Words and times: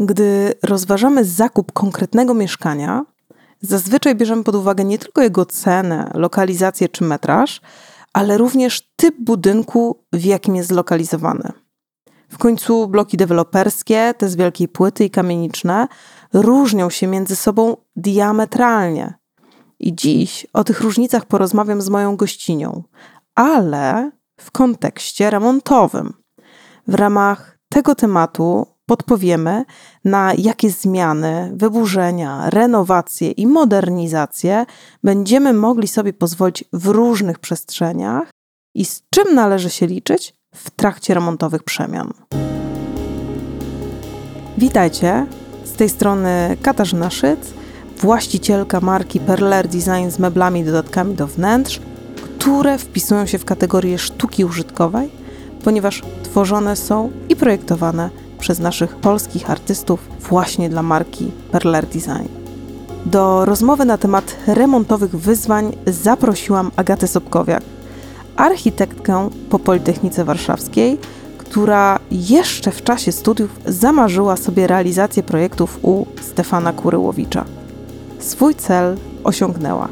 Gdy 0.00 0.54
rozważamy 0.62 1.24
zakup 1.24 1.72
konkretnego 1.72 2.34
mieszkania, 2.34 3.04
zazwyczaj 3.60 4.14
bierzemy 4.14 4.44
pod 4.44 4.54
uwagę 4.54 4.84
nie 4.84 4.98
tylko 4.98 5.22
jego 5.22 5.46
cenę, 5.46 6.10
lokalizację 6.14 6.88
czy 6.88 7.04
metraż, 7.04 7.60
ale 8.12 8.38
również 8.38 8.92
typ 8.96 9.14
budynku, 9.20 10.04
w 10.12 10.24
jakim 10.24 10.56
jest 10.56 10.68
zlokalizowany. 10.68 11.52
W 12.28 12.38
końcu 12.38 12.88
bloki 12.88 13.16
deweloperskie, 13.16 14.14
te 14.18 14.28
z 14.28 14.36
wielkiej 14.36 14.68
płyty 14.68 15.04
i 15.04 15.10
kamieniczne, 15.10 15.88
różnią 16.32 16.90
się 16.90 17.06
między 17.06 17.36
sobą 17.36 17.76
diametralnie. 17.96 19.14
I 19.78 19.94
dziś 19.94 20.46
o 20.52 20.64
tych 20.64 20.80
różnicach 20.80 21.24
porozmawiam 21.24 21.82
z 21.82 21.88
moją 21.88 22.16
gościnią, 22.16 22.82
ale 23.34 24.10
w 24.40 24.50
kontekście 24.50 25.30
remontowym. 25.30 26.12
W 26.86 26.94
ramach 26.94 27.58
tego 27.68 27.94
tematu 27.94 28.66
podpowiemy, 28.90 29.64
na 30.04 30.32
jakie 30.38 30.70
zmiany, 30.70 31.52
wyburzenia, 31.54 32.50
renowacje 32.50 33.30
i 33.30 33.46
modernizacje 33.46 34.66
będziemy 35.04 35.52
mogli 35.52 35.88
sobie 35.88 36.12
pozwolić 36.12 36.64
w 36.72 36.86
różnych 36.86 37.38
przestrzeniach 37.38 38.30
i 38.74 38.84
z 38.84 39.02
czym 39.10 39.34
należy 39.34 39.70
się 39.70 39.86
liczyć 39.86 40.34
w 40.54 40.70
trakcie 40.70 41.14
remontowych 41.14 41.62
przemian. 41.62 42.12
Witajcie, 44.58 45.26
z 45.64 45.72
tej 45.72 45.88
strony 45.88 46.56
Katarzyna 46.62 47.10
Szyc, 47.10 47.40
właścicielka 47.96 48.80
marki 48.80 49.20
Perler 49.20 49.68
Design 49.68 50.10
z 50.10 50.18
meblami 50.18 50.60
i 50.60 50.64
dodatkami 50.64 51.14
do 51.14 51.26
wnętrz, 51.26 51.80
które 52.38 52.78
wpisują 52.78 53.26
się 53.26 53.38
w 53.38 53.44
kategorię 53.44 53.98
sztuki 53.98 54.44
użytkowej, 54.44 55.10
ponieważ 55.64 56.02
tworzone 56.22 56.76
są 56.76 57.10
i 57.28 57.36
projektowane 57.36 58.10
przez 58.40 58.58
naszych 58.58 58.96
polskich 58.96 59.50
artystów 59.50 60.08
właśnie 60.28 60.70
dla 60.70 60.82
marki 60.82 61.30
Perler 61.52 61.86
Design. 61.86 62.28
Do 63.06 63.44
rozmowy 63.44 63.84
na 63.84 63.98
temat 63.98 64.36
remontowych 64.46 65.16
wyzwań 65.16 65.76
zaprosiłam 65.86 66.70
Agatę 66.76 67.08
Sobkowiak, 67.08 67.62
architektkę 68.36 69.28
po 69.50 69.58
Politechnice 69.58 70.24
Warszawskiej, 70.24 70.98
która 71.38 71.98
jeszcze 72.10 72.70
w 72.70 72.84
czasie 72.84 73.12
studiów 73.12 73.50
zamarzyła 73.66 74.36
sobie 74.36 74.66
realizację 74.66 75.22
projektów 75.22 75.78
u 75.82 76.06
Stefana 76.20 76.72
Kuryłowicza. 76.72 77.44
Swój 78.18 78.54
cel 78.54 78.96
osiągnęła. 79.24 79.88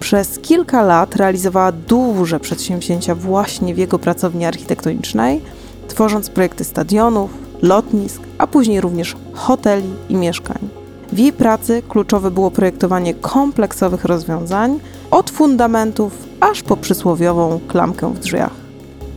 Przez 0.00 0.38
kilka 0.38 0.82
lat 0.82 1.16
realizowała 1.16 1.72
duże 1.72 2.40
przedsięwzięcia 2.40 3.14
właśnie 3.14 3.74
w 3.74 3.78
jego 3.78 3.98
pracowni 3.98 4.44
architektonicznej, 4.44 5.40
tworząc 5.88 6.30
projekty 6.30 6.64
stadionów, 6.64 7.47
lotnisk, 7.62 8.22
a 8.38 8.46
później 8.46 8.80
również 8.80 9.16
hoteli 9.32 9.90
i 10.08 10.16
mieszkań. 10.16 10.68
W 11.12 11.18
jej 11.18 11.32
pracy 11.32 11.82
kluczowe 11.88 12.30
było 12.30 12.50
projektowanie 12.50 13.14
kompleksowych 13.14 14.04
rozwiązań, 14.04 14.80
od 15.10 15.30
fundamentów 15.30 16.12
aż 16.40 16.62
po 16.62 16.76
przysłowiową 16.76 17.60
klamkę 17.68 18.14
w 18.14 18.18
drzwiach. 18.18 18.52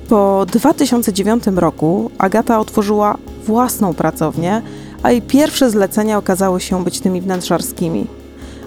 Po 0.09 0.45
2009 0.51 1.43
roku 1.55 2.11
Agata 2.17 2.59
otworzyła 2.59 3.17
własną 3.45 3.93
pracownię, 3.93 4.61
a 5.03 5.11
jej 5.11 5.21
pierwsze 5.21 5.69
zlecenia 5.69 6.17
okazały 6.17 6.61
się 6.61 6.83
być 6.83 6.99
tymi 6.99 7.21
wnętrzarskimi. 7.21 8.07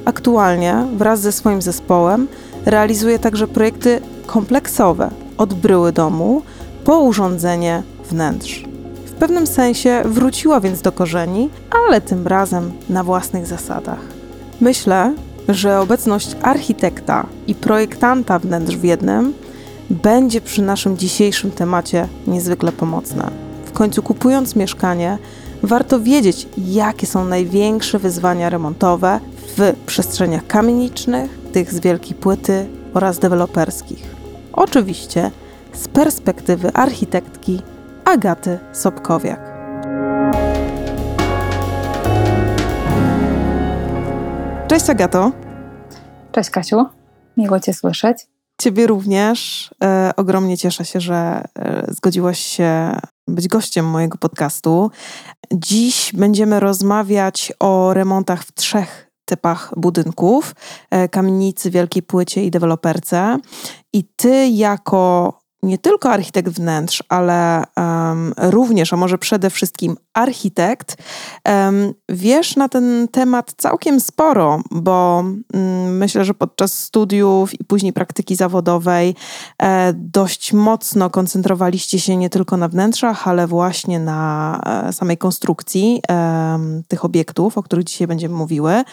Aktualnie 0.05 0.87
wraz 0.97 1.21
ze 1.21 1.33
swoim 1.33 1.63
zespołem 1.63 2.29
realizuje 2.65 3.19
także 3.19 3.49
projekty 3.49 4.01
kompleksowe 4.27 5.11
od 5.39 5.55
bryły 5.55 5.93
domu 5.93 6.43
po 6.85 7.01
urządzenie 7.01 7.83
wnętrz. 8.11 8.74
Pewnym 9.25 9.47
sensie 9.47 10.03
wróciła 10.05 10.61
więc 10.61 10.83
do 10.83 10.93
korzeni, 10.93 11.51
ale 11.87 12.01
tym 12.01 12.27
razem 12.27 12.73
na 12.89 13.05
własnych 13.05 13.47
zasadach. 13.47 14.01
Myślę, 14.61 15.15
że 15.49 15.81
obecność 15.81 16.37
architekta 16.43 17.27
i 17.47 17.55
projektanta 17.55 18.39
wnętrz 18.39 18.77
w 18.77 18.85
jednym 18.85 19.35
będzie 19.91 20.41
przy 20.41 20.63
naszym 20.63 20.97
dzisiejszym 20.97 21.51
temacie 21.51 22.09
niezwykle 22.27 22.73
pomocna. 22.73 23.31
W 23.67 23.73
końcu 23.73 24.03
kupując 24.03 24.57
mieszkanie, 24.57 25.19
warto 25.63 26.01
wiedzieć, 26.01 26.49
jakie 26.59 27.07
są 27.07 27.25
największe 27.25 27.99
wyzwania 27.99 28.51
remontowe 28.51 29.21
w 29.57 29.73
przestrzeniach 29.87 30.47
kamienicznych, 30.47 31.39
tych 31.53 31.73
z 31.73 31.81
wielkiej 31.81 32.15
płyty 32.15 32.67
oraz 32.95 33.19
deweloperskich. 33.19 34.15
Oczywiście 34.53 35.31
z 35.73 35.89
perspektywy 35.89 36.73
architektki 36.73 37.63
Agaty 38.05 38.59
Sobkowiak. 38.73 39.41
Cześć 44.69 44.91
Agato. 44.91 45.33
Cześć 46.33 46.51
Kasiu, 46.51 46.87
miło 47.37 47.61
Cię 47.61 47.75
słyszeć. 47.75 48.27
Ciebie 48.61 48.87
również. 48.87 49.71
E, 49.85 50.11
ogromnie 50.17 50.59
cieszę 50.59 50.85
się, 50.85 51.01
że 51.01 51.45
e, 51.59 51.87
zgodziłaś 51.89 52.39
się 52.39 52.97
być 53.29 53.49
gościem 53.49 53.87
mojego 53.87 54.19
podcastu. 54.19 54.91
Dziś 55.53 56.11
będziemy 56.15 56.61
rozmawiać 56.61 57.53
o 57.61 57.95
remontach 57.95 58.45
w 58.45 58.53
trzech 58.53 59.11
typach 59.25 59.73
budynków: 59.77 60.55
e, 60.91 61.09
kamienicy, 61.09 61.71
wielkiej 61.71 62.03
płycie 62.03 62.45
i 62.45 62.51
deweloperce. 62.51 63.39
I 63.93 64.05
ty, 64.17 64.49
jako 64.49 65.33
nie 65.65 65.79
tylko 65.79 66.11
architekt 66.11 66.49
wnętrz, 66.49 67.03
ale 67.09 67.65
um, 67.77 68.35
również, 68.37 68.93
a 68.93 68.97
może 68.97 69.19
przede 69.19 69.51
wszystkim 69.51 69.97
architekt, 70.15 70.97
um, 71.45 71.95
wiesz 72.09 72.57
na 72.57 72.69
ten 72.69 73.09
temat 73.13 73.55
całkiem 73.57 74.01
sporo, 74.01 74.63
bo 74.71 75.25
um, 75.55 75.97
myślę, 75.97 76.25
że 76.25 76.35
podczas 76.35 76.79
studiów 76.79 77.61
i 77.61 77.65
później 77.65 77.93
praktyki 77.93 78.37
zawodowej 78.37 79.15
e, 79.63 79.93
dość 79.97 80.53
mocno 80.53 81.11
koncentrowaliście 81.11 82.01
się 82.01 82.17
nie 82.17 82.31
tylko 82.31 82.57
na 82.57 82.69
wnętrzach, 82.69 83.29
ale 83.29 83.47
właśnie 83.47 84.01
na 84.01 84.61
e, 84.89 84.93
samej 84.93 85.19
konstrukcji 85.19 86.01
e, 86.11 86.59
tych 86.89 87.05
obiektów, 87.05 87.59
o 87.59 87.63
których 87.63 87.85
dzisiaj 87.85 88.07
będziemy 88.07 88.35
mówiły. 88.35 88.85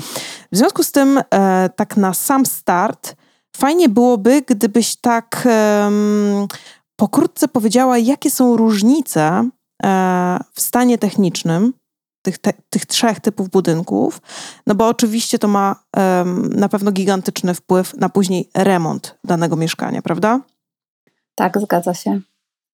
W 0.52 0.58
związku 0.58 0.84
z 0.84 0.92
tym, 0.92 1.20
e, 1.34 1.70
tak 1.76 1.98
na 1.98 2.14
sam 2.14 2.46
start, 2.46 3.16
Fajnie 3.62 3.90
byłoby, 3.90 4.42
gdybyś 4.42 4.96
tak 4.96 5.48
um, 5.84 6.48
pokrótce 6.96 7.48
powiedziała, 7.48 7.98
jakie 7.98 8.32
są 8.32 8.58
różnice 8.58 9.50
e, 9.84 10.40
w 10.54 10.62
stanie 10.62 10.98
technicznym 10.98 11.74
tych, 12.22 12.38
te, 12.38 12.54
tych 12.70 12.86
trzech 12.86 13.20
typów 13.20 13.50
budynków, 13.50 14.22
no 14.68 14.76
bo 14.76 14.88
oczywiście 14.88 15.40
to 15.40 15.48
ma 15.48 15.76
um, 15.98 16.50
na 16.54 16.70
pewno 16.70 16.92
gigantyczny 16.92 17.54
wpływ 17.54 17.94
na 17.94 18.10
później 18.10 18.50
remont 18.56 19.18
danego 19.24 19.56
mieszkania, 19.56 20.02
prawda? 20.02 20.40
Tak, 21.36 21.60
zgadza 21.62 21.94
się. 21.94 22.22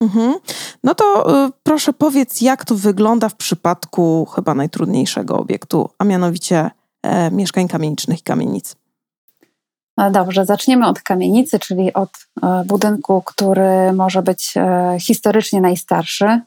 Mhm. 0.01 0.35
No 0.83 0.95
to 0.95 1.45
y, 1.47 1.51
proszę 1.63 1.93
powiedz, 1.93 2.41
jak 2.41 2.65
to 2.65 2.75
wygląda 2.75 3.29
w 3.29 3.35
przypadku 3.35 4.25
chyba 4.25 4.53
najtrudniejszego 4.53 5.37
obiektu, 5.37 5.89
a 5.97 6.03
mianowicie 6.03 6.71
e, 7.03 7.31
mieszkań 7.31 7.67
kamienicznych 7.67 8.19
i 8.19 8.23
kamienic. 8.23 8.75
No 9.97 10.11
dobrze, 10.11 10.45
zaczniemy 10.45 10.87
od 10.87 11.01
kamienicy, 11.01 11.59
czyli 11.59 11.93
od 11.93 12.09
e, 12.43 12.63
budynku, 12.65 13.21
który 13.25 13.93
może 13.93 14.21
być 14.21 14.53
e, 14.57 14.97
historycznie 14.99 15.61
najstarszy. 15.61 16.39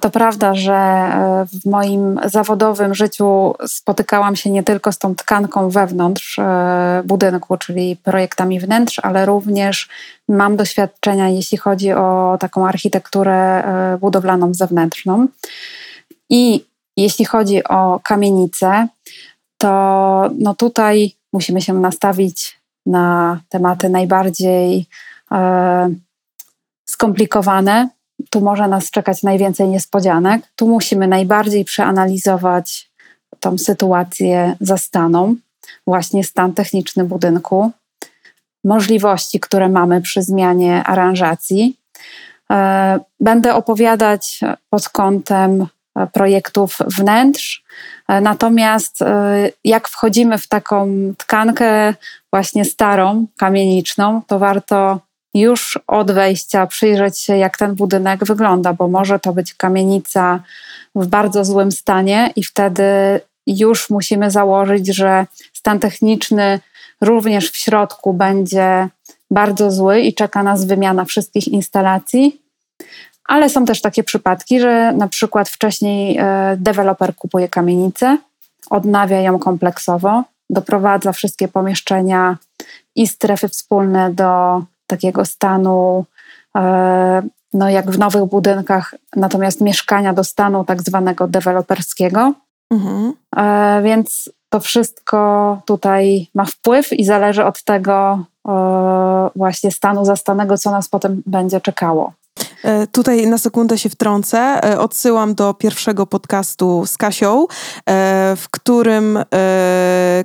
To 0.00 0.10
prawda, 0.10 0.54
że 0.54 0.74
e, 0.74 1.46
w 1.52 1.66
moim 1.66 2.20
zawodowym 2.24 2.94
życiu 2.94 3.54
spotykałam 3.66 4.36
się 4.36 4.50
nie 4.50 4.62
tylko 4.62 4.92
z 4.92 4.98
tą 4.98 5.14
tkanką 5.14 5.70
wewnątrz 5.70 6.40
budynku, 7.04 7.56
czyli 7.56 7.96
projektami 7.96 8.60
wnętrz, 8.60 8.98
ale 8.98 9.26
również 9.26 9.88
mam 10.28 10.56
doświadczenia, 10.56 11.28
jeśli 11.28 11.58
chodzi 11.58 11.92
o 11.92 12.36
taką 12.40 12.66
architekturę 12.66 13.64
budowlaną 14.00 14.54
zewnętrzną. 14.54 15.26
I 16.30 16.64
jeśli 16.96 17.24
chodzi 17.24 17.64
o 17.64 18.00
kamienicę, 18.04 18.88
to 19.58 20.30
no 20.38 20.54
tutaj 20.54 21.15
musimy 21.32 21.62
się 21.62 21.74
nastawić 21.74 22.60
na 22.86 23.40
tematy 23.48 23.88
najbardziej 23.88 24.86
e, 25.32 25.90
skomplikowane. 26.88 27.88
Tu 28.30 28.40
może 28.40 28.68
nas 28.68 28.90
czekać 28.90 29.22
najwięcej 29.22 29.68
niespodzianek. 29.68 30.42
Tu 30.56 30.68
musimy 30.68 31.08
najbardziej 31.08 31.64
przeanalizować 31.64 32.90
tą 33.40 33.58
sytuację 33.58 34.56
zastaną, 34.60 35.36
właśnie 35.86 36.24
stan 36.24 36.52
techniczny 36.52 37.04
budynku, 37.04 37.70
możliwości, 38.64 39.40
które 39.40 39.68
mamy 39.68 40.00
przy 40.00 40.22
zmianie 40.22 40.84
aranżacji. 40.84 41.76
E, 42.52 43.00
będę 43.20 43.54
opowiadać 43.54 44.40
pod 44.70 44.88
kątem 44.88 45.66
projektów 46.12 46.78
wnętrz. 46.98 47.64
Natomiast 48.08 49.02
e, 49.02 49.50
jak 49.64 49.88
wchodzimy 49.88 50.38
w 50.38 50.48
taką 50.48 50.88
tkankę 51.18 51.94
właśnie 52.32 52.64
starą, 52.64 53.26
kamieniczną, 53.36 54.22
to 54.26 54.38
warto 54.38 55.00
już 55.34 55.78
od 55.86 56.12
wejścia 56.12 56.66
przyjrzeć 56.66 57.18
się, 57.18 57.36
jak 57.36 57.58
ten 57.58 57.74
budynek 57.74 58.24
wygląda, 58.24 58.72
bo 58.72 58.88
może 58.88 59.18
to 59.18 59.32
być 59.32 59.54
kamienica 59.54 60.40
w 60.94 61.06
bardzo 61.06 61.44
złym 61.44 61.72
stanie, 61.72 62.32
i 62.36 62.44
wtedy 62.44 62.82
już 63.46 63.90
musimy 63.90 64.30
założyć, 64.30 64.86
że 64.86 65.26
stan 65.52 65.78
techniczny 65.78 66.60
również 67.00 67.50
w 67.50 67.56
środku 67.56 68.12
będzie 68.12 68.88
bardzo 69.30 69.70
zły 69.70 70.00
i 70.00 70.14
czeka 70.14 70.42
nas 70.42 70.64
wymiana 70.64 71.04
wszystkich 71.04 71.48
instalacji. 71.48 72.45
Ale 73.28 73.48
są 73.48 73.64
też 73.64 73.80
takie 73.80 74.04
przypadki, 74.04 74.60
że 74.60 74.92
na 74.92 75.08
przykład 75.08 75.48
wcześniej 75.48 76.18
e, 76.18 76.56
deweloper 76.56 77.14
kupuje 77.16 77.48
kamienicę, 77.48 78.18
odnawia 78.70 79.20
ją 79.20 79.38
kompleksowo, 79.38 80.24
doprowadza 80.50 81.12
wszystkie 81.12 81.48
pomieszczenia 81.48 82.36
i 82.94 83.06
strefy 83.06 83.48
wspólne 83.48 84.10
do 84.10 84.62
takiego 84.86 85.24
stanu, 85.24 86.04
e, 86.56 87.22
no 87.52 87.70
jak 87.70 87.90
w 87.90 87.98
nowych 87.98 88.24
budynkach, 88.24 88.94
natomiast 89.16 89.60
mieszkania 89.60 90.12
do 90.12 90.24
stanu 90.24 90.64
tak 90.64 90.82
zwanego 90.82 91.28
deweloperskiego. 91.28 92.32
Mhm. 92.70 93.12
E, 93.36 93.82
więc 93.82 94.30
to 94.48 94.60
wszystko 94.60 95.58
tutaj 95.64 96.26
ma 96.34 96.44
wpływ 96.44 96.92
i 96.92 97.04
zależy 97.04 97.44
od 97.44 97.62
tego 97.62 98.24
właśnie 99.36 99.70
stanu 99.70 100.04
zastanego, 100.04 100.58
co 100.58 100.70
nas 100.70 100.88
potem 100.88 101.22
będzie 101.26 101.60
czekało. 101.60 102.12
E, 102.66 102.86
tutaj 102.86 103.26
na 103.26 103.38
sekundę 103.38 103.78
się 103.78 103.88
wtrącę. 103.88 104.38
E, 104.38 104.78
odsyłam 104.80 105.34
do 105.34 105.54
pierwszego 105.54 106.06
podcastu 106.06 106.86
z 106.86 106.96
Kasią, 106.96 107.42
e, 107.42 107.46
w 108.36 108.48
którym 108.50 109.18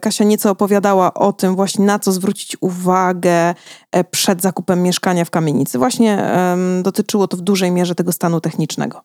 Kasia 0.02 0.24
nieco 0.24 0.52
opowiadała 0.52 1.14
o 1.14 1.34
tym 1.34 1.56
właśnie 1.56 1.86
na 1.86 2.00
co 2.00 2.12
zwrócić 2.12 2.58
uwagę 2.62 3.56
przed 4.12 4.42
zakupem 4.42 4.84
mieszkania 4.84 5.26
w 5.26 5.30
kamienicy. 5.30 5.78
Właśnie 5.78 6.32
dotyczyło 6.84 7.28
to 7.28 7.38
w 7.38 7.42
dużej 7.42 7.72
mierze 7.72 7.96
tego 7.96 8.12
stanu 8.12 8.42
technicznego. 8.42 9.02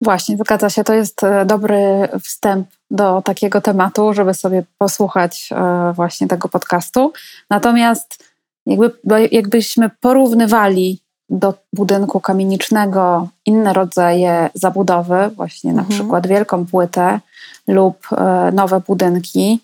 Właśnie, 0.00 0.36
zgadza 0.36 0.70
się. 0.70 0.84
To 0.84 0.94
jest 0.94 1.20
dobry 1.46 2.08
wstęp 2.22 2.68
do 2.90 3.22
takiego 3.22 3.60
tematu, 3.60 4.14
żeby 4.14 4.34
sobie 4.34 4.64
posłuchać 4.78 5.50
właśnie 5.94 6.28
tego 6.28 6.48
podcastu. 6.48 7.12
Natomiast 7.50 8.24
jakby, 8.66 9.28
jakbyśmy 9.32 9.90
porównywali 10.00 11.05
do 11.30 11.54
budynku 11.72 12.20
kamienicznego 12.20 13.28
inne 13.46 13.72
rodzaje 13.72 14.50
zabudowy, 14.54 15.30
właśnie 15.36 15.72
na 15.72 15.82
mhm. 15.82 15.98
przykład 15.98 16.26
wielką 16.26 16.66
płytę 16.66 17.20
lub 17.68 18.06
e, 18.12 18.52
nowe 18.52 18.80
budynki 18.80 19.60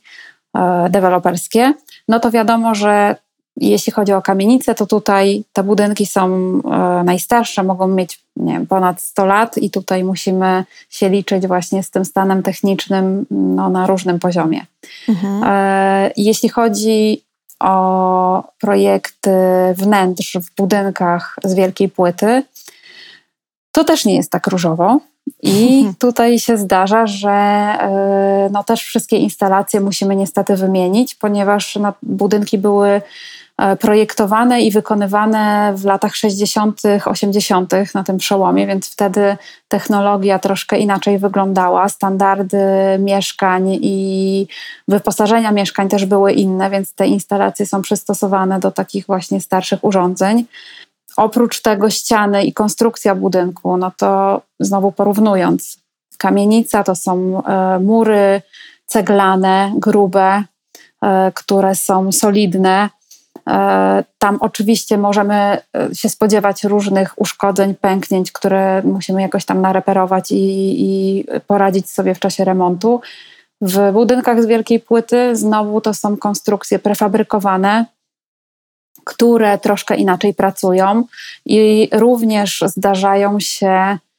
e, 0.57 0.91
deweloperskie, 0.91 1.75
no 2.09 2.21
to 2.21 2.31
wiadomo, 2.31 2.75
że 2.75 3.17
jeśli 3.57 3.93
chodzi 3.93 4.13
o 4.13 4.23
kamienice, 4.23 4.75
to 4.75 4.87
tutaj 4.87 5.45
te 5.53 5.63
budynki 5.63 6.07
są 6.07 6.27
e, 6.29 7.05
najstarsze, 7.05 7.63
mogą 7.63 7.89
mieć 7.89 8.23
nie 8.37 8.53
wiem, 8.53 8.67
ponad 8.67 9.01
100 9.01 9.27
lat 9.27 9.59
i 9.59 9.71
tutaj 9.71 10.05
musimy 10.05 10.65
się 10.91 11.09
liczyć 11.09 11.47
właśnie 11.47 11.83
z 11.83 11.91
tym 11.91 12.05
stanem 12.05 12.43
technicznym 12.43 13.27
no, 13.31 13.69
na 13.69 13.87
różnym 13.87 14.19
poziomie. 14.19 14.67
Mhm. 15.09 15.43
Jeśli 16.17 16.49
chodzi 16.49 17.23
o 17.63 18.45
projekty 18.61 19.31
wnętrz 19.77 20.37
w 20.37 20.55
budynkach 20.57 21.37
z 21.45 21.55
wielkiej 21.55 21.89
płyty, 21.89 22.43
to 23.73 23.85
też 23.85 24.05
nie 24.05 24.17
jest 24.17 24.31
tak 24.31 24.47
różowo. 24.47 25.01
I 25.43 25.85
tutaj 25.99 26.39
się 26.39 26.57
zdarza, 26.57 27.07
że 27.07 27.31
y, 28.47 28.51
no 28.53 28.65
też 28.65 28.83
wszystkie 28.83 29.17
instalacje 29.17 29.81
musimy 29.81 30.17
niestety 30.17 30.57
wymienić, 30.57 31.15
ponieważ 31.15 31.77
no, 31.77 31.93
budynki 32.03 32.59
były 32.59 33.03
projektowane 33.81 34.63
i 34.63 34.71
wykonywane 34.71 35.73
w 35.77 35.85
latach 35.85 36.17
60., 36.17 36.81
80. 37.05 37.73
na 37.95 38.05
tym 38.05 38.19
przełomie, 38.19 38.67
więc 38.67 38.93
wtedy 38.93 39.37
technologia 39.69 40.39
troszkę 40.39 40.79
inaczej 40.79 41.19
wyglądała. 41.19 41.89
Standardy 41.89 42.59
mieszkań 42.99 43.79
i 43.83 44.47
wyposażenia 44.89 45.53
mieszkań 45.53 45.89
też 45.89 46.05
były 46.05 46.33
inne, 46.33 46.71
więc 46.71 46.95
te 46.95 47.07
instalacje 47.07 47.67
są 47.67 47.83
przystosowane 47.83 48.61
do 48.61 48.71
takich 48.71 49.07
właśnie 49.07 49.41
starszych 49.41 49.85
urządzeń. 49.85 50.45
Oprócz 51.17 51.61
tego 51.61 51.91
ściany 51.91 52.45
i 52.45 52.53
konstrukcja 52.53 53.15
budynku, 53.15 53.77
no 53.77 53.93
to 53.97 54.43
znowu 54.61 54.93
porównując, 54.93 55.79
kamienica 56.19 56.85
to 56.85 56.95
są 56.95 57.43
e, 57.45 57.79
mury 57.79 58.43
ceglane, 58.87 59.73
grube, 59.77 60.45
e, 61.03 61.33
które 61.35 61.75
są 61.75 62.13
solidne, 62.13 62.89
E, 62.89 63.02
tam 64.19 64.39
oczywiście 64.41 64.99
możemy 64.99 65.35
e, 65.35 65.95
się 65.95 66.09
spodziewać 66.09 66.65
różnych 66.65 67.21
uszkodzeń, 67.21 67.75
pęknięć, 67.75 68.33
które 68.33 68.83
musimy 68.83 69.23
jakoś 69.23 69.45
tam 69.45 69.61
nareperować 69.61 70.31
i, 70.31 70.37
i 70.79 71.25
poradzić 71.47 71.91
sobie 71.91 72.15
w 72.15 72.19
czasie 72.19 72.45
remontu. 72.45 73.01
W 73.61 73.93
budynkach 73.93 74.43
z 74.43 74.47
wielkiej 74.47 74.81
płyty 74.81 75.37
znowu 75.37 75.81
to 75.81 75.95
są 75.95 76.17
konstrukcje 76.17 76.79
prefabrykowane, 76.79 77.87
które 79.05 79.59
troszkę 79.59 79.97
inaczej 79.97 80.35
pracują 80.35 81.05
i 81.47 81.89
również 81.93 82.65
zdarzają 82.67 83.41
się 83.41 83.69
E, 83.69 84.12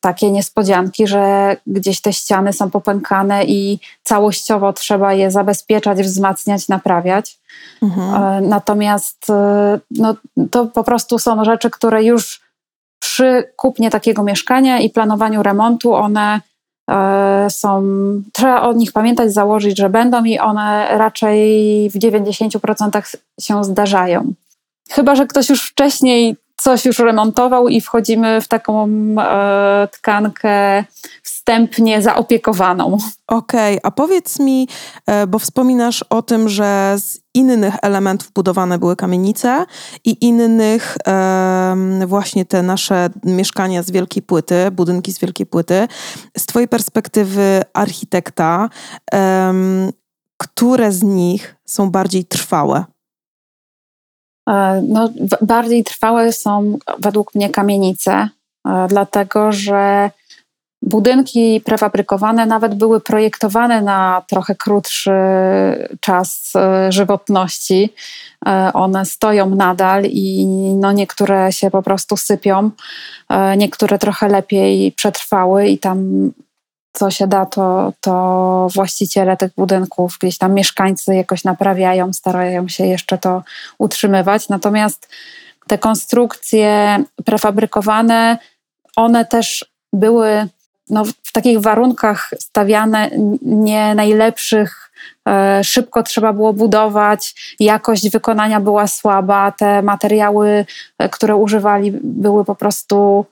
takie 0.00 0.30
niespodzianki, 0.30 1.06
że 1.06 1.56
gdzieś 1.66 2.00
te 2.00 2.12
ściany 2.12 2.52
są 2.52 2.70
popękane 2.70 3.44
i 3.44 3.78
całościowo 4.02 4.72
trzeba 4.72 5.12
je 5.12 5.30
zabezpieczać, 5.30 6.02
wzmacniać, 6.02 6.68
naprawiać. 6.68 7.38
Mhm. 7.82 8.22
E, 8.22 8.40
natomiast 8.40 9.30
e, 9.30 9.78
no, 9.90 10.16
to 10.50 10.66
po 10.66 10.84
prostu 10.84 11.18
są 11.18 11.44
rzeczy, 11.44 11.70
które 11.70 12.04
już 12.04 12.40
przy 12.98 13.52
kupnie 13.56 13.90
takiego 13.90 14.22
mieszkania 14.22 14.78
i 14.78 14.90
planowaniu 14.90 15.42
remontu 15.42 15.94
one 15.94 16.40
są, 17.48 17.82
trzeba 18.32 18.62
o 18.62 18.72
nich 18.72 18.92
pamiętać, 18.92 19.32
założyć, 19.32 19.78
że 19.78 19.90
będą 19.90 20.24
i 20.24 20.38
one 20.38 20.98
raczej 20.98 21.90
w 21.90 21.98
90% 21.98 23.16
się 23.40 23.64
zdarzają. 23.64 24.32
Chyba, 24.90 25.14
że 25.14 25.26
ktoś 25.26 25.48
już 25.48 25.70
wcześniej 25.70 26.36
coś 26.62 26.84
już 26.84 26.98
remontował 26.98 27.68
i 27.68 27.80
wchodzimy 27.80 28.40
w 28.40 28.48
taką 28.48 28.88
e, 29.18 29.88
tkankę 29.92 30.84
wstępnie 31.22 32.02
zaopiekowaną. 32.02 32.98
Okej, 33.26 33.78
okay, 33.78 33.80
a 33.82 33.90
powiedz 33.90 34.38
mi, 34.38 34.68
e, 35.06 35.26
bo 35.26 35.38
wspominasz 35.38 36.04
o 36.10 36.22
tym, 36.22 36.48
że 36.48 36.94
z 36.98 37.20
innych 37.34 37.74
elementów 37.82 38.32
budowane 38.32 38.78
były 38.78 38.96
kamienice 38.96 39.66
i 40.04 40.26
innych 40.26 40.96
e, 41.06 41.76
właśnie 42.06 42.44
te 42.44 42.62
nasze 42.62 43.10
mieszkania 43.24 43.82
z 43.82 43.90
wielkiej 43.90 44.22
płyty, 44.22 44.70
budynki 44.70 45.12
z 45.12 45.18
wielkiej 45.18 45.46
płyty. 45.46 45.88
Z 46.38 46.46
Twojej 46.46 46.68
perspektywy 46.68 47.62
architekta, 47.72 48.68
e, 49.14 49.52
które 50.36 50.92
z 50.92 51.02
nich 51.02 51.56
są 51.64 51.90
bardziej 51.90 52.24
trwałe? 52.24 52.84
E, 54.48 54.82
no, 54.88 55.08
bardziej 55.40 55.84
trwałe 55.84 56.32
są 56.32 56.78
według 56.98 57.34
mnie 57.34 57.50
kamienice, 57.50 58.28
e, 58.68 58.86
dlatego 58.88 59.52
że 59.52 60.10
budynki 60.82 61.60
prefabrykowane 61.64 62.46
nawet 62.46 62.74
były 62.74 63.00
projektowane 63.00 63.82
na 63.82 64.22
trochę 64.28 64.54
krótszy 64.54 65.12
czas 66.00 66.52
e, 66.56 66.92
żywotności. 66.92 67.92
One 68.74 69.06
stoją 69.06 69.50
nadal 69.50 70.04
i 70.04 70.46
no 70.80 70.92
niektóre 70.92 71.52
się 71.52 71.70
po 71.70 71.82
prostu 71.82 72.16
sypią, 72.16 72.70
niektóre 73.56 73.98
trochę 73.98 74.28
lepiej 74.28 74.92
przetrwały 74.92 75.66
i 75.66 75.78
tam 75.78 76.30
co 76.92 77.10
się 77.10 77.26
da, 77.26 77.46
to, 77.46 77.92
to 78.00 78.68
właściciele 78.74 79.36
tych 79.36 79.52
budynków, 79.56 80.16
gdzieś 80.20 80.38
tam 80.38 80.54
mieszkańcy 80.54 81.14
jakoś 81.14 81.44
naprawiają, 81.44 82.12
starają 82.12 82.68
się 82.68 82.86
jeszcze 82.86 83.18
to 83.18 83.42
utrzymywać. 83.78 84.48
Natomiast 84.48 85.08
te 85.66 85.78
konstrukcje 85.78 86.98
prefabrykowane, 87.24 88.38
one 88.96 89.24
też 89.24 89.64
były 89.92 90.48
no, 90.90 91.04
w 91.04 91.32
takich 91.32 91.60
warunkach 91.60 92.30
stawiane 92.38 93.10
nie 93.42 93.94
najlepszych. 93.94 94.92
E, 95.28 95.64
szybko 95.64 96.02
trzeba 96.02 96.32
było 96.32 96.52
budować, 96.52 97.54
jakość 97.60 98.10
wykonania 98.10 98.60
była 98.60 98.86
słaba, 98.86 99.52
te 99.52 99.82
materiały, 99.82 100.66
e, 100.98 101.08
które 101.08 101.36
używali, 101.36 101.92
były 102.02 102.44
po 102.44 102.54
prostu 102.54 103.26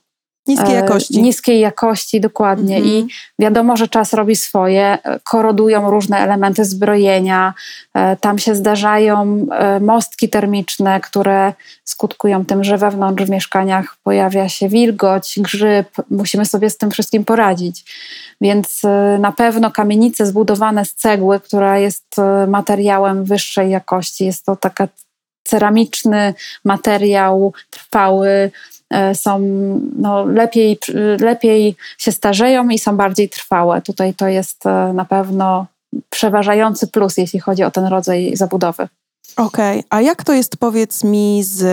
Niskiej 0.46 0.72
e, 0.72 0.74
jakości. 0.74 1.22
Niskiej 1.22 1.60
jakości, 1.60 2.20
dokładnie. 2.20 2.76
Mhm. 2.76 2.94
I 2.94 3.06
wiadomo, 3.38 3.76
że 3.76 3.88
czas 3.88 4.12
robi 4.12 4.36
swoje. 4.36 4.98
Korodują 5.24 5.90
różne 5.90 6.18
elementy 6.18 6.64
zbrojenia. 6.64 7.54
E, 7.94 8.16
tam 8.16 8.38
się 8.38 8.54
zdarzają 8.54 9.46
e, 9.52 9.80
mostki 9.80 10.28
termiczne, 10.28 11.00
które 11.00 11.52
skutkują 11.84 12.44
tym, 12.44 12.64
że 12.64 12.78
wewnątrz 12.78 13.24
w 13.24 13.30
mieszkaniach 13.30 13.96
pojawia 14.02 14.48
się 14.48 14.68
wilgoć, 14.68 15.34
grzyb. 15.36 15.88
Musimy 16.10 16.46
sobie 16.46 16.70
z 16.70 16.76
tym 16.76 16.90
wszystkim 16.90 17.24
poradzić. 17.24 17.84
Więc 18.40 18.82
na 19.18 19.32
pewno 19.32 19.70
kamienice 19.70 20.26
zbudowane 20.26 20.84
z 20.84 20.94
cegły, 20.94 21.40
która 21.40 21.78
jest 21.78 22.16
materiałem 22.48 23.24
wyższej 23.24 23.70
jakości, 23.70 24.24
jest 24.24 24.46
to 24.46 24.56
taka 24.56 24.88
ceramiczny 25.44 26.34
materiał, 26.64 27.52
trwały, 27.70 28.50
są 29.14 29.38
no, 29.96 30.24
lepiej, 30.24 30.78
lepiej 31.20 31.76
się 31.98 32.12
starzeją 32.12 32.68
i 32.68 32.78
są 32.78 32.96
bardziej 32.96 33.28
trwałe. 33.28 33.82
Tutaj 33.82 34.14
to 34.14 34.28
jest 34.28 34.64
na 34.94 35.04
pewno 35.04 35.66
przeważający 36.10 36.86
plus, 36.86 37.16
jeśli 37.16 37.40
chodzi 37.40 37.64
o 37.64 37.70
ten 37.70 37.86
rodzaj 37.86 38.36
zabudowy. 38.36 38.88
Okej, 39.36 39.78
okay. 39.78 39.84
a 39.90 40.00
jak 40.00 40.24
to 40.24 40.32
jest, 40.32 40.56
powiedz 40.56 41.04
mi, 41.04 41.42
z 41.44 41.64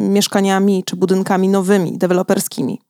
mieszkaniami 0.00 0.84
czy 0.84 0.96
budynkami 0.96 1.48
nowymi, 1.48 1.98
deweloperskimi? 1.98 2.80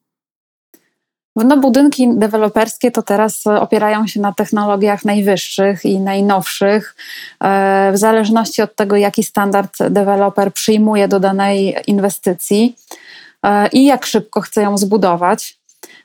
No, 1.37 1.57
budynki 1.57 2.09
deweloperskie 2.17 2.91
to 2.91 3.03
teraz 3.03 3.47
opierają 3.47 4.07
się 4.07 4.21
na 4.21 4.33
technologiach 4.33 5.05
najwyższych 5.05 5.85
i 5.85 6.01
najnowszych. 6.01 6.97
E, 7.41 7.93
w 7.93 7.99
zależności 7.99 8.63
od 8.63 8.77
tego, 8.77 8.97
jaki 8.97 9.25
standard 9.25 9.79
deweloper 9.91 10.53
przyjmuje 10.53 11.09
do 11.09 11.21
danej 11.21 11.77
inwestycji 11.87 12.77
e, 12.77 13.24
i 13.73 13.85
jak 13.85 14.07
szybko 14.07 14.41
chce 14.41 14.63
ją 14.63 14.79
zbudować, 14.79 15.59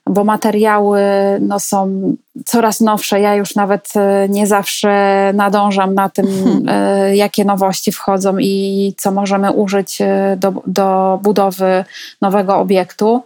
bo 0.05 0.24
materiały 0.24 1.01
no, 1.41 1.60
są 1.60 2.15
coraz 2.46 2.81
nowsze. 2.81 3.19
Ja 3.19 3.36
już 3.36 3.55
nawet 3.55 3.89
e, 3.96 4.29
nie 4.29 4.48
zawsze 4.48 5.31
nadążam 5.34 5.93
na 5.93 6.10
tym, 6.10 6.25
hmm. 6.43 7.15
jakie 7.15 7.46
nowości 7.46 7.91
wchodzą 7.91 8.38
i 8.38 8.93
co 8.98 9.12
możemy 9.12 9.51
użyć 9.51 10.00
do, 10.38 10.53
do 10.67 11.19
budowy 11.24 11.86
nowego 12.22 12.58
obiektu 12.58 13.24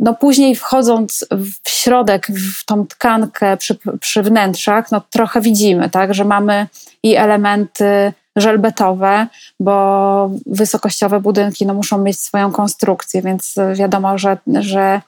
no 0.00 0.14
później 0.14 0.56
wchodząc 0.56 1.26
w 1.64 1.70
środek, 1.70 2.26
w 2.26 2.64
tą 2.64 2.86
tkankę 2.86 3.56
przy, 3.56 3.78
przy 4.00 4.22
wnętrzach, 4.22 4.90
no 4.92 5.02
trochę 5.10 5.40
widzimy, 5.40 5.90
tak, 5.90 6.14
że 6.14 6.24
mamy 6.24 6.66
i 7.02 7.16
elementy 7.16 8.12
żelbetowe, 8.36 9.26
bo 9.60 10.30
wysokościowe 10.46 11.20
budynki 11.20 11.66
no, 11.66 11.74
muszą 11.74 11.98
mieć 11.98 12.20
swoją 12.20 12.52
konstrukcję, 12.52 13.22
więc 13.22 13.54
wiadomo, 13.74 14.18
że, 14.18 14.38
że 14.60 15.00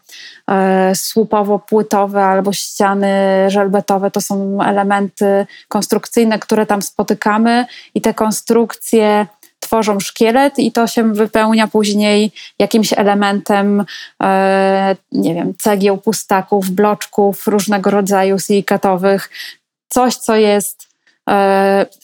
e, 0.50 0.92
słupowo-płytowe 0.94 2.24
albo 2.24 2.52
ściany 2.52 3.10
żelbetowe 3.48 4.10
to 4.10 4.20
są 4.20 4.62
elementy 4.62 5.46
konstrukcyjne, 5.68 6.38
które 6.38 6.66
tam 6.66 6.82
spotykamy 6.82 7.66
i 7.94 8.00
te 8.00 8.14
konstrukcje 8.14 9.26
tworzą 9.60 10.00
szkielet 10.00 10.58
i 10.58 10.72
to 10.72 10.86
się 10.86 11.12
wypełnia 11.12 11.66
później 11.66 12.32
jakimś 12.58 12.92
elementem, 12.92 13.84
e, 14.22 14.96
nie 15.12 15.34
wiem, 15.34 15.54
cegieł, 15.58 15.98
pustaków, 15.98 16.70
bloczków 16.70 17.46
różnego 17.46 17.90
rodzaju 17.90 18.38
silikatowych. 18.38 19.30
Coś, 19.88 20.16
co 20.16 20.36
jest 20.36 20.91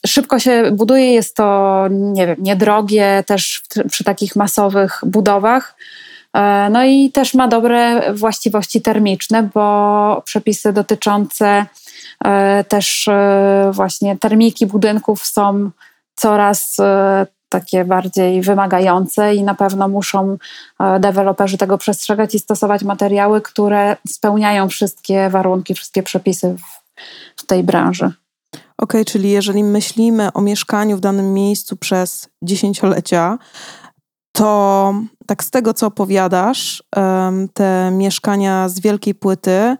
szybko 0.06 0.38
się 0.38 0.70
buduje, 0.72 1.12
jest 1.12 1.36
to, 1.36 1.84
nie 1.90 2.26
wiem, 2.26 2.36
niedrogie 2.38 3.24
też 3.26 3.62
przy 3.90 4.04
takich 4.04 4.36
masowych 4.36 5.00
budowach. 5.06 5.76
E, 6.34 6.68
no 6.70 6.84
i 6.84 7.12
też 7.12 7.34
ma 7.34 7.48
dobre 7.48 8.12
właściwości 8.14 8.82
termiczne, 8.82 9.42
bo 9.54 10.22
przepisy 10.24 10.72
dotyczące 10.72 11.66
też 12.68 13.08
właśnie 13.72 14.16
termiki 14.16 14.66
budynków 14.66 15.26
są 15.26 15.70
coraz 16.14 16.76
takie 17.48 17.84
bardziej 17.84 18.42
wymagające 18.42 19.34
i 19.34 19.42
na 19.42 19.54
pewno 19.54 19.88
muszą 19.88 20.36
e, 20.80 21.00
deweloperzy 21.00 21.58
tego 21.58 21.78
przestrzegać 21.78 22.34
i 22.34 22.38
stosować 22.38 22.84
materiały, 22.84 23.40
które 23.40 23.96
spełniają 24.08 24.68
wszystkie 24.68 25.30
warunki, 25.30 25.74
wszystkie 25.74 26.02
przepisy 26.02 26.56
w, 26.58 26.62
w 27.42 27.46
tej 27.46 27.62
branży. 27.62 28.12
Okay, 28.78 29.04
czyli 29.04 29.30
jeżeli 29.30 29.64
myślimy 29.64 30.32
o 30.32 30.40
mieszkaniu 30.40 30.96
w 30.96 31.00
danym 31.00 31.34
miejscu 31.34 31.76
przez 31.76 32.28
dziesięciolecia, 32.42 33.38
to 34.32 34.94
tak 35.26 35.44
z 35.44 35.50
tego, 35.50 35.74
co 35.74 35.86
opowiadasz, 35.86 36.82
te 37.54 37.90
mieszkania 37.92 38.68
z 38.68 38.80
wielkiej 38.80 39.14
płyty 39.14 39.76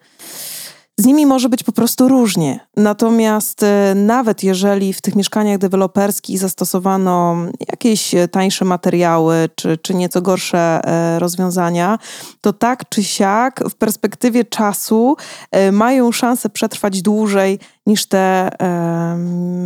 z 0.99 1.07
nimi 1.07 1.27
może 1.27 1.49
być 1.49 1.63
po 1.63 1.73
prostu 1.73 2.09
różnie. 2.09 2.61
Natomiast 2.77 3.63
e, 3.63 3.95
nawet 3.95 4.43
jeżeli 4.43 4.93
w 4.93 5.01
tych 5.01 5.17
mieszkaniach 5.17 5.59
deweloperskich 5.59 6.39
zastosowano 6.39 7.37
jakieś 7.69 8.15
tańsze 8.31 8.65
materiały 8.65 9.49
czy, 9.55 9.79
czy 9.79 9.95
nieco 9.95 10.23
gorsze 10.23 10.81
e, 10.85 11.19
rozwiązania, 11.19 11.99
to 12.41 12.53
tak 12.53 12.89
czy 12.89 13.05
siak 13.05 13.65
w 13.71 13.75
perspektywie 13.75 14.45
czasu 14.45 15.17
e, 15.51 15.73
mają 15.73 16.13
szansę 16.13 16.49
przetrwać 16.49 17.03
dłużej 17.03 17.59
niż 17.87 18.07
te 18.07 18.51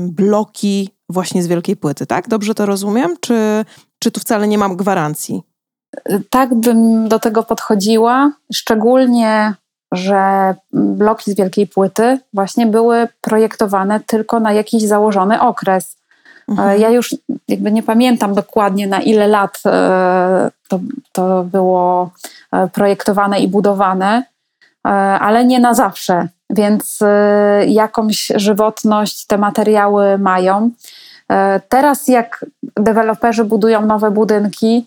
bloki 0.06 0.90
właśnie 1.08 1.42
z 1.42 1.46
wielkiej 1.46 1.76
płyty. 1.76 2.06
Tak? 2.06 2.28
Dobrze 2.28 2.54
to 2.54 2.66
rozumiem? 2.66 3.14
Czy, 3.20 3.64
czy 3.98 4.10
tu 4.10 4.20
wcale 4.20 4.48
nie 4.48 4.58
mam 4.58 4.76
gwarancji? 4.76 5.42
Tak 6.30 6.54
bym 6.54 7.08
do 7.08 7.18
tego 7.18 7.42
podchodziła, 7.42 8.32
szczególnie 8.52 9.54
że 9.92 10.54
bloki 10.72 11.32
z 11.32 11.36
wielkiej 11.36 11.66
płyty 11.66 12.18
właśnie 12.34 12.66
były 12.66 13.08
projektowane 13.20 14.00
tylko 14.00 14.40
na 14.40 14.52
jakiś 14.52 14.82
założony 14.82 15.40
okres. 15.40 15.96
Mhm. 16.48 16.80
Ja 16.80 16.90
już 16.90 17.16
jakby 17.48 17.72
nie 17.72 17.82
pamiętam 17.82 18.34
dokładnie 18.34 18.86
na 18.86 19.00
ile 19.00 19.26
lat 19.26 19.60
e, 19.66 20.50
to, 20.68 20.80
to 21.12 21.44
było 21.44 22.10
e, 22.52 22.68
projektowane 22.68 23.40
i 23.40 23.48
budowane, 23.48 24.22
e, 24.86 24.88
ale 25.18 25.44
nie 25.44 25.60
na 25.60 25.74
zawsze, 25.74 26.28
więc 26.50 26.98
jakąś 27.66 28.32
żywotność 28.34 29.26
te 29.26 29.38
materiały 29.38 30.18
mają. 30.18 30.70
Teraz, 31.68 32.08
jak 32.08 32.46
deweloperzy 32.76 33.44
budują 33.44 33.86
nowe 33.86 34.10
budynki, 34.10 34.86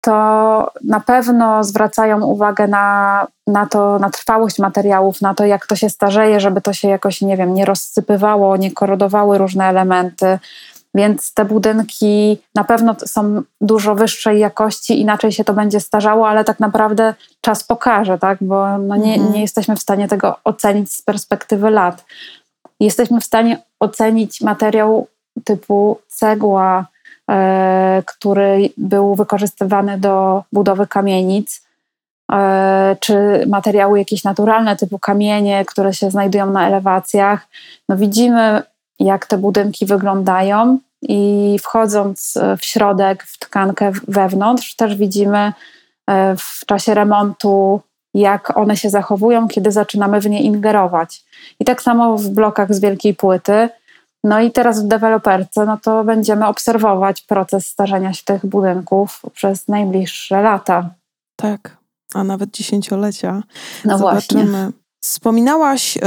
to 0.00 0.72
na 0.84 1.00
pewno 1.00 1.64
zwracają 1.64 2.24
uwagę 2.24 2.68
na, 2.68 3.26
na 3.46 3.66
to, 3.66 3.98
na 3.98 4.10
trwałość 4.10 4.58
materiałów, 4.58 5.20
na 5.20 5.34
to, 5.34 5.44
jak 5.44 5.66
to 5.66 5.76
się 5.76 5.90
starzeje, 5.90 6.40
żeby 6.40 6.60
to 6.60 6.72
się 6.72 6.88
jakoś, 6.88 7.20
nie 7.20 7.36
wiem, 7.36 7.54
nie 7.54 7.64
rozsypywało, 7.64 8.56
nie 8.56 8.72
korodowały 8.72 9.38
różne 9.38 9.64
elementy. 9.64 10.38
Więc 10.94 11.34
te 11.34 11.44
budynki 11.44 12.38
na 12.54 12.64
pewno 12.64 12.96
są 13.06 13.42
dużo 13.60 13.94
wyższej 13.94 14.38
jakości, 14.38 15.00
inaczej 15.00 15.32
się 15.32 15.44
to 15.44 15.54
będzie 15.54 15.80
starzało, 15.80 16.28
ale 16.28 16.44
tak 16.44 16.60
naprawdę 16.60 17.14
czas 17.40 17.64
pokaże, 17.64 18.18
tak? 18.18 18.38
bo 18.40 18.78
no 18.78 18.96
nie, 18.96 19.14
mhm. 19.14 19.32
nie 19.32 19.40
jesteśmy 19.40 19.76
w 19.76 19.80
stanie 19.80 20.08
tego 20.08 20.36
ocenić 20.44 20.92
z 20.92 21.02
perspektywy 21.02 21.70
lat. 21.70 22.04
Jesteśmy 22.80 23.20
w 23.20 23.24
stanie 23.24 23.62
ocenić 23.80 24.40
materiał 24.40 25.06
typu 25.44 25.98
cegła, 26.08 26.86
który 28.06 28.70
był 28.76 29.14
wykorzystywany 29.14 29.98
do 29.98 30.44
budowy 30.52 30.86
kamienic, 30.86 31.66
e, 32.32 32.96
czy 33.00 33.44
materiały 33.46 33.98
jakieś 33.98 34.24
naturalne, 34.24 34.76
typu 34.76 34.98
kamienie, 34.98 35.64
które 35.64 35.94
się 35.94 36.10
znajdują 36.10 36.50
na 36.50 36.68
elewacjach. 36.68 37.48
No 37.88 37.96
widzimy, 37.96 38.62
jak 38.98 39.26
te 39.26 39.38
budynki 39.38 39.86
wyglądają, 39.86 40.78
i 41.02 41.56
wchodząc 41.62 42.38
w 42.58 42.64
środek, 42.64 43.24
w 43.24 43.38
tkankę 43.38 43.92
wewnątrz, 44.08 44.76
też 44.76 44.96
widzimy 44.96 45.52
e, 46.06 46.36
w 46.36 46.66
czasie 46.66 46.94
remontu, 46.94 47.80
jak 48.14 48.56
one 48.56 48.76
się 48.76 48.90
zachowują, 48.90 49.48
kiedy 49.48 49.72
zaczynamy 49.72 50.20
w 50.20 50.30
nie 50.30 50.42
ingerować. 50.42 51.22
I 51.60 51.64
tak 51.64 51.82
samo 51.82 52.16
w 52.16 52.28
blokach 52.28 52.74
z 52.74 52.80
wielkiej 52.80 53.14
płyty 53.14 53.68
no 54.24 54.40
i 54.40 54.52
teraz 54.52 54.84
w 54.84 54.88
deweloperce, 54.88 55.66
no 55.66 55.78
to 55.82 56.04
będziemy 56.04 56.46
obserwować 56.46 57.22
proces 57.22 57.66
starzenia 57.66 58.12
się 58.12 58.24
tych 58.24 58.46
budynków 58.46 59.22
przez 59.34 59.68
najbliższe 59.68 60.42
lata. 60.42 60.90
Tak, 61.36 61.76
a 62.14 62.24
nawet 62.24 62.50
dziesięciolecia. 62.50 63.42
No 63.84 63.98
Zobaczymy. 63.98 64.44
właśnie. 64.44 64.70
Wspominałaś 65.02 65.98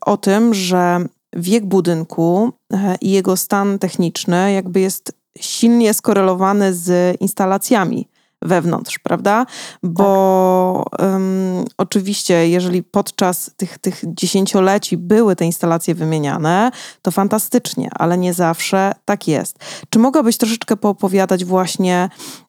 o 0.00 0.16
tym, 0.16 0.54
że 0.54 1.06
wiek 1.32 1.66
budynku 1.66 2.52
e, 2.72 2.96
i 3.00 3.10
jego 3.10 3.36
stan 3.36 3.78
techniczny 3.78 4.52
jakby 4.52 4.80
jest 4.80 5.12
silnie 5.40 5.94
skorelowany 5.94 6.74
z 6.74 7.16
instalacjami 7.20 8.08
wewnątrz, 8.44 8.98
prawda? 8.98 9.46
Bo 9.82 10.84
tak. 10.90 11.00
um, 11.00 11.64
oczywiście, 11.78 12.48
jeżeli 12.48 12.82
podczas 12.82 13.50
tych, 13.56 13.78
tych 13.78 14.02
dziesięcioleci 14.06 14.96
były 14.96 15.36
te 15.36 15.44
instalacje 15.44 15.94
wymieniane, 15.94 16.70
to 17.02 17.10
fantastycznie, 17.10 17.90
ale 17.94 18.18
nie 18.18 18.34
zawsze 18.34 18.92
tak 19.04 19.28
jest. 19.28 19.58
Czy 19.90 19.98
mogłabyś 19.98 20.36
troszeczkę 20.36 20.76
poopowiadać 20.76 21.44
właśnie, 21.44 22.08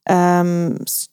um, 0.10 0.78
z 0.88 1.08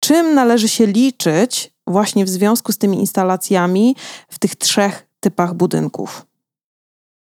czym 0.00 0.34
należy 0.34 0.68
się 0.68 0.86
liczyć 0.86 1.74
właśnie 1.86 2.24
w 2.24 2.28
związku 2.28 2.72
z 2.72 2.78
tymi 2.78 3.00
instalacjami 3.00 3.96
w 4.28 4.38
tych 4.38 4.56
trzech 4.56 5.06
typach 5.20 5.54
budynków? 5.54 6.26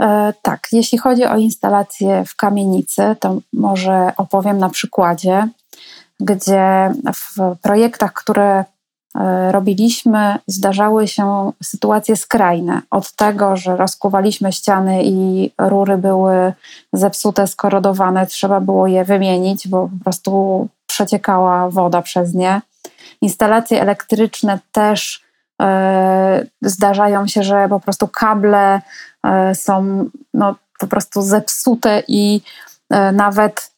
E, 0.02 0.34
tak, 0.42 0.68
jeśli 0.72 0.98
chodzi 0.98 1.26
o 1.26 1.38
instalacje 1.38 2.24
w 2.28 2.36
kamienicy, 2.36 3.16
to 3.20 3.38
może 3.54 4.14
opowiem 4.18 4.58
na 4.58 4.70
przykładzie 4.70 5.48
gdzie 6.22 6.94
w 7.16 7.56
projektach, 7.62 8.14
które 8.14 8.66
e, 9.16 9.52
robiliśmy, 9.52 10.38
zdarzały 10.48 11.08
się 11.08 11.52
sytuacje 11.64 12.16
skrajne. 12.16 12.82
Od 12.92 13.12
tego, 13.12 13.56
że 13.56 13.76
rozkuwaliśmy 13.76 14.52
ściany 14.52 15.04
i 15.04 15.52
rury 15.58 15.98
były 15.98 16.54
zepsute, 16.94 17.48
skorodowane, 17.48 18.28
trzeba 18.28 18.60
było 18.60 18.88
je 18.88 19.06
wymienić, 19.06 19.68
bo 19.68 19.90
po 19.98 20.04
prostu 20.04 20.68
przeciekała 20.88 21.70
woda 21.70 22.02
przez 22.02 22.34
nie. 22.34 22.62
Instalacje 23.22 23.82
elektryczne 23.82 24.60
też 24.72 25.24
e, 25.62 26.46
zdarzają 26.62 27.28
się, 27.28 27.44
że 27.44 27.68
po 27.70 27.80
prostu 27.80 28.08
kable 28.08 28.82
e, 29.24 29.56
są 29.56 30.06
no, 30.34 30.56
po 30.80 30.88
prostu 30.88 31.22
zepsute 31.22 32.04
i 32.08 32.42
nawet 33.14 33.72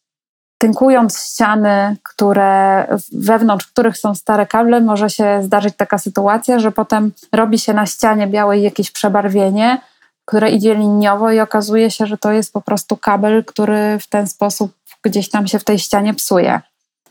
tynkując 0.63 1.19
ściany, 1.19 1.97
które 2.03 2.87
wewnątrz 3.13 3.67
których 3.67 3.97
są 3.97 4.15
stare 4.15 4.45
kable, 4.45 4.81
może 4.81 5.09
się 5.09 5.39
zdarzyć 5.43 5.75
taka 5.77 5.97
sytuacja, 5.97 6.59
że 6.59 6.71
potem 6.71 7.11
robi 7.31 7.59
się 7.59 7.73
na 7.73 7.85
ścianie 7.85 8.27
białej 8.27 8.63
jakieś 8.63 8.91
przebarwienie, 8.91 9.81
które 10.25 10.49
idzie 10.49 10.75
liniowo 10.75 11.31
i 11.31 11.39
okazuje 11.39 11.91
się, 11.91 12.05
że 12.05 12.17
to 12.17 12.31
jest 12.31 12.53
po 12.53 12.61
prostu 12.61 12.97
kabel, 12.97 13.45
który 13.45 13.99
w 13.99 14.07
ten 14.07 14.27
sposób 14.27 14.71
gdzieś 15.03 15.29
tam 15.29 15.47
się 15.47 15.59
w 15.59 15.63
tej 15.63 15.79
ścianie 15.79 16.13
psuje. 16.13 16.61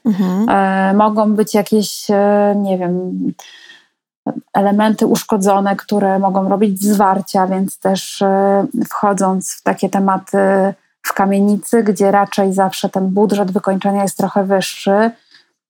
Mhm. 0.05 0.49
E, 0.49 0.95
mogą 0.95 1.35
być 1.35 1.55
jakieś, 1.55 2.11
e, 2.11 2.55
nie 2.57 2.79
wiem, 2.79 3.33
elementy 4.55 5.07
uszkodzone, 5.07 5.77
które 5.77 6.19
mogą 6.19 6.49
robić 6.49 6.83
zwarcia, 6.83 7.47
więc 7.47 7.79
też 7.79 8.23
e, 8.23 8.67
wchodząc 8.91 9.53
w 9.53 9.63
takie 9.63 9.89
tematy 9.89 10.39
w 11.03 11.13
kamienicy, 11.13 11.83
gdzie 11.83 12.11
raczej 12.11 12.53
zawsze 12.53 12.89
ten 12.89 13.09
budżet 13.09 13.53
wykończenia 13.53 14.03
jest 14.03 14.17
trochę 14.17 14.45
wyższy, 14.45 15.11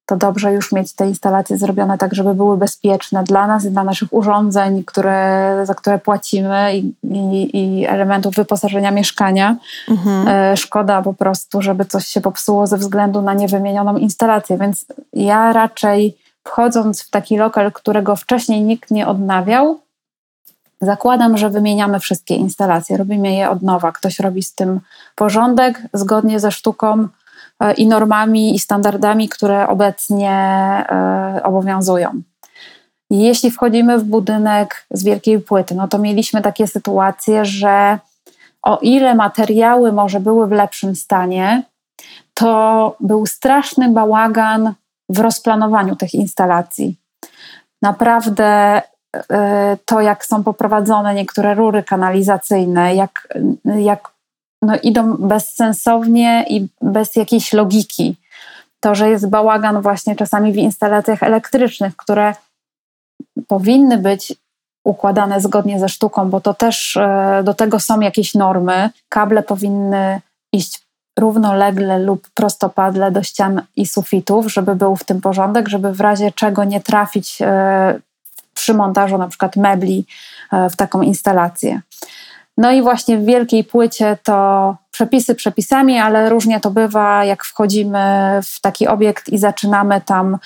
to 0.06 0.16
dobrze 0.16 0.52
już 0.52 0.72
mieć 0.72 0.92
te 0.92 1.08
instalacje 1.08 1.58
zrobione 1.58 1.98
tak, 1.98 2.14
żeby 2.14 2.34
były 2.34 2.56
bezpieczne 2.56 3.24
dla 3.24 3.46
nas 3.46 3.64
i 3.64 3.70
dla 3.70 3.84
naszych 3.84 4.12
urządzeń, 4.12 4.84
które, 4.84 5.60
za 5.64 5.74
które 5.74 5.98
płacimy 5.98 6.76
i, 6.76 6.94
i, 7.02 7.50
i 7.56 7.86
elementów 7.86 8.34
wyposażenia 8.34 8.90
mieszkania. 8.90 9.56
Mhm. 9.88 10.28
E, 10.28 10.56
szkoda 10.56 11.02
po 11.02 11.14
prostu, 11.14 11.62
żeby 11.62 11.84
coś 11.84 12.06
się 12.06 12.20
popsuło 12.20 12.66
ze 12.66 12.76
względu 12.76 13.22
na 13.22 13.34
niewymienioną 13.34 13.96
instalację, 13.96 14.58
więc 14.58 14.86
ja 15.12 15.52
raczej 15.52 16.16
wchodząc 16.44 17.02
w 17.02 17.10
taki 17.10 17.36
lokal, 17.36 17.72
którego 17.72 18.16
wcześniej 18.16 18.62
nikt 18.62 18.90
nie 18.90 19.06
odnawiał, 19.06 19.80
zakładam, 20.82 21.38
że 21.38 21.50
wymieniamy 21.50 22.00
wszystkie 22.00 22.34
instalacje, 22.34 22.96
robimy 22.96 23.34
je 23.34 23.50
od 23.50 23.62
nowa. 23.62 23.92
Ktoś 23.92 24.18
robi 24.18 24.42
z 24.42 24.54
tym 24.54 24.80
porządek 25.14 25.82
zgodnie 25.92 26.40
ze 26.40 26.52
sztuką 26.52 27.08
E, 27.62 27.72
i 27.72 27.86
normami 27.86 28.54
i 28.54 28.58
standardami, 28.58 29.28
które 29.28 29.68
obecnie 29.68 30.30
e, 30.30 31.40
obowiązują. 31.44 32.22
Jeśli 33.10 33.50
wchodzimy 33.50 33.98
w 33.98 34.04
budynek 34.04 34.86
z 34.90 35.04
wielkiej 35.04 35.40
płyty, 35.40 35.74
no 35.74 35.88
to 35.88 35.98
mieliśmy 35.98 36.42
takie 36.42 36.66
sytuacje, 36.66 37.44
że 37.44 37.98
o 38.62 38.78
ile 38.82 39.14
materiały 39.14 39.92
może 39.92 40.20
były 40.20 40.46
w 40.46 40.52
lepszym 40.52 40.96
stanie, 40.96 41.62
to 42.34 42.96
był 43.00 43.26
straszny 43.26 43.88
bałagan 43.88 44.74
w 45.08 45.18
rozplanowaniu 45.18 45.96
tych 45.96 46.14
instalacji. 46.14 46.96
Naprawdę 47.82 48.82
to, 49.85 50.00
jak 50.00 50.25
są 50.25 50.45
poprowadzone 50.45 51.14
niektóre 51.14 51.54
rury 51.54 51.83
kanalizacyjne, 51.83 52.95
jak, 52.95 53.28
jak 53.64 54.12
no, 54.62 54.76
idą 54.83 55.16
bezsensownie 55.16 56.45
i 56.49 56.69
bez 56.83 57.16
jakiejś 57.16 57.52
logiki. 57.52 58.16
To, 58.81 58.95
że 58.95 59.09
jest 59.09 59.28
bałagan 59.28 59.83
właśnie 59.83 60.16
czasami 60.16 60.52
w 60.52 60.57
instalacjach 60.57 61.23
elektrycznych, 61.23 61.97
które 61.97 62.35
powinny 63.49 63.99
być 63.99 64.35
układane 64.85 65.40
zgodnie 65.40 65.78
ze 65.78 65.88
sztuką, 65.88 66.31
bo 66.31 66.40
to 66.40 66.54
też 66.54 66.97
e, 66.97 67.42
do 67.45 67.54
tego 67.54 67.81
są 67.81 68.00
jakieś 68.00 68.35
normy. 68.35 68.90
Kable 69.09 69.42
powinny 69.42 70.21
iść 70.52 70.83
równolegle 71.19 71.99
lub 71.99 72.28
prostopadle 72.35 73.11
do 73.11 73.23
ścian 73.23 73.62
i 73.76 73.87
sufitów, 73.87 74.52
żeby 74.52 74.76
był 74.76 74.97
w 74.97 75.04
tym 75.04 75.21
porządek, 75.21 75.69
żeby 75.69 75.92
w 75.92 76.00
razie 76.00 76.33
czego 76.33 76.64
nie 76.64 76.81
trafić 76.81 77.42
e, 77.42 78.00
przy 78.62 78.75
montażu 78.75 79.19
na 79.19 79.28
przykład 79.28 79.57
mebli 79.57 80.07
e, 80.52 80.71
w 80.71 80.76
taką 80.76 81.02
instalację. 81.02 81.81
No 82.57 82.73
i 82.73 82.83
właśnie 82.83 83.19
w 83.19 83.25
wielkiej 83.25 83.64
płycie 83.64 84.19
to 84.23 84.76
przepisy 84.91 85.34
przepisami, 85.34 85.99
ale 85.99 86.28
różnie 86.28 86.60
to 86.60 86.71
bywa, 86.71 87.25
jak 87.25 87.45
wchodzimy 87.45 88.41
w 88.45 88.60
taki 88.60 88.89
obiekt 88.89 89.28
i 89.28 89.39
zaczynamy 89.39 90.00
tam 90.00 90.39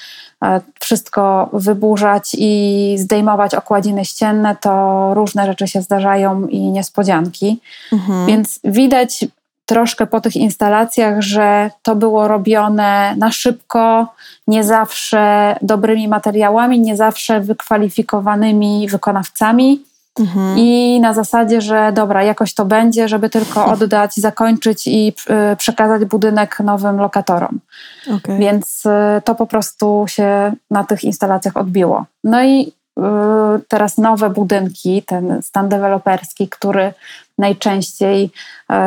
e, 0.45 0.61
wszystko 0.81 1.51
wyburzać 1.53 2.37
i 2.39 2.95
zdejmować 2.99 3.55
okładziny 3.55 4.05
ścienne, 4.05 4.57
to 4.61 5.11
różne 5.15 5.47
rzeczy 5.47 5.69
się 5.69 5.83
zdarzają 5.83 6.47
i 6.47 6.61
niespodzianki. 6.61 7.61
Mhm. 7.93 8.27
Więc 8.27 8.61
widać 8.65 9.25
troszkę 9.67 10.07
po 10.07 10.21
tych 10.21 10.37
instalacjach, 10.37 11.21
że 11.21 11.71
to 11.83 11.97
było 11.97 12.29
robione 12.29 13.15
na 13.17 13.33
szybko, 13.33 14.07
nie 14.47 14.65
zawsze 14.65 15.57
dobrymi 15.63 16.09
materiałami, 16.09 16.81
nie 16.81 16.97
zawsze 16.97 17.41
wykwalifikowanymi 17.41 18.89
wykonawcami. 18.89 19.85
Mhm. 20.21 20.59
I 20.59 21.01
na 21.01 21.13
zasadzie, 21.13 21.61
że 21.61 21.93
dobra, 21.93 22.23
jakoś 22.23 22.55
to 22.55 22.65
będzie, 22.65 23.09
żeby 23.09 23.31
tylko 23.31 23.67
oddać, 23.67 24.15
zakończyć 24.15 24.87
i 24.87 25.13
y, 25.53 25.57
przekazać 25.57 26.05
budynek 26.05 26.61
nowym 26.61 26.97
lokatorom. 26.97 27.61
Okay. 28.17 28.39
Więc 28.39 28.87
y, 28.87 29.23
to 29.25 29.35
po 29.35 29.47
prostu 29.47 30.05
się 30.09 30.53
na 30.71 30.85
tych 30.85 31.05
instalacjach 31.05 31.57
odbiło. 31.57 32.05
No 32.25 32.45
i 32.45 32.73
teraz 33.69 33.99
nowe 33.99 34.31
budynki, 34.31 35.03
ten 35.03 35.43
stan 35.43 35.69
deweloperski, 35.69 36.49
który 36.49 36.95
najczęściej 37.39 38.31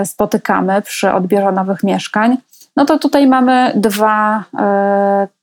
spotykamy 0.05 0.81
przy 0.81 1.13
odbiorze 1.13 1.51
nowych 1.51 1.83
mieszkań, 1.83 2.37
no 2.75 2.85
to 2.85 2.99
tutaj 2.99 3.27
mamy 3.27 3.71
dwa 3.75 4.43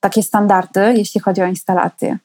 takie 0.00 0.22
standardy, 0.22 0.94
jeśli 0.96 1.20
chodzi 1.20 1.42
o 1.42 1.46
instalacje. 1.46 2.18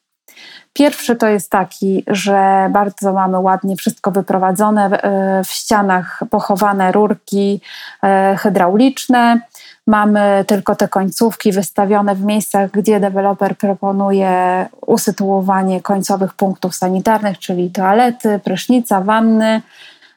Pierwszy 0.74 1.16
to 1.16 1.28
jest 1.28 1.50
taki, 1.50 2.04
że 2.08 2.70
bardzo 2.70 3.14
mamy 3.14 3.40
ładnie 3.40 3.76
wszystko 3.76 4.12
wyprowadzone, 4.12 4.90
w 5.46 5.52
ścianach 5.52 6.20
pochowane 6.30 6.92
rurki 6.92 7.62
hydrauliczne. 8.38 9.42
Mamy 9.88 10.46
tylko 10.48 10.76
te 10.76 10.88
końcówki 10.88 11.52
wystawione 11.52 12.15
w 12.15 12.24
miejscach, 12.24 12.72
gdzie 12.72 13.00
deweloper 13.00 13.58
proponuje 13.58 14.67
usytuowanie 14.88 15.82
końcowych 15.82 16.34
punktów 16.34 16.76
sanitarnych, 16.76 17.39
czyli 17.39 17.72
toalety, 17.72 18.39
prysznica, 18.44 19.02
wanny. 19.02 19.62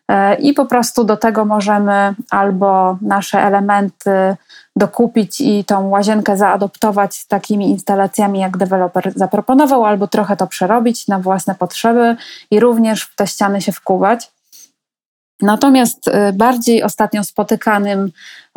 E, 0.08 0.34
I 0.34 0.52
po 0.52 0.66
prostu 0.66 1.04
do 1.04 1.16
tego 1.16 1.44
możemy 1.44 2.14
albo 2.30 2.98
nasze 3.00 3.42
elementy 3.42 4.36
dokupić 4.76 5.40
i 5.40 5.64
tą 5.64 5.88
łazienkę 5.88 6.36
zaadoptować 6.36 7.14
z 7.14 7.26
takimi 7.26 7.70
instalacjami, 7.70 8.40
jak 8.40 8.56
deweloper 8.56 9.12
zaproponował, 9.16 9.84
albo 9.84 10.08
trochę 10.08 10.36
to 10.36 10.46
przerobić 10.46 11.08
na 11.08 11.18
własne 11.18 11.54
potrzeby 11.54 12.16
i 12.50 12.60
również 12.60 13.02
w 13.02 13.16
te 13.16 13.26
ściany 13.26 13.60
się 13.60 13.72
wkuwać. 13.72 14.30
Natomiast 15.42 16.08
y, 16.08 16.12
bardziej 16.32 16.82
ostatnio 16.82 17.24
spotykanym, 17.24 18.12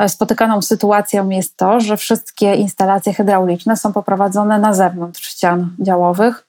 spotykaną 0.07 0.61
sytuacją 0.61 1.29
jest 1.29 1.57
to, 1.57 1.79
że 1.79 1.97
wszystkie 1.97 2.55
instalacje 2.55 3.13
hydrauliczne 3.13 3.77
są 3.77 3.93
poprowadzone 3.93 4.59
na 4.59 4.73
zewnątrz 4.73 5.27
ścian 5.27 5.69
działowych, 5.79 6.47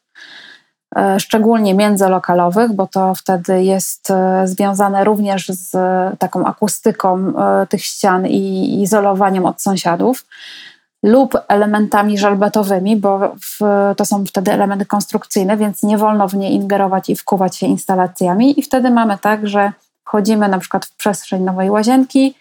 E, 0.97 1.21
szczególnie 1.21 1.75
międzylokalowych, 1.75 2.73
bo 2.73 2.87
to 2.87 3.15
wtedy 3.15 3.65
jest 3.65 4.11
e, 4.11 4.49
związane 4.49 5.05
również 5.05 5.49
z 5.49 5.77
taką 6.19 6.47
akustyką 6.47 7.33
e, 7.37 7.67
tych 7.67 7.85
ścian 7.85 8.27
i 8.27 8.83
izolowaniem 8.83 9.45
od 9.47 9.63
sąsiadów, 9.63 10.27
lub 11.03 11.35
elementami 11.49 12.19
żelbetowymi, 12.19 12.97
bo 12.97 13.35
w, 13.41 13.59
to 13.97 14.05
są 14.05 14.25
wtedy 14.25 14.53
elementy 14.53 14.87
konstrukcyjne, 14.87 15.57
więc 15.57 15.83
nie 15.83 15.99
wolno 15.99 16.29
w 16.29 16.35
nie 16.35 16.51
ingerować 16.51 17.11
i 17.11 17.17
wkuwać 17.17 17.57
się 17.57 17.67
instalacjami. 17.67 18.61
I 18.61 18.63
wtedy 18.63 18.91
mamy 18.91 19.19
tak, 19.19 19.49
że 19.49 19.73
wchodzimy 20.05 20.49
na 20.49 20.59
przykład 20.59 20.87
w 20.87 20.97
przestrzeń 20.97 21.43
nowej 21.43 21.71
łazienki 21.71 22.35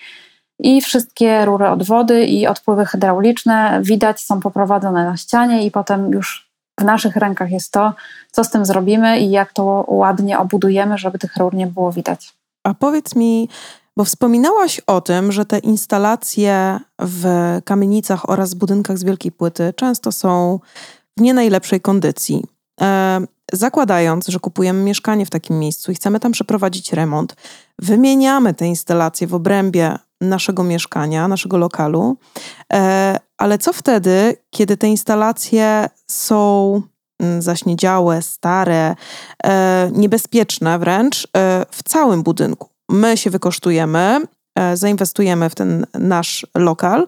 i 0.59 0.81
wszystkie 0.81 1.45
rury 1.45 1.67
od 1.67 1.83
wody 1.83 2.25
i 2.25 2.47
odpływy 2.47 2.85
hydrauliczne 2.85 3.79
widać, 3.83 4.21
są 4.21 4.39
poprowadzone 4.39 5.05
na 5.05 5.17
ścianie 5.17 5.65
i 5.65 5.71
potem 5.71 6.11
już 6.11 6.47
w 6.79 6.83
naszych 6.83 7.15
rękach 7.15 7.51
jest 7.51 7.71
to, 7.71 7.93
co 8.31 8.43
z 8.43 8.49
tym 8.49 8.65
zrobimy 8.65 9.19
i 9.19 9.31
jak 9.31 9.53
to 9.53 9.85
ładnie 9.87 10.39
obudujemy, 10.39 10.97
żeby 10.97 11.19
tych 11.19 11.37
rur 11.37 11.53
nie 11.53 11.67
było 11.67 11.91
widać. 11.91 12.33
A 12.63 12.73
powiedz 12.73 13.15
mi, 13.15 13.49
bo 13.97 14.03
wspominałaś 14.03 14.81
o 14.87 15.01
tym, 15.01 15.31
że 15.31 15.45
te 15.45 15.59
instalacje 15.59 16.79
w 16.99 17.25
kamienicach 17.65 18.29
oraz 18.29 18.53
budynkach 18.53 18.97
z 18.97 19.03
wielkiej 19.03 19.31
płyty 19.31 19.73
często 19.75 20.11
są 20.11 20.59
w 21.17 21.21
nie 21.21 21.33
najlepszej 21.33 21.81
kondycji. 21.81 22.43
E, 22.81 23.21
zakładając, 23.53 24.27
że 24.27 24.39
kupujemy 24.39 24.83
mieszkanie 24.83 25.25
w 25.25 25.29
takim 25.29 25.59
miejscu 25.59 25.91
i 25.91 25.95
chcemy 25.95 26.19
tam 26.19 26.31
przeprowadzić 26.31 26.93
remont, 26.93 27.35
wymieniamy 27.79 28.53
te 28.53 28.67
instalacje 28.67 29.27
w 29.27 29.33
obrębie 29.33 29.97
naszego 30.21 30.63
mieszkania, 30.63 31.27
naszego 31.27 31.57
lokalu, 31.57 32.17
e, 32.73 33.19
ale 33.37 33.57
co 33.57 33.73
wtedy, 33.73 34.35
kiedy 34.49 34.77
te 34.77 34.87
instalacje 34.87 35.89
są 36.07 36.81
mm, 37.19 37.41
zaśniedziałe, 37.41 38.21
stare, 38.21 38.95
e, 39.43 39.89
niebezpieczne 39.93 40.79
wręcz 40.79 41.27
e, 41.37 41.65
w 41.71 41.83
całym 41.83 42.23
budynku? 42.23 42.69
My 42.89 43.17
się 43.17 43.29
wykosztujemy, 43.29 44.21
zainwestujemy 44.73 45.49
w 45.49 45.55
ten 45.55 45.85
nasz 45.93 46.47
lokal, 46.55 47.07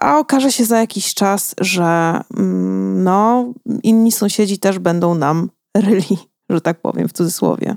a 0.00 0.18
okaże 0.18 0.52
się 0.52 0.64
za 0.64 0.78
jakiś 0.78 1.14
czas, 1.14 1.54
że 1.60 2.20
mm, 2.36 3.04
no, 3.04 3.44
inni 3.82 4.12
sąsiedzi 4.12 4.58
też 4.58 4.78
będą 4.78 5.14
nam 5.14 5.50
ryli, 5.76 6.18
że 6.50 6.60
tak 6.60 6.80
powiem, 6.80 7.08
w 7.08 7.12
cudzysłowie. 7.12 7.76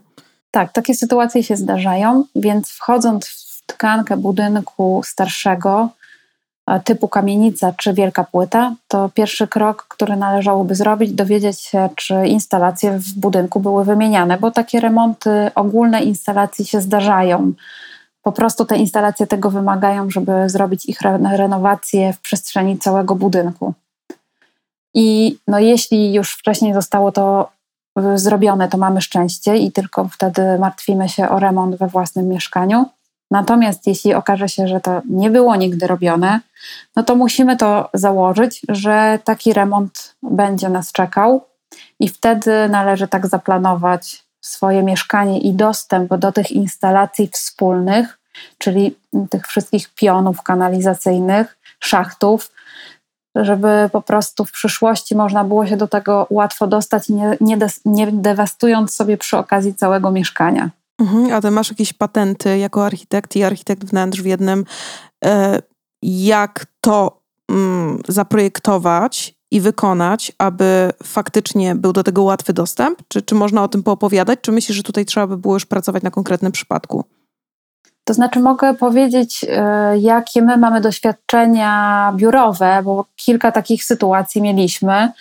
Tak, 0.52 0.74
takie 0.74 0.96
sytuacje 0.96 1.44
się 1.44 1.56
zdarzają, 1.56 2.24
więc 2.36 2.70
wchodząc 2.70 3.28
w 3.28 3.39
tkankę 3.70 4.18
budynku 4.18 5.02
starszego, 5.06 5.90
typu 6.84 7.08
kamienica 7.08 7.74
czy 7.78 7.94
wielka 7.94 8.24
płyta, 8.24 8.76
to 8.88 9.10
pierwszy 9.10 9.48
krok, 9.48 9.86
który 9.90 10.16
należałoby 10.16 10.76
zrobić, 10.76 11.12
dowiedzieć 11.12 11.62
się, 11.62 11.90
czy 11.96 12.28
instalacje 12.28 13.00
w 13.00 13.14
budynku 13.14 13.60
były 13.60 13.86
wymieniane, 13.86 14.38
bo 14.38 14.52
takie 14.52 14.80
remonty 14.80 15.52
ogólne 15.56 16.04
instalacji 16.04 16.66
się 16.66 16.82
zdarzają. 16.82 17.54
Po 18.22 18.32
prostu 18.32 18.66
te 18.66 18.78
instalacje 18.78 19.28
tego 19.28 19.50
wymagają, 19.50 20.10
żeby 20.10 20.50
zrobić 20.50 20.86
ich 20.86 21.02
renowację 21.32 22.14
w 22.14 22.20
przestrzeni 22.20 22.78
całego 22.78 23.16
budynku. 23.16 23.74
I 24.94 25.38
no, 25.48 25.60
jeśli 25.60 26.14
już 26.14 26.34
wcześniej 26.34 26.74
zostało 26.74 27.12
to 27.12 27.50
zrobione, 28.16 28.68
to 28.68 28.78
mamy 28.78 29.02
szczęście 29.02 29.58
i 29.58 29.72
tylko 29.72 30.08
wtedy 30.08 30.60
martwimy 30.60 31.10
się 31.10 31.30
o 31.30 31.40
remont 31.40 31.76
we 31.76 31.88
własnym 31.88 32.28
mieszkaniu. 32.28 32.86
Natomiast 33.32 33.88
jeśli 33.88 34.14
okaże 34.14 34.50
się, 34.50 34.68
że 34.68 34.82
to 34.82 35.02
nie 35.10 35.30
było 35.30 35.56
nigdy 35.56 35.88
robione, 35.88 36.40
no 36.96 37.04
to 37.04 37.16
musimy 37.16 37.58
to 37.58 37.90
założyć, 37.94 38.62
że 38.70 39.20
taki 39.24 39.54
remont 39.54 40.16
będzie 40.24 40.70
nas 40.70 40.92
czekał 40.92 41.42
i 42.00 42.10
wtedy 42.10 42.70
należy 42.70 43.08
tak 43.08 43.28
zaplanować 43.28 44.24
swoje 44.42 44.84
mieszkanie 44.84 45.40
i 45.40 45.54
dostęp 45.54 46.16
do 46.16 46.32
tych 46.32 46.52
instalacji 46.52 47.28
wspólnych, 47.28 48.20
czyli 48.58 48.96
tych 49.30 49.48
wszystkich 49.48 49.90
pionów 49.90 50.44
kanalizacyjnych, 50.44 51.58
szachtów, 51.80 52.52
żeby 53.36 53.90
po 53.92 54.02
prostu 54.02 54.46
w 54.46 54.52
przyszłości 54.52 55.16
można 55.16 55.44
było 55.44 55.68
się 55.68 55.78
do 55.78 55.88
tego 55.88 56.28
łatwo 56.30 56.68
dostać, 56.68 57.10
nie, 57.10 57.38
nie, 57.42 57.58
nie 57.86 58.12
dewastując 58.12 58.94
sobie 58.94 59.18
przy 59.18 59.38
okazji 59.38 59.76
całego 59.76 60.12
mieszkania. 60.12 60.70
Mhm, 61.00 61.34
a 61.34 61.42
ty 61.42 61.52
masz 61.52 61.70
jakieś 61.70 61.94
patenty 61.94 62.58
jako 62.58 62.86
architekt 62.86 63.36
i 63.36 63.44
architekt 63.44 63.86
wnętrz 63.86 64.22
w 64.22 64.26
jednym, 64.26 64.66
e, 65.26 65.62
jak 66.02 66.66
to 66.82 67.22
mm, 67.50 68.02
zaprojektować 68.08 69.36
i 69.52 69.62
wykonać, 69.62 70.32
aby 70.38 70.90
faktycznie 71.04 71.76
był 71.76 71.94
do 71.94 72.04
tego 72.04 72.24
łatwy 72.24 72.54
dostęp? 72.54 73.00
Czy, 73.08 73.22
czy 73.22 73.36
można 73.36 73.64
o 73.64 73.68
tym 73.68 73.84
poopowiadać? 73.84 74.40
Czy 74.42 74.52
myślisz, 74.52 74.78
że 74.78 74.84
tutaj 74.84 75.06
trzeba 75.06 75.28
by 75.28 75.38
było 75.38 75.54
już 75.54 75.66
pracować 75.66 76.04
na 76.04 76.12
konkretnym 76.12 76.52
przypadku? 76.52 77.04
To 78.04 78.14
znaczy, 78.14 78.40
mogę 78.40 78.74
powiedzieć, 78.74 79.46
e, 79.50 79.98
jakie 79.98 80.42
my 80.42 80.58
mamy 80.58 80.82
doświadczenia 80.82 82.14
biurowe, 82.16 82.82
bo 82.84 83.06
kilka 83.16 83.52
takich 83.52 83.84
sytuacji 83.84 84.42
mieliśmy. 84.42 85.12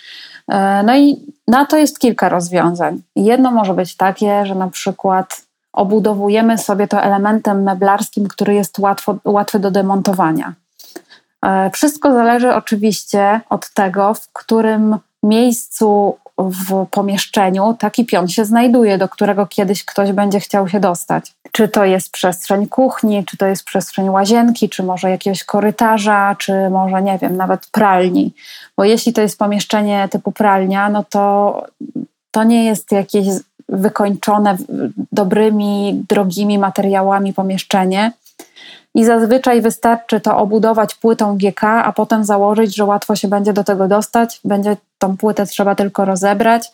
E, 0.47 0.83
no 0.83 0.97
i 0.97 1.33
na 1.47 1.65
to 1.65 1.77
jest 1.77 1.99
kilka 1.99 2.29
rozwiązań. 2.29 3.01
Jedno 3.15 3.51
może 3.51 3.73
być 3.73 3.95
takie, 3.95 4.45
że 4.45 4.55
na 4.55 4.69
przykład 4.69 5.48
obudowujemy 5.73 6.57
sobie 6.57 6.87
to 6.87 7.01
elementem 7.01 7.63
meblarskim, 7.63 8.27
który 8.27 8.53
jest 8.53 8.79
łatwo, 8.79 9.15
łatwy 9.25 9.59
do 9.59 9.71
demontowania. 9.71 10.53
E, 11.45 11.69
wszystko 11.69 12.13
zależy 12.13 12.55
oczywiście 12.55 13.41
od 13.49 13.73
tego, 13.73 14.13
w 14.13 14.33
którym 14.33 14.97
miejscu 15.23 16.17
w 16.37 16.85
pomieszczeniu 16.91 17.75
taki 17.79 18.05
pion 18.05 18.27
się 18.27 18.45
znajduje, 18.45 18.97
do 18.97 19.09
którego 19.09 19.47
kiedyś 19.47 19.85
ktoś 19.85 20.11
będzie 20.11 20.39
chciał 20.39 20.67
się 20.67 20.79
dostać. 20.79 21.33
Czy 21.51 21.67
to 21.67 21.85
jest 21.85 22.11
przestrzeń 22.11 22.67
kuchni, 22.67 23.25
czy 23.25 23.37
to 23.37 23.45
jest 23.45 23.63
przestrzeń 23.63 24.09
łazienki, 24.09 24.69
czy 24.69 24.83
może 24.83 25.09
jakiegoś 25.09 25.43
korytarza, 25.43 26.35
czy 26.39 26.69
może, 26.69 27.01
nie 27.01 27.17
wiem, 27.17 27.37
nawet 27.37 27.67
pralni. 27.67 28.33
Bo 28.77 28.83
jeśli 28.83 29.13
to 29.13 29.21
jest 29.21 29.39
pomieszczenie 29.39 30.07
typu 30.11 30.31
pralnia, 30.31 30.89
no 30.89 31.03
to 31.09 31.63
to 32.31 32.43
nie 32.43 32.65
jest 32.65 32.91
jakieś 32.91 33.25
wykończone 33.69 34.57
dobrymi, 35.11 36.05
drogimi 36.09 36.59
materiałami 36.59 37.33
pomieszczenie. 37.33 38.11
I 38.95 39.05
zazwyczaj 39.05 39.61
wystarczy 39.61 40.19
to 40.19 40.37
obudować 40.37 40.95
płytą 40.95 41.37
GK, 41.37 41.83
a 41.83 41.93
potem 41.93 42.23
założyć, 42.23 42.75
że 42.75 42.85
łatwo 42.85 43.15
się 43.15 43.27
będzie 43.27 43.53
do 43.53 43.63
tego 43.63 43.87
dostać. 43.87 44.39
Będzie 44.45 44.77
tą 44.97 45.17
płytę 45.17 45.45
trzeba 45.45 45.75
tylko 45.75 46.05
rozebrać, 46.05 46.71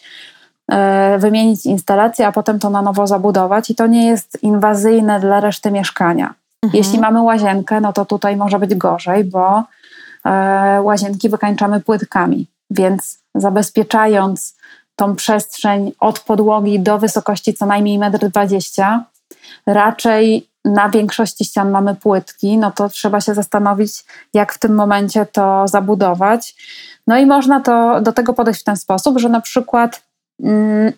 e, 0.72 1.18
wymienić 1.20 1.66
instalację, 1.66 2.28
a 2.28 2.32
potem 2.32 2.60
to 2.60 2.70
na 2.70 2.82
nowo 2.82 3.08
zabudować. 3.08 3.70
I 3.70 3.76
to 3.76 3.88
nie 3.88 4.08
jest 4.08 4.44
inwazyjne 4.44 5.20
dla 5.20 5.40
reszty 5.40 5.72
mieszkania. 5.72 6.34
Mhm. 6.64 6.78
Jeśli 6.78 7.00
mamy 7.00 7.22
łazienkę, 7.22 7.82
no 7.82 7.94
to 7.94 8.06
tutaj 8.06 8.36
może 8.36 8.60
być 8.60 8.76
gorzej, 8.76 9.24
bo 9.24 9.64
e, 10.26 10.82
łazienki 10.82 11.30
wykańczamy 11.30 11.80
płytkami. 11.80 12.48
Więc 12.72 13.20
zabezpieczając 13.36 14.56
tą 14.96 15.16
przestrzeń 15.16 15.92
od 16.00 16.20
podłogi 16.20 16.80
do 16.80 16.98
wysokości 16.98 17.54
co 17.54 17.66
najmniej 17.66 18.00
1,20 18.00 18.84
m. 18.84 19.04
Raczej 19.66 20.50
na 20.66 20.90
większości 20.90 21.46
ścian 21.46 21.72
mamy 21.72 21.96
płytki, 21.96 22.58
no 22.58 22.72
to 22.72 22.90
trzeba 22.90 23.22
się 23.22 23.34
zastanowić, 23.34 24.06
jak 24.34 24.54
w 24.54 24.60
tym 24.60 24.76
momencie 24.76 25.26
to 25.26 25.68
zabudować. 25.68 26.56
No 27.08 27.18
i 27.18 27.26
można 27.26 27.60
to, 27.60 28.02
do 28.02 28.14
tego 28.14 28.34
podejść 28.34 28.62
w 28.62 28.64
ten 28.64 28.78
sposób, 28.78 29.20
że 29.20 29.30
na 29.30 29.42
przykład 29.42 30.02
mm, 30.44 30.94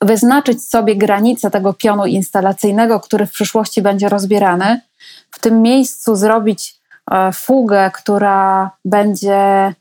wyznaczyć 0.00 0.68
sobie 0.68 0.96
granice 0.96 1.50
tego 1.50 1.72
pionu 1.72 2.06
instalacyjnego, 2.06 3.00
który 3.00 3.26
w 3.26 3.32
przyszłości 3.32 3.82
będzie 3.82 4.08
rozbierany. 4.08 4.80
W 5.30 5.40
tym 5.40 5.62
miejscu 5.62 6.16
zrobić 6.16 6.80
e, 7.10 7.32
fugę, 7.32 7.90
która 7.94 8.70
będzie 8.84 9.74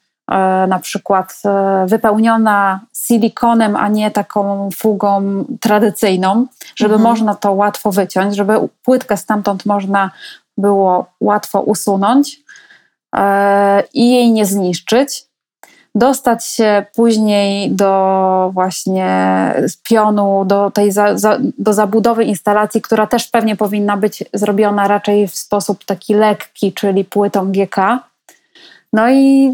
na 0.68 0.80
przykład 0.80 1.42
e, 1.46 1.86
wypełniona 1.88 2.80
silikonem, 3.08 3.76
a 3.76 3.88
nie 3.88 4.12
taką 4.12 4.70
fugą 4.76 5.44
tradycyjną, 5.62 6.46
żeby 6.76 6.94
mhm. 6.94 7.10
można 7.10 7.36
to 7.36 7.54
łatwo 7.54 7.92
wyciąć, 7.92 8.36
żeby 8.36 8.54
płytkę 8.84 9.18
stamtąd 9.18 9.66
można 9.66 10.12
było 10.58 11.06
łatwo 11.22 11.62
usunąć 11.62 12.40
e, 13.16 13.84
i 13.94 14.12
jej 14.12 14.32
nie 14.32 14.46
zniszczyć. 14.46 15.26
Dostać 15.96 16.46
się 16.46 16.86
później 16.96 17.72
do 17.72 18.50
właśnie 18.54 19.08
pionu, 19.84 20.46
do 20.46 20.72
tej 20.72 20.92
za, 20.92 21.18
za, 21.18 21.38
do 21.58 21.74
zabudowy 21.74 22.24
instalacji, 22.24 22.82
która 22.82 23.08
też 23.08 23.28
pewnie 23.28 23.56
powinna 23.56 23.98
być 23.98 24.24
zrobiona 24.34 24.88
raczej 24.88 25.28
w 25.28 25.36
sposób 25.36 25.86
taki 25.86 26.14
lekki, 26.14 26.74
czyli 26.74 27.06
płytą 27.06 27.52
GK 27.52 28.11
no 28.94 29.10
i 29.10 29.54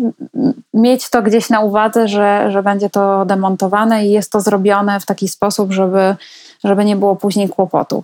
mieć 0.73 1.09
to 1.09 1.21
gdzieś 1.21 1.49
na 1.49 1.59
uwadze, 1.59 2.07
że, 2.07 2.51
że 2.51 2.63
będzie 2.63 2.89
to 2.89 3.25
demontowane 3.25 4.05
i 4.05 4.11
jest 4.11 4.31
to 4.31 4.41
zrobione 4.41 4.99
w 4.99 5.05
taki 5.05 5.27
sposób, 5.27 5.71
żeby, 5.71 6.15
żeby 6.63 6.85
nie 6.85 6.95
było 6.95 7.15
później 7.15 7.49
kłopotu. 7.49 8.03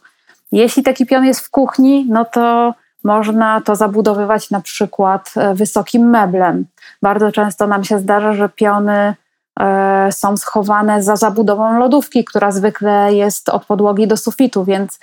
Jeśli 0.51 0.83
taki 0.83 1.05
pion 1.05 1.25
jest 1.25 1.39
w 1.39 1.49
kuchni, 1.49 2.05
no 2.09 2.25
to 2.25 2.73
można 3.03 3.61
to 3.61 3.75
zabudowywać 3.75 4.49
na 4.49 4.61
przykład 4.61 5.33
e, 5.37 5.53
wysokim 5.53 6.09
meblem. 6.09 6.65
Bardzo 7.01 7.31
często 7.31 7.67
nam 7.67 7.83
się 7.83 7.99
zdarza, 7.99 8.33
że 8.33 8.49
piony 8.49 9.15
e, 9.59 10.11
są 10.11 10.37
schowane 10.37 11.03
za 11.03 11.15
zabudową 11.15 11.79
lodówki, 11.79 12.25
która 12.25 12.51
zwykle 12.51 13.13
jest 13.13 13.49
od 13.49 13.65
podłogi 13.65 14.07
do 14.07 14.17
sufitu, 14.17 14.63
więc 14.63 14.99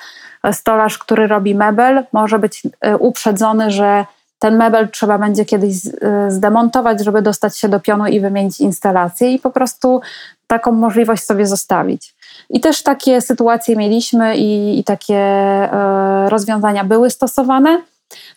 stolarz, 0.53 0.99
który 0.99 1.27
robi 1.27 1.55
mebel, 1.55 2.05
może 2.13 2.39
być 2.39 2.63
e, 2.81 2.97
uprzedzony, 2.97 3.71
że 3.71 4.05
ten 4.41 4.57
mebel 4.57 4.89
trzeba 4.89 5.19
będzie 5.19 5.45
kiedyś 5.45 5.87
y, 5.87 5.91
zdemontować, 6.29 7.05
żeby 7.05 7.23
dostać 7.23 7.59
się 7.59 7.69
do 7.69 7.81
pionu 7.81 8.07
i 8.07 8.21
wymienić 8.21 8.61
instalację 8.61 9.33
i 9.33 9.39
po 9.39 9.51
prostu 9.51 10.01
taką 10.47 10.73
możliwość 10.73 11.25
sobie 11.25 11.47
zostawić. 11.47 12.15
I 12.51 12.61
też 12.61 12.83
takie 12.83 13.21
sytuacje 13.21 13.77
mieliśmy 13.77 14.37
i, 14.37 14.79
i 14.79 14.85
takie 14.85 15.17
e, 15.17 16.31
rozwiązania 16.31 16.85
były 16.85 17.11
stosowane. 17.11 17.83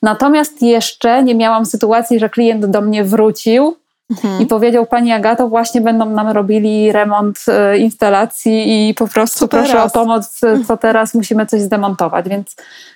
Natomiast 0.01 0.61
jeszcze 0.61 1.23
nie 1.23 1.35
miałam 1.35 1.65
sytuacji, 1.65 2.19
że 2.19 2.29
klient 2.29 2.65
do 2.65 2.81
mnie 2.81 3.03
wrócił 3.03 3.75
Mhm. 4.11 4.41
I 4.41 4.45
powiedział 4.45 4.85
pani 4.85 5.11
Agato, 5.11 5.47
właśnie 5.47 5.81
będą 5.81 6.09
nam 6.09 6.27
robili 6.27 6.91
remont 6.91 7.45
e, 7.47 7.77
instalacji 7.77 8.89
i 8.89 8.93
po 8.93 9.07
prostu 9.07 9.39
co 9.39 9.47
proszę 9.47 9.73
teraz? 9.73 9.95
o 9.95 9.99
pomoc, 9.99 10.39
co 10.67 10.77
teraz 10.77 11.13
musimy 11.13 11.45
coś 11.45 11.61
zdemontować. 11.61 12.29
Więc 12.29 12.55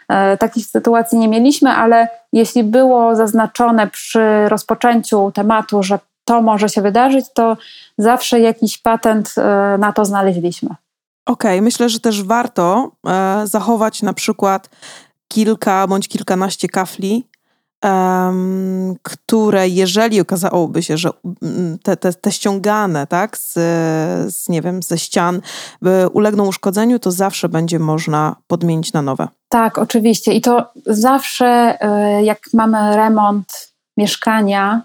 e, 0.10 0.38
takich 0.38 0.66
sytuacji 0.66 1.18
nie 1.18 1.28
mieliśmy, 1.28 1.70
ale 1.70 2.08
jeśli 2.34 2.64
było 2.64 3.16
zaznaczone 3.16 3.88
przy 3.88 4.50
rozpoczęciu 4.50 5.32
tematu, 5.32 5.84
że 5.84 6.00
to 6.26 6.42
może 6.42 6.70
się 6.70 6.82
wydarzyć, 6.82 7.26
to 7.34 7.58
zawsze 7.98 8.40
jakiś 8.40 8.78
patent 8.78 9.36
e, 9.38 9.78
na 9.78 9.94
to 9.94 10.06
znaleźliśmy. 10.06 10.70
Okej, 10.70 11.52
okay, 11.52 11.62
myślę, 11.62 11.90
że 11.90 12.00
też 12.00 12.24
warto 12.24 12.92
e, 13.08 13.42
zachować 13.48 14.02
na 14.02 14.14
przykład 14.14 14.70
kilka 15.28 15.88
bądź 15.88 16.08
kilkanaście 16.08 16.68
kafli 16.68 17.28
um, 17.84 18.96
które 19.04 19.68
jeżeli 19.68 20.22
okazałoby 20.22 20.84
się, 20.84 20.98
że 20.98 21.10
mm, 21.42 21.78
te, 21.84 21.98
te, 21.98 22.14
te 22.14 22.32
ściągane 22.32 23.08
tak, 23.08 23.38
z, 23.38 23.54
z, 24.36 24.50
nie 24.50 24.62
wiem, 24.62 24.84
ze 24.84 24.98
ścian 24.98 25.42
ulegną 26.14 26.48
uszkodzeniu, 26.48 27.00
to 27.00 27.12
zawsze 27.12 27.50
będzie 27.50 27.80
można 27.80 28.36
podmienić 28.48 28.94
na 28.94 29.02
nowe. 29.02 29.28
Tak, 29.50 29.78
oczywiście. 29.78 30.34
I 30.34 30.42
to 30.42 30.72
zawsze, 30.86 31.78
e, 31.82 32.24
jak 32.24 32.40
mamy 32.54 32.96
remont 32.96 33.74
mieszkania 33.98 34.82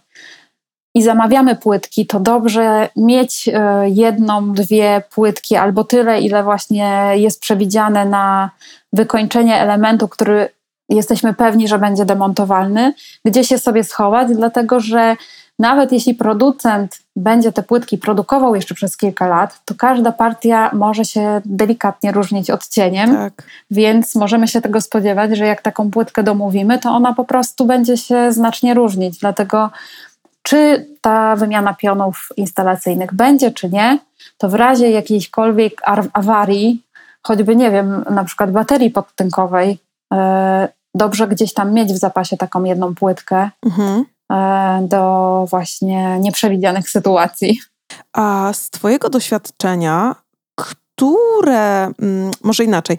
i 0.95 1.03
zamawiamy 1.03 1.57
płytki, 1.57 2.07
to 2.07 2.21
dobrze 2.21 2.89
mieć 2.97 3.49
e, 3.49 3.89
jedną, 3.89 4.53
dwie 4.53 5.03
płytki 5.15 5.57
albo 5.57 5.85
tyle, 5.85 6.21
ile 6.21 6.43
właśnie 6.43 7.13
jest 7.15 7.41
przewidziane 7.41 8.05
na 8.05 8.51
wykończenie 8.93 9.61
elementu, 9.61 10.09
który 10.09 10.49
jesteśmy 10.95 11.35
pewni, 11.35 11.69
że 11.69 11.79
będzie 11.79 12.05
demontowalny, 12.05 12.95
gdzie 13.25 13.45
się 13.45 13.59
sobie 13.59 13.85
schować, 13.85 14.29
dlatego 14.37 14.81
że 14.81 15.17
nawet 15.59 15.93
jeśli 15.93 16.15
producent 16.15 16.99
będzie 17.17 17.53
te 17.53 17.63
płytki 17.63 17.99
produkował 17.99 18.55
jeszcze 18.55 18.75
przez 18.75 18.97
kilka 18.97 19.27
lat, 19.27 19.61
to 19.65 19.75
każda 19.75 20.13
partia 20.13 20.71
może 20.73 21.05
się 21.05 21.41
delikatnie 21.45 22.13
różnić 22.13 22.51
odcieniem, 22.51 23.15
tak. 23.15 23.33
więc 23.71 24.15
możemy 24.15 24.49
się 24.49 24.61
tego 24.61 24.81
spodziewać, 24.81 25.37
że 25.37 25.47
jak 25.47 25.63
taką 25.63 25.91
płytkę 25.91 26.23
domówimy, 26.23 26.79
to 26.79 26.91
ona 26.91 27.15
po 27.15 27.25
prostu 27.25 27.67
będzie 27.67 27.97
się 27.97 28.33
znacznie 28.33 28.75
różnić. 28.75 29.19
Dlatego 29.19 29.71
czy 30.43 30.87
ta 31.01 31.37
wymiana 31.37 31.75
pionów 31.75 32.29
instalacyjnych 32.37 33.15
będzie, 33.15 33.51
czy 33.51 33.69
nie, 33.69 33.99
to 34.39 34.49
w 34.49 34.55
razie 34.55 34.91
jakiejśkolwiek 34.91 35.83
awarii, 36.13 36.83
choćby 37.23 37.57
nie 37.57 37.71
wiem, 37.71 38.05
na 38.11 38.25
przykład 38.25 38.53
baterii 38.53 38.91
podtynkowej, 38.91 39.79
e, 40.13 40.69
dobrze 40.95 41.29
gdzieś 41.29 41.55
tam 41.55 41.73
mieć 41.73 41.93
w 41.93 41.99
zapasie 41.99 42.37
taką 42.37 42.65
jedną 42.65 42.95
płytkę 42.95 43.51
mhm. 43.67 44.05
E, 44.33 44.87
do 44.89 45.47
właśnie 45.51 46.19
nieprzewidzianych 46.21 46.91
sytuacji. 46.91 47.61
A 48.13 48.51
z 48.55 48.71
Twojego 48.71 49.09
doświadczenia, 49.09 50.15
które, 50.55 51.85
mm, 51.85 52.31
może 52.43 52.65
inaczej, 52.65 52.99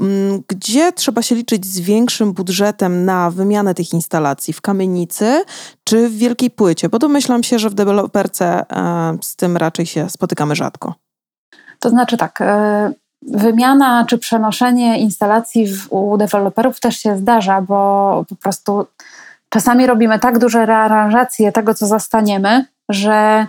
mm, 0.00 0.42
gdzie 0.48 0.92
trzeba 0.92 1.22
się 1.22 1.34
liczyć 1.34 1.66
z 1.66 1.80
większym 1.80 2.32
budżetem 2.32 3.04
na 3.04 3.30
wymianę 3.30 3.74
tych 3.74 3.92
instalacji? 3.92 4.52
W 4.52 4.60
kamienicy 4.60 5.44
czy 5.84 6.08
w 6.08 6.16
wielkiej 6.16 6.50
płycie? 6.50 6.88
Bo 6.88 6.98
domyślam 6.98 7.42
się, 7.42 7.58
że 7.58 7.70
w 7.70 7.74
deweloperce 7.74 8.64
e, 8.70 9.18
z 9.22 9.36
tym 9.36 9.56
raczej 9.56 9.86
się 9.86 10.10
spotykamy 10.10 10.56
rzadko. 10.56 10.94
To 11.80 11.90
znaczy 11.90 12.16
tak, 12.16 12.40
e, 12.40 12.92
wymiana 13.22 14.04
czy 14.08 14.18
przenoszenie 14.18 14.98
instalacji 14.98 15.66
w, 15.66 15.92
u 15.92 16.16
deweloperów 16.16 16.80
też 16.80 16.96
się 16.96 17.16
zdarza, 17.16 17.62
bo 17.62 18.24
po 18.28 18.36
prostu 18.36 18.86
czasami 19.48 19.86
robimy 19.86 20.18
tak 20.18 20.38
duże 20.38 20.66
rearanżacje 20.66 21.52
tego, 21.52 21.74
co 21.74 21.86
zastaniemy, 21.86 22.64
że 22.88 23.46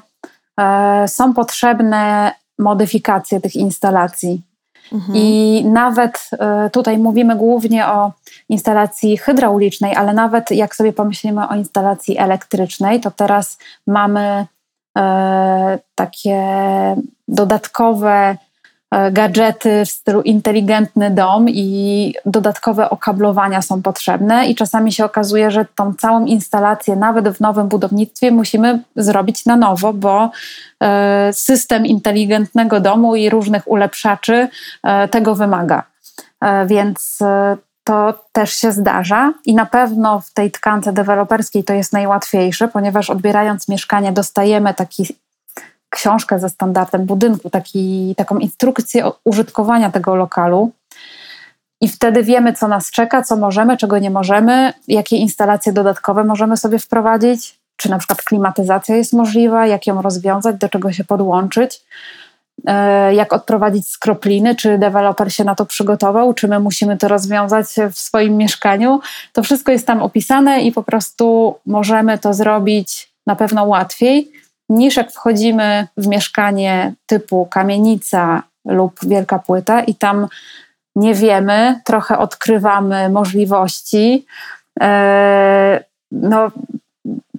e, 0.60 1.08
są 1.08 1.34
potrzebne 1.34 2.32
modyfikacje 2.60 3.42
tych 3.42 3.56
instalacji. 3.56 4.42
Mhm. 4.94 5.18
I 5.18 5.64
nawet 5.66 6.30
e, 6.32 6.70
tutaj 6.70 6.98
mówimy 6.98 7.36
głównie 7.36 7.88
o 7.88 8.12
instalacji 8.50 9.18
hydraulicznej, 9.18 9.96
ale 9.96 10.14
nawet 10.14 10.52
jak 10.52 10.76
sobie 10.76 10.94
pomyślimy 10.94 11.48
o 11.48 11.56
instalacji 11.56 12.18
elektrycznej, 12.18 13.00
to 13.00 13.12
teraz 13.12 13.58
mamy 13.88 14.46
e, 14.98 15.80
takie 15.96 16.46
dodatkowe 17.28 18.38
gadżety 19.12 19.86
w 19.86 19.90
stylu 19.90 20.22
inteligentny 20.22 21.12
dom 21.12 21.50
i 21.50 22.14
dodatkowe 22.26 22.90
okablowania 22.90 23.62
są 23.62 23.82
potrzebne 23.82 24.46
i 24.46 24.56
czasami 24.56 24.92
się 24.94 25.06
okazuje, 25.06 25.52
że 25.52 25.66
tą 25.76 25.94
całą 25.94 26.26
instalację 26.26 26.96
nawet 26.96 27.30
w 27.30 27.40
nowym 27.40 27.68
budownictwie 27.68 28.32
musimy 28.32 28.84
zrobić 28.96 29.46
na 29.46 29.56
nowo, 29.56 29.94
bo 29.94 30.32
e, 30.84 31.34
system 31.34 31.86
inteligentnego 31.86 32.80
domu 32.80 33.16
i 33.16 33.30
różnych 33.30 33.68
ulepszaczy 33.68 34.48
e, 34.84 35.08
tego 35.08 35.36
wymaga. 35.36 35.84
Więc 36.66 37.20
to 37.84 38.24
też 38.32 38.54
się 38.56 38.72
zdarza 38.72 39.34
i 39.46 39.56
na 39.56 39.66
pewno 39.66 40.20
w 40.20 40.34
tej 40.34 40.52
tkance 40.52 40.94
deweloperskiej 40.94 41.64
to 41.64 41.74
jest 41.74 41.94
najłatwiejsze, 41.94 42.68
ponieważ 42.68 43.10
odbierając 43.10 43.68
mieszkanie 43.68 44.12
dostajemy 44.12 44.74
taki 44.74 45.06
książkę 45.92 46.40
ze 46.40 46.50
standardem 46.50 47.06
budynku, 47.06 47.50
taki, 47.50 48.14
taką 48.18 48.38
instrukcję 48.38 49.12
użytkowania 49.26 49.92
tego 49.92 50.16
lokalu. 50.16 50.72
I 51.82 51.88
wtedy 51.88 52.24
wiemy, 52.24 52.54
co 52.54 52.68
nas 52.68 52.92
czeka, 52.92 53.22
co 53.22 53.36
możemy, 53.36 53.78
czego 53.78 54.00
nie 54.00 54.10
możemy, 54.10 54.74
jakie 54.88 55.18
instalacje 55.18 55.74
dodatkowe 55.74 56.24
możemy 56.24 56.58
sobie 56.58 56.80
wprowadzić, 56.80 57.60
czy 57.76 57.90
na 57.90 57.98
przykład 57.98 58.22
klimatyzacja 58.22 58.96
jest 58.96 59.14
możliwa, 59.14 59.68
jak 59.68 59.88
ją 59.88 60.02
rozwiązać, 60.02 60.56
do 60.56 60.70
czego 60.70 60.92
się 60.92 61.04
podłączyć, 61.04 61.82
e, 62.68 63.14
jak 63.14 63.34
odprowadzić 63.34 63.88
skropliny, 63.88 64.56
czy 64.56 64.78
deweloper 64.78 65.34
się 65.34 65.44
na 65.44 65.56
to 65.56 65.66
przygotował, 65.66 66.34
czy 66.34 66.48
my 66.48 66.60
musimy 66.60 66.98
to 66.98 67.08
rozwiązać 67.08 67.66
w 67.92 68.00
swoim 68.00 68.38
mieszkaniu. 68.38 69.00
To 69.34 69.44
wszystko 69.44 69.72
jest 69.72 69.88
tam 69.88 70.02
opisane 70.02 70.62
i 70.62 70.72
po 70.72 70.84
prostu 70.84 71.56
możemy 71.66 72.18
to 72.18 72.34
zrobić 72.34 73.12
na 73.28 73.36
pewno 73.36 73.64
łatwiej 73.64 74.41
niż 74.72 74.98
jak 74.98 75.12
wchodzimy 75.12 75.88
w 75.98 76.08
mieszkanie 76.08 76.94
typu 77.06 77.46
kamienica 77.46 78.44
lub 78.66 79.00
wielka 79.04 79.40
płyta 79.40 79.82
i 79.82 79.96
tam 79.96 80.28
nie 80.96 81.14
wiemy, 81.14 81.82
trochę 81.86 82.18
odkrywamy 82.18 83.10
możliwości. 83.10 84.26
E, 84.82 85.84
no, 86.12 86.52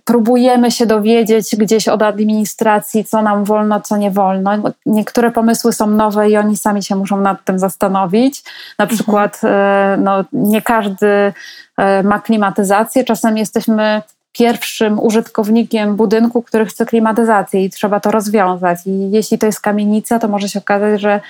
próbujemy 0.05 0.71
się 0.71 0.87
dowiedzieć 0.87 1.57
gdzieś 1.57 1.89
od 1.89 2.03
administracji, 2.03 3.05
co 3.05 3.23
nam 3.23 3.45
wolno, 3.45 3.81
co 3.81 3.97
nie 3.97 4.11
wolno. 4.11 4.51
Niektóre 4.87 5.31
pomysły 5.31 5.73
są 5.73 5.87
nowe 5.87 6.31
i 6.31 6.37
oni 6.37 6.57
sami 6.57 6.83
się 6.83 6.97
muszą 6.97 7.21
nad 7.21 7.45
tym 7.45 7.59
zastanowić. 7.59 8.45
Na 8.79 8.83
mhm. 8.85 8.99
przykład, 8.99 9.35
mhm. 9.35 10.05
no, 10.05 10.25
nie 10.33 10.63
każdy 10.63 11.33
e, 11.77 12.03
ma 12.03 12.19
klimatyzację. 12.19 13.05
Czasem 13.05 13.39
jesteśmy 13.39 14.03
pierwszym 14.33 15.01
użytkownikiem 15.01 15.97
budynku, 15.97 16.43
który 16.43 16.67
chce 16.67 16.87
klimatyzację 16.87 17.65
i 17.65 17.71
trzeba 17.71 18.01
to 18.01 18.11
rozwiązać. 18.11 18.79
I 18.87 19.11
jeśli 19.11 19.39
to 19.39 19.47
jest 19.47 19.61
kamienica, 19.61 20.19
to 20.19 20.29
może 20.29 20.49
się 20.49 20.59
okazać, 20.59 21.01
że 21.01 21.21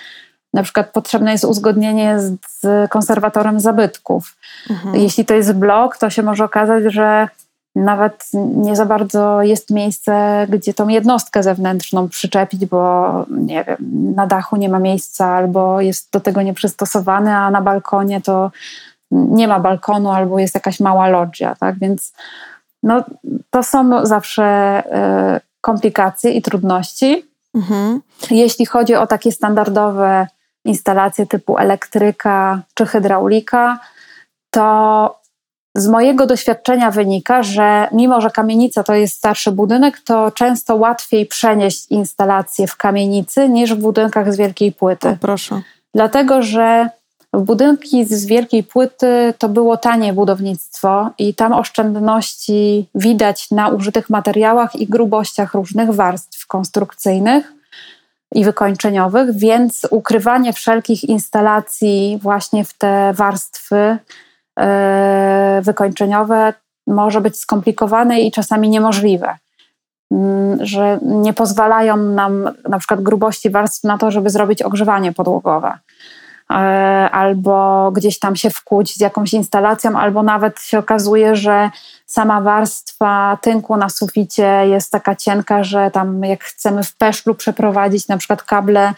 na 0.55 0.63
przykład 0.63 0.91
potrzebne 0.91 1.33
jest 1.33 1.45
uzgodnienie 1.45 2.21
z, 2.21 2.37
z 2.49 2.91
konserwatorem 2.91 3.61
zabytków. 3.61 4.37
Mhm. 4.71 4.95
Jeśli 4.97 5.25
to 5.25 5.35
jest 5.35 5.53
blok, 5.53 5.97
to 5.97 6.11
się 6.11 6.23
może 6.23 6.45
okazać, 6.45 6.85
że 6.87 7.29
nawet 7.77 8.31
nie 8.35 8.77
za 8.77 8.87
bardzo 8.87 9.43
jest 9.43 9.71
miejsce, 9.71 10.47
gdzie 10.49 10.75
tą 10.75 10.89
jednostkę 10.89 11.43
zewnętrzną 11.43 12.09
przyczepić, 12.09 12.67
bo 12.67 13.13
nie 13.31 13.65
wiem, 13.65 13.77
na 14.15 14.27
dachu 14.27 14.57
nie 14.57 14.69
ma 14.69 14.79
miejsca 14.79 15.27
albo 15.27 15.81
jest 15.81 16.13
do 16.13 16.21
tego 16.21 16.43
nieprzystosowany, 16.43 17.35
a 17.35 17.51
na 17.51 17.63
balkonie 17.63 18.21
to 18.21 18.51
nie 19.11 19.49
ma 19.49 19.61
balkonu 19.61 20.11
albo 20.11 20.39
jest 20.39 20.55
jakaś 20.55 20.81
mała 20.81 21.09
loggia, 21.09 21.55
tak? 21.61 21.79
Więc 21.79 22.13
no, 22.83 23.05
to 23.51 23.63
są 23.63 24.07
zawsze 24.07 24.83
y, 25.37 25.41
komplikacje 25.61 26.31
i 26.33 26.43
trudności. 26.43 27.25
Mhm. 27.55 28.01
Jeśli 28.31 28.67
chodzi 28.67 28.95
o 28.95 29.07
takie 29.07 29.33
standardowe 29.33 30.27
instalacje 30.65 31.27
typu 31.27 31.59
elektryka 31.59 32.63
czy 32.75 32.87
hydraulika, 32.87 33.79
to 34.51 35.23
z 35.75 35.89
mojego 35.89 36.27
doświadczenia 36.27 36.91
wynika, 36.91 37.43
że 37.43 37.89
mimo, 37.93 38.21
że 38.21 38.31
kamienica 38.31 38.83
to 38.83 38.95
jest 38.95 39.17
starszy 39.17 39.53
budynek, 39.53 40.01
to 40.01 40.31
często 40.31 40.77
łatwiej 40.77 41.27
przenieść 41.27 41.91
instalacje 41.91 42.67
w 42.67 42.77
kamienicy 42.77 43.49
niż 43.49 43.75
w 43.75 43.79
budynkach 43.79 44.33
z 44.33 44.37
wielkiej 44.37 44.73
płyty. 44.73 45.09
O, 45.09 45.17
proszę. 45.21 45.63
Dlatego, 45.95 46.43
że 46.43 46.89
Budynki 47.33 48.05
z 48.05 48.27
wielkiej 48.27 48.63
płyty 48.63 49.35
to 49.39 49.49
było 49.49 49.77
tanie 49.77 50.13
budownictwo 50.13 51.11
i 51.19 51.35
tam 51.35 51.53
oszczędności 51.53 52.89
widać 52.95 53.51
na 53.51 53.69
użytych 53.69 54.11
materiałach 54.11 54.77
i 54.77 54.87
grubościach 54.87 55.55
różnych 55.55 55.91
warstw 55.91 56.47
konstrukcyjnych 56.47 57.53
i 58.35 58.45
wykończeniowych, 58.45 59.37
więc 59.37 59.87
ukrywanie 59.91 60.53
wszelkich 60.53 61.05
instalacji 61.05 62.19
właśnie 62.23 62.65
w 62.65 62.75
te 62.75 63.13
warstwy 63.13 63.99
e, 64.59 65.61
wykończeniowe 65.65 66.55
może 66.87 67.21
być 67.21 67.37
skomplikowane 67.37 68.21
i 68.21 68.33
czasami 68.33 68.69
niemożliwe. 68.69 69.37
Mm, 70.13 70.67
że 70.67 70.99
nie 71.03 71.33
pozwalają 71.33 71.97
nam 71.97 72.51
na 72.69 72.79
przykład 72.79 73.03
grubości 73.03 73.51
warstw 73.51 73.85
na 73.85 73.99
to, 73.99 74.11
żeby 74.11 74.31
zrobić 74.31 74.63
ogrzewanie 74.63 75.13
podłogowe. 75.13 75.79
E, 76.51 76.55
albo 77.11 77.91
gdzieś 77.93 78.19
tam 78.19 78.37
się 78.37 78.51
wkuć 78.51 78.95
z 78.95 79.01
jakąś 79.01 79.33
instalacją, 79.33 79.99
albo 79.99 80.23
nawet 80.23 80.61
się 80.61 80.79
okazuje, 80.79 81.37
że 81.37 81.71
sama 82.07 82.41
warstwa 82.41 83.39
tynku 83.43 83.77
na 83.77 83.89
suficie 83.89 84.63
jest 84.67 84.93
taka 84.93 85.17
cienka, 85.17 85.65
że 85.65 85.91
tam 85.91 86.25
jak 86.25 86.45
chcemy 86.45 86.83
w 86.83 86.97
peszlu 86.97 87.35
przeprowadzić 87.35 88.09
na 88.09 88.17
przykład 88.17 88.43
kable 88.43 88.93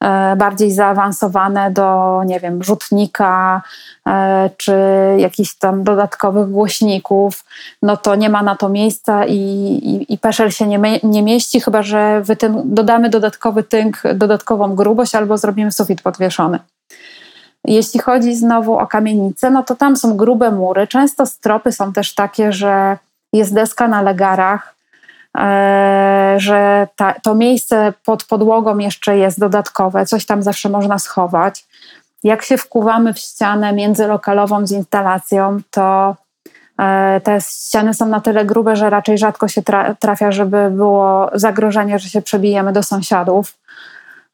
e, 0.00 0.36
bardziej 0.36 0.72
zaawansowane 0.72 1.70
do, 1.70 2.20
nie 2.26 2.40
wiem, 2.40 2.62
rzutnika 2.62 3.62
e, 4.06 4.50
czy 4.56 4.74
jakichś 5.18 5.54
tam 5.54 5.84
dodatkowych 5.84 6.50
głośników, 6.50 7.44
no 7.82 7.96
to 7.96 8.14
nie 8.14 8.30
ma 8.30 8.42
na 8.42 8.56
to 8.56 8.68
miejsca 8.68 9.26
i, 9.26 9.34
i, 9.34 10.14
i 10.14 10.18
peszel 10.18 10.50
się 10.50 10.66
nie, 10.66 11.00
nie 11.02 11.22
mieści, 11.22 11.60
chyba 11.60 11.82
że 11.82 12.22
dodamy 12.64 13.10
dodatkowy 13.10 13.62
tynk, 13.62 14.02
dodatkową 14.14 14.74
grubość 14.74 15.14
albo 15.14 15.38
zrobimy 15.38 15.72
sufit 15.72 16.02
podwieszony. 16.02 16.58
Jeśli 17.64 18.00
chodzi 18.00 18.36
znowu 18.36 18.78
o 18.78 18.86
kamienice, 18.86 19.50
no 19.50 19.62
to 19.62 19.76
tam 19.76 19.96
są 19.96 20.16
grube 20.16 20.50
mury. 20.50 20.86
Często 20.86 21.26
stropy 21.26 21.72
są 21.72 21.92
też 21.92 22.14
takie, 22.14 22.52
że 22.52 22.98
jest 23.32 23.54
deska 23.54 23.88
na 23.88 24.02
legarach, 24.02 24.74
e, 25.36 26.34
że 26.36 26.88
ta, 26.96 27.14
to 27.22 27.34
miejsce 27.34 27.92
pod 28.04 28.24
podłogą 28.24 28.78
jeszcze 28.78 29.18
jest 29.18 29.40
dodatkowe, 29.40 30.06
coś 30.06 30.26
tam 30.26 30.42
zawsze 30.42 30.68
można 30.68 30.98
schować. 30.98 31.64
Jak 32.24 32.42
się 32.42 32.58
wkuwamy 32.58 33.14
w 33.14 33.18
ścianę 33.18 33.72
międzylokalową 33.72 34.66
z 34.66 34.72
instalacją, 34.72 35.60
to 35.70 36.16
e, 36.78 37.20
te 37.20 37.40
ściany 37.40 37.94
są 37.94 38.06
na 38.06 38.20
tyle 38.20 38.44
grube, 38.44 38.76
że 38.76 38.90
raczej 38.90 39.18
rzadko 39.18 39.48
się 39.48 39.62
trafia, 39.98 40.32
żeby 40.32 40.70
było 40.70 41.30
zagrożenie, 41.34 41.98
że 41.98 42.08
się 42.08 42.22
przebijemy 42.22 42.72
do 42.72 42.82
sąsiadów. 42.82 43.54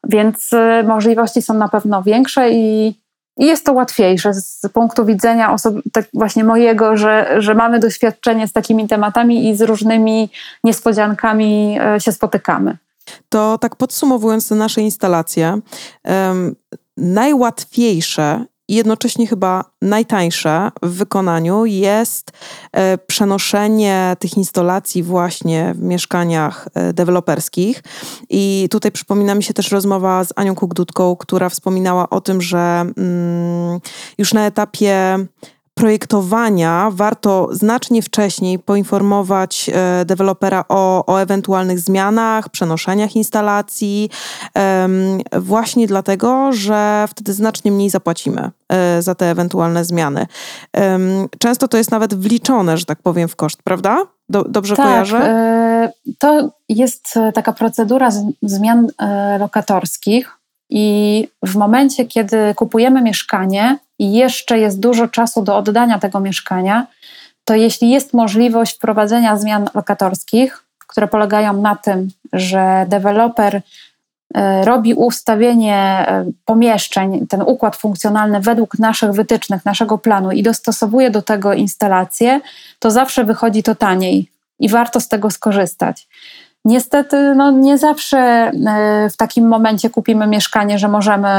Więc 0.03 0.53
e, 0.53 0.83
możliwości 0.83 1.41
są 1.41 1.53
na 1.53 1.69
pewno 1.69 2.03
większe 2.03 2.51
i 2.51 2.95
i 3.39 3.45
jest 3.45 3.65
to 3.65 3.73
łatwiejsze 3.73 4.33
z 4.33 4.61
punktu 4.73 5.05
widzenia 5.05 5.53
osoby, 5.53 5.81
tak 5.93 6.05
właśnie 6.13 6.43
mojego, 6.43 6.97
że, 6.97 7.35
że 7.37 7.55
mamy 7.55 7.79
doświadczenie 7.79 8.47
z 8.47 8.51
takimi 8.51 8.87
tematami 8.87 9.49
i 9.49 9.55
z 9.55 9.61
różnymi 9.61 10.29
niespodziankami 10.63 11.77
e, 11.81 11.99
się 11.99 12.11
spotykamy. 12.11 12.77
To 13.29 13.57
tak 13.57 13.75
podsumowując 13.75 14.51
nasze 14.51 14.81
instalacje, 14.81 15.59
um, 16.03 16.55
najłatwiejsze 16.97 18.45
i 18.69 18.75
jednocześnie 18.75 19.27
chyba 19.27 19.65
najtańsze 19.81 20.71
w 20.81 20.89
wykonaniu 20.89 21.65
jest 21.65 22.31
e, 22.71 22.97
przenoszenie 22.97 24.15
tych 24.19 24.37
instalacji 24.37 25.03
właśnie 25.03 25.73
w 25.75 25.81
mieszkaniach 25.81 26.67
e, 26.73 26.93
deweloperskich. 26.93 27.83
I 28.29 28.67
tutaj 28.71 28.91
przypomina 28.91 29.35
mi 29.35 29.43
się 29.43 29.53
też 29.53 29.71
rozmowa 29.71 30.23
z 30.23 30.33
Anią 30.35 30.55
Kugdutką, 30.55 31.15
która 31.15 31.49
wspominała 31.49 32.09
o 32.09 32.21
tym, 32.21 32.41
że 32.41 32.85
mm, 32.97 33.79
już 34.17 34.33
na 34.33 34.45
etapie 34.45 35.17
projektowania 35.79 36.89
warto 36.93 37.49
znacznie 37.51 38.01
wcześniej 38.01 38.59
poinformować 38.59 39.69
e, 39.73 40.05
dewelopera 40.05 40.65
o, 40.69 41.05
o 41.05 41.21
ewentualnych 41.21 41.79
zmianach, 41.79 42.49
przenoszeniach 42.49 43.15
instalacji, 43.15 44.09
właśnie 45.31 45.87
dlatego, 45.87 46.53
że 46.53 47.05
wtedy 47.09 47.33
znacznie 47.33 47.71
mniej 47.71 47.89
zapłacimy 47.89 48.51
e, 48.69 49.01
za 49.01 49.15
te 49.15 49.31
ewentualne 49.31 49.85
zmiany. 49.85 50.27
Często 51.39 51.67
to 51.67 51.77
jest 51.77 51.91
nawet 51.91 52.13
wliczone, 52.13 52.77
że 52.77 52.85
tak 52.85 53.01
powiem, 53.01 53.27
w 53.27 53.35
koszt, 53.35 53.63
prawda? 53.63 53.97
dobrze 54.29 54.75
tak, 54.75 54.85
kojarzę? 54.85 55.17
E, 55.17 55.91
to 56.17 56.49
jest 56.69 57.19
taka 57.33 57.53
procedura 57.53 58.09
zmian 58.41 58.87
lokatorskich 59.39 60.31
i 60.69 61.27
w 61.45 61.55
momencie, 61.55 62.05
kiedy 62.05 62.53
kupujemy 62.55 63.01
mieszkanie 63.01 63.79
i 63.99 64.13
jeszcze 64.13 64.59
jest 64.59 64.79
dużo 64.79 65.07
czasu 65.07 65.41
do 65.41 65.57
oddania 65.57 65.99
tego 65.99 66.19
mieszkania, 66.19 66.87
to 67.45 67.55
jeśli 67.55 67.89
jest 67.89 68.13
możliwość 68.13 68.75
wprowadzenia 68.75 69.37
zmian 69.37 69.69
lokatorskich, 69.73 70.63
które 70.87 71.07
polegają 71.07 71.53
na 71.61 71.75
tym, 71.75 72.07
że 72.33 72.85
deweloper 72.87 73.61
e, 74.35 74.65
robi 74.65 74.93
ustawienie 74.93 75.75
e, 75.77 76.25
pomieszczeń, 76.45 77.27
ten 77.27 77.41
układ 77.41 77.75
funkcjonalny 77.75 78.39
według 78.39 78.79
naszych 78.79 79.11
wytycznych, 79.11 79.65
naszego 79.65 79.97
planu 79.97 80.31
i 80.31 80.43
dostosowuje 80.43 81.11
do 81.11 81.21
tego 81.21 81.53
instalację, 81.53 82.41
to 82.79 82.91
zawsze 82.91 83.23
wychodzi 83.23 83.63
to 83.63 83.75
taniej 83.75 84.31
i 84.59 84.69
warto 84.69 84.99
z 84.99 85.07
tego 85.07 85.31
skorzystać. 85.31 86.07
Niestety, 86.65 87.35
no 87.35 87.51
nie 87.51 87.77
zawsze 87.77 88.17
e, 88.17 88.51
w 89.09 89.17
takim 89.17 89.47
momencie 89.47 89.89
kupimy 89.89 90.27
mieszkanie, 90.27 90.79
że 90.79 90.87
możemy 90.87 91.29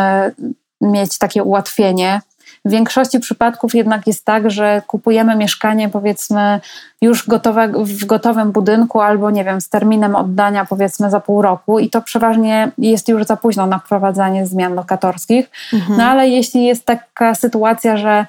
mieć 0.80 1.18
takie 1.18 1.42
ułatwienie. 1.42 2.20
W 2.64 2.70
większości 2.70 3.20
przypadków 3.20 3.74
jednak 3.74 4.06
jest 4.06 4.24
tak, 4.24 4.50
że 4.50 4.82
kupujemy 4.86 5.36
mieszkanie 5.36 5.88
powiedzmy 5.88 6.60
już 7.02 7.28
gotowe, 7.28 7.68
w 7.68 8.04
gotowym 8.04 8.52
budynku 8.52 9.00
albo 9.00 9.30
nie 9.30 9.44
wiem, 9.44 9.60
z 9.60 9.68
terminem 9.68 10.16
oddania 10.16 10.64
powiedzmy 10.64 11.10
za 11.10 11.20
pół 11.20 11.42
roku 11.42 11.78
i 11.78 11.90
to 11.90 12.02
przeważnie 12.02 12.72
jest 12.78 13.08
już 13.08 13.24
za 13.24 13.36
późno 13.36 13.66
na 13.66 13.78
wprowadzanie 13.78 14.46
zmian 14.46 14.74
lokatorskich. 14.74 15.50
Mhm. 15.72 15.98
No 15.98 16.04
ale 16.04 16.28
jeśli 16.28 16.64
jest 16.64 16.84
taka 16.84 17.34
sytuacja, 17.34 17.96
że 17.96 18.26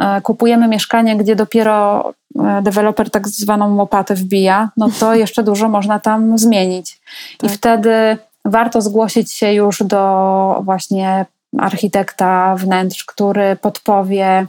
e, 0.00 0.20
kupujemy 0.20 0.68
mieszkanie, 0.68 1.16
gdzie 1.16 1.36
dopiero 1.36 2.08
e, 2.38 2.62
deweloper 2.62 3.10
tak 3.10 3.28
zwaną 3.28 3.76
łopatę 3.76 4.14
wbija, 4.14 4.70
no 4.76 4.88
to 5.00 5.14
jeszcze 5.24 5.42
dużo 5.42 5.68
można 5.68 6.00
tam 6.00 6.38
zmienić. 6.38 7.00
Tak. 7.38 7.50
I 7.50 7.54
wtedy 7.54 8.18
warto 8.44 8.80
zgłosić 8.80 9.32
się 9.32 9.52
już 9.52 9.82
do 9.82 10.60
właśnie 10.64 11.26
architekta 11.58 12.56
wnętrz, 12.56 13.04
który 13.04 13.56
podpowie, 13.56 14.46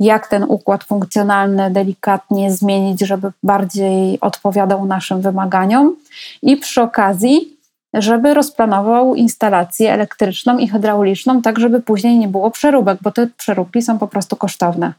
jak 0.00 0.28
ten 0.28 0.44
układ 0.48 0.84
funkcjonalny 0.84 1.70
delikatnie 1.70 2.52
zmienić, 2.52 3.00
żeby 3.00 3.32
bardziej 3.42 4.20
odpowiadał 4.20 4.86
naszym 4.86 5.20
wymaganiom. 5.20 5.96
I 6.42 6.56
przy 6.56 6.82
okazji, 6.82 7.56
żeby 7.94 8.34
rozplanował 8.34 9.14
instalację 9.14 9.92
elektryczną 9.92 10.58
i 10.58 10.68
hydrauliczną, 10.68 11.42
tak 11.42 11.58
żeby 11.58 11.80
później 11.80 12.18
nie 12.18 12.28
było 12.28 12.50
przeróbek, 12.50 12.98
bo 13.02 13.10
te 13.10 13.26
przeróbki 13.26 13.82
są 13.82 13.98
po 13.98 14.08
prostu 14.08 14.36
kosztowne. 14.36 14.92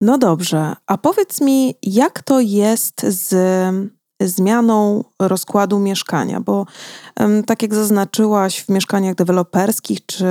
No 0.00 0.18
dobrze, 0.18 0.72
a 0.86 0.98
powiedz 0.98 1.40
mi, 1.40 1.74
jak 1.82 2.22
to 2.22 2.40
jest 2.40 3.02
z 3.02 3.34
zmianą 4.20 5.04
rozkładu 5.20 5.78
mieszkania, 5.78 6.40
bo 6.40 6.66
tak 7.46 7.62
jak 7.62 7.74
zaznaczyłaś, 7.74 8.60
w 8.60 8.68
mieszkaniach 8.68 9.14
deweloperskich 9.14 10.06
czy, 10.06 10.26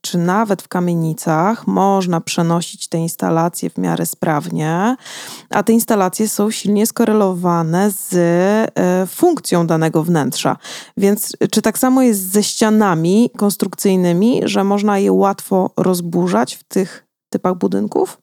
czy 0.00 0.18
nawet 0.18 0.62
w 0.62 0.68
kamienicach 0.68 1.66
można 1.66 2.20
przenosić 2.20 2.88
te 2.88 2.98
instalacje 2.98 3.70
w 3.70 3.78
miarę 3.78 4.06
sprawnie, 4.06 4.96
a 5.50 5.62
te 5.62 5.72
instalacje 5.72 6.28
są 6.28 6.50
silnie 6.50 6.86
skorelowane 6.86 7.90
z 7.90 8.14
e, 8.14 9.06
funkcją 9.06 9.66
danego 9.66 10.02
wnętrza. 10.02 10.56
Więc 10.96 11.36
czy 11.50 11.62
tak 11.62 11.78
samo 11.78 12.02
jest 12.02 12.32
ze 12.32 12.42
ścianami 12.42 13.30
konstrukcyjnymi, 13.36 14.40
że 14.44 14.64
można 14.64 14.98
je 14.98 15.12
łatwo 15.12 15.70
rozburzać 15.76 16.54
w 16.54 16.64
tych 16.64 17.06
typach 17.32 17.54
budynków? 17.54 18.18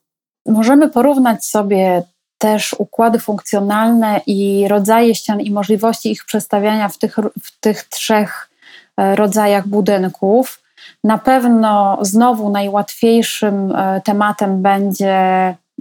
Możemy 0.48 0.90
porównać 0.90 1.44
sobie 1.44 2.02
też 2.38 2.76
układy 2.78 3.18
funkcjonalne 3.18 4.20
i 4.26 4.68
rodzaje 4.68 5.14
ścian 5.14 5.40
i 5.40 5.50
możliwości 5.50 6.10
ich 6.10 6.24
przestawiania 6.24 6.88
w 6.88 6.98
tych, 6.98 7.16
w 7.42 7.60
tych 7.60 7.84
trzech 7.84 8.50
e, 8.96 9.16
rodzajach 9.16 9.68
budynków. 9.68 10.62
Na 11.04 11.18
pewno 11.18 11.98
znowu 12.00 12.50
najłatwiejszym 12.50 13.76
e, 13.76 14.00
tematem 14.04 14.62
będzie 14.62 15.14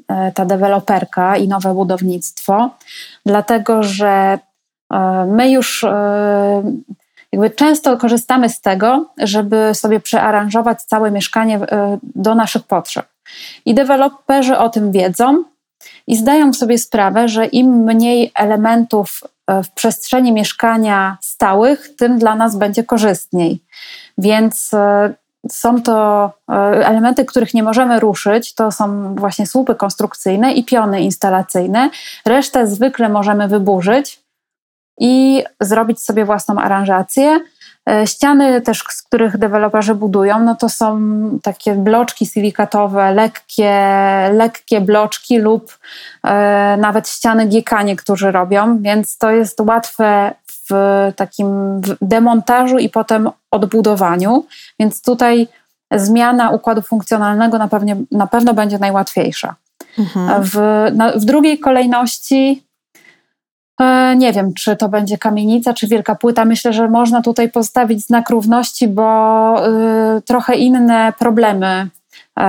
e, 0.08 0.32
ta 0.36 0.46
deweloperka 0.46 1.38
i 1.38 1.48
nowe 1.48 1.74
budownictwo, 1.74 2.70
dlatego 3.26 3.84
że 3.84 4.40
my 5.28 5.52
już 5.52 5.86
jakby 7.32 7.50
często 7.50 7.98
korzystamy 7.98 8.50
z 8.50 8.62
tego, 8.62 9.06
żeby 9.18 9.70
sobie 9.74 10.00
przearanżować 10.00 10.82
całe 10.82 11.12
mieszkanie 11.12 11.60
do 12.04 12.36
naszych 12.36 12.64
potrzeb. 12.64 13.06
I 13.66 13.74
deweloperzy 13.74 14.58
o 14.58 14.70
tym 14.70 14.92
wiedzą, 14.92 15.44
i 16.08 16.16
zdają 16.16 16.54
sobie 16.54 16.78
sprawę, 16.78 17.28
że 17.28 17.46
im 17.46 17.84
mniej 17.84 18.32
elementów 18.36 19.22
e, 19.48 19.64
w 19.64 19.72
przestrzeni 19.72 20.32
mieszkania 20.32 21.18
stałych, 21.22 21.96
tym 21.96 22.20
dla 22.20 22.36
nas 22.36 22.56
będzie 22.56 22.84
korzystniej. 22.84 23.60
Więc 24.18 24.74
e, 24.74 25.14
są 25.52 25.82
to 25.82 26.26
e, 26.50 26.54
elementy, 26.88 27.26
których 27.26 27.54
nie 27.54 27.64
możemy 27.64 28.00
ruszyć, 28.00 28.54
to 28.54 28.72
są 28.72 29.16
właśnie 29.16 29.48
słupy 29.48 29.76
konstrukcyjne 29.76 30.54
i 30.54 30.64
piony 30.64 31.02
instalacyjne. 31.02 31.90
Resztę 32.26 32.68
zwykle 32.68 33.10
możemy 33.10 33.48
wyburzyć 33.48 34.26
i 35.00 35.44
zrobić 35.62 36.02
sobie 36.02 36.26
własną 36.26 36.60
aranżację. 36.60 37.40
E, 37.90 38.08
ściany 38.08 38.62
też, 38.62 38.84
z 38.90 39.02
których 39.02 39.38
deweloperzy 39.38 39.96
budują, 39.96 40.40
no 40.40 40.56
to 40.56 40.70
są 40.70 41.00
takie 41.44 41.76
bloczki 41.76 42.26
silikatowe, 42.26 43.14
lekkie, 43.14 43.74
lekkie 44.34 44.82
bloczki 44.82 45.38
lub 45.38 45.78
e, 46.24 46.78
nawet 46.78 47.10
ściany 47.10 47.46
GK 47.46 47.84
niektórzy 47.84 48.32
robią, 48.32 48.82
więc 48.82 49.18
to 49.18 49.32
jest 49.32 49.60
łatwe 49.60 50.34
w 50.70 50.72
takim 51.16 51.82
demontażu 52.02 52.78
i 52.78 52.90
potem 52.90 53.30
odbudowaniu, 53.52 54.46
więc 54.80 55.02
tutaj 55.02 55.48
zmiana 55.92 56.50
układu 56.50 56.82
funkcjonalnego 56.82 57.58
na, 57.58 57.68
pewnie, 57.68 57.96
na 58.12 58.28
pewno 58.28 58.54
będzie 58.54 58.80
najłatwiejsza. 58.80 59.56
Mhm. 60.00 60.44
W, 60.44 60.56
na, 60.96 61.12
w 61.12 61.26
drugiej 61.26 61.60
kolejności 61.60 62.64
nie 64.16 64.34
wiem, 64.34 64.54
czy 64.54 64.76
to 64.76 64.90
będzie 64.90 65.18
kamienica, 65.18 65.74
czy 65.74 65.88
wielka 65.88 66.16
płyta. 66.16 66.46
Myślę, 66.46 66.74
że 66.74 66.90
można 66.90 67.22
tutaj 67.22 67.50
postawić 67.50 68.06
znak 68.06 68.30
równości, 68.30 68.88
bo 68.88 69.68
y, 70.18 70.22
trochę 70.22 70.56
inne 70.56 71.14
problemy 71.20 71.88
y, 72.40 72.42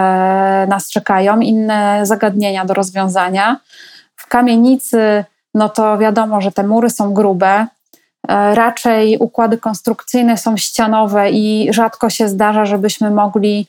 nas 0.68 0.91
czekają, 0.91 1.41
inne 1.41 2.01
zagadnienia 2.03 2.64
do 2.64 2.74
rozwiązania. 2.74 3.61
W 4.16 4.27
kamienicy, 4.27 5.24
no 5.55 5.68
to 5.68 5.99
wiadomo, 5.99 6.41
że 6.41 6.53
te 6.53 6.62
mury 6.62 6.91
są 6.91 7.14
grube. 7.14 7.62
Y, 7.62 7.66
raczej 8.55 9.18
układy 9.18 9.59
konstrukcyjne 9.59 10.39
są 10.39 10.57
ścianowe 10.57 11.31
i 11.31 11.68
rzadko 11.70 12.11
się 12.11 12.29
zdarza, 12.29 12.66
żebyśmy 12.66 13.11
mogli 13.11 13.66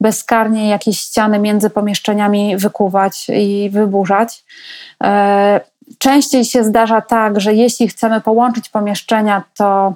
bezkarnie 0.00 0.68
jakieś 0.68 0.98
ściany 0.98 1.38
między 1.38 1.70
pomieszczeniami 1.70 2.56
wykuwać 2.56 3.26
i 3.28 3.70
wyburzać. 3.72 4.44
Częściej 5.98 6.44
się 6.44 6.64
zdarza 6.64 7.00
tak, 7.00 7.40
że 7.40 7.54
jeśli 7.54 7.88
chcemy 7.88 8.20
połączyć 8.20 8.68
pomieszczenia, 8.68 9.42
to 9.56 9.94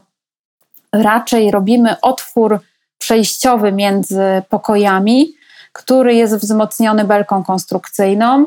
raczej 0.93 1.51
robimy 1.51 2.01
otwór 2.01 2.61
przejściowy 2.99 3.73
między 3.73 4.43
pokojami, 4.49 5.35
który 5.73 6.15
jest 6.15 6.37
wzmocniony 6.37 7.05
belką 7.05 7.45
konstrukcyjną 7.45 8.47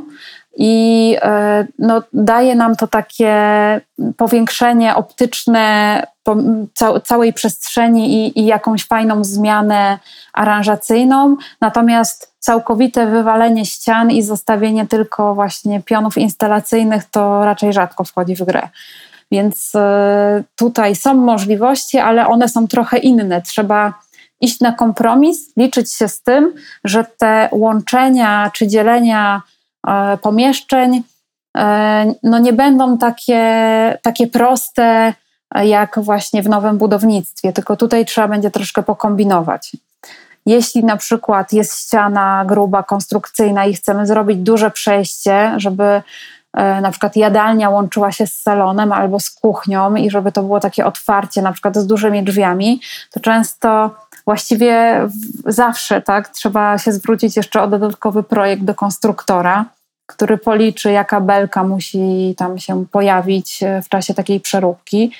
i 0.57 1.15
e, 1.21 1.67
no, 1.79 2.03
daje 2.13 2.55
nam 2.55 2.75
to 2.75 2.87
takie 2.87 3.35
powiększenie 4.17 4.95
optyczne 4.95 6.03
całej 7.03 7.33
przestrzeni 7.33 8.27
i, 8.27 8.39
i 8.39 8.45
jakąś 8.45 8.85
fajną 8.85 9.23
zmianę 9.23 9.99
aranżacyjną, 10.33 11.37
natomiast 11.61 12.34
całkowite 12.45 13.07
wywalenie 13.07 13.65
ścian 13.65 14.11
i 14.11 14.23
zostawienie 14.23 14.87
tylko 14.87 15.35
właśnie 15.35 15.81
pionów 15.81 16.17
instalacyjnych 16.17 17.03
to 17.03 17.45
raczej 17.45 17.73
rzadko 17.73 18.03
wchodzi 18.03 18.35
w 18.35 18.43
grę. 18.43 18.69
Więc 19.31 19.71
e, 19.75 20.43
tutaj 20.55 20.95
są 20.95 21.13
możliwości, 21.13 21.97
ale 21.97 22.27
one 22.27 22.49
są 22.49 22.67
trochę 22.67 22.97
inne. 22.97 23.41
Trzeba 23.41 23.93
iść 24.41 24.59
na 24.59 24.71
kompromis, 24.71 25.57
liczyć 25.57 25.93
się 25.93 26.07
z 26.07 26.21
tym, 26.21 26.53
że 26.83 27.05
te 27.17 27.49
łączenia 27.51 28.51
czy 28.53 28.67
dzielenia 28.67 29.41
e, 29.87 30.17
pomieszczeń 30.17 31.03
e, 31.57 32.13
no 32.23 32.39
nie 32.39 32.53
będą 32.53 32.97
takie, 32.97 33.41
takie 34.01 34.27
proste 34.27 35.13
jak 35.63 35.99
właśnie 35.99 36.43
w 36.43 36.49
nowym 36.49 36.77
budownictwie, 36.77 37.53
tylko 37.53 37.77
tutaj 37.77 38.05
trzeba 38.05 38.27
będzie 38.27 38.51
troszkę 38.51 38.83
pokombinować. 38.83 39.71
Jeśli 40.45 40.83
na 40.83 40.97
przykład 40.97 41.53
jest 41.53 41.79
ściana 41.79 42.45
gruba, 42.47 42.83
konstrukcyjna 42.83 43.65
i 43.65 43.73
chcemy 43.73 44.07
zrobić 44.07 44.37
duże 44.37 44.71
przejście, 44.71 45.53
żeby 45.57 46.01
E, 46.55 46.81
na 46.81 46.91
przykład 46.91 47.15
jadalnia 47.15 47.69
łączyła 47.69 48.11
się 48.11 48.27
z 48.27 48.41
salonem 48.41 48.91
albo 48.91 49.19
z 49.19 49.29
kuchnią 49.29 49.95
i 49.95 50.09
żeby 50.09 50.31
to 50.31 50.43
było 50.43 50.59
takie 50.59 50.85
otwarcie, 50.85 51.41
na 51.41 51.51
przykład 51.51 51.77
z 51.77 51.87
dużymi 51.87 52.23
drzwiami, 52.23 52.81
to 53.11 53.19
często 53.19 53.95
właściwie 54.25 55.01
zawsze 55.45 56.01
tak 56.01 56.29
trzeba 56.29 56.77
się 56.77 56.91
zwrócić 56.91 57.37
jeszcze 57.37 57.61
o 57.61 57.67
dodatkowy 57.67 58.23
projekt 58.23 58.63
do 58.63 58.75
konstruktora, 58.75 59.65
który 60.05 60.37
policzy, 60.37 60.91
jaka 60.91 61.21
belka 61.21 61.63
musi 61.63 62.35
tam 62.37 62.59
się 62.59 62.85
pojawić 62.85 63.63
e, 63.63 63.81
w 63.81 63.89
czasie 63.89 64.13
takiej 64.13 64.39
przeróbki. 64.39 65.11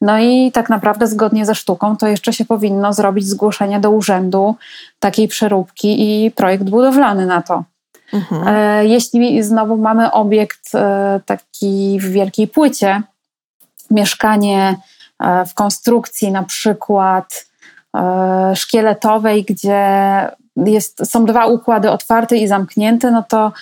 No 0.00 0.18
i 0.18 0.52
tak 0.52 0.68
naprawdę 0.68 1.06
zgodnie 1.06 1.46
ze 1.46 1.54
sztuką 1.54 1.96
to 1.96 2.06
jeszcze 2.06 2.32
się 2.32 2.44
powinno 2.44 2.92
zrobić 2.92 3.26
zgłoszenie 3.26 3.80
do 3.80 3.90
urzędu 3.90 4.56
takiej 5.00 5.28
przeróbki 5.28 6.24
i 6.24 6.30
projekt 6.30 6.64
budowlany 6.64 7.26
na 7.26 7.42
to. 7.42 7.64
Mhm. 8.12 8.48
E, 8.48 8.86
jeśli 8.86 9.42
znowu 9.42 9.76
mamy 9.76 10.12
obiekt 10.12 10.74
e, 10.74 11.20
taki 11.26 11.98
w 12.00 12.10
wielkiej 12.10 12.48
płycie, 12.48 13.02
mieszkanie 13.90 14.76
w 15.46 15.54
konstrukcji 15.54 16.32
na 16.32 16.42
przykład 16.42 17.46
szkieletowej, 18.54 19.44
gdzie 19.44 19.80
jest, 20.56 21.10
są 21.10 21.24
dwa 21.24 21.46
układy 21.46 21.90
otwarte 21.90 22.36
i 22.36 22.48
zamknięte, 22.48 23.10
no 23.10 23.24
to 23.28 23.52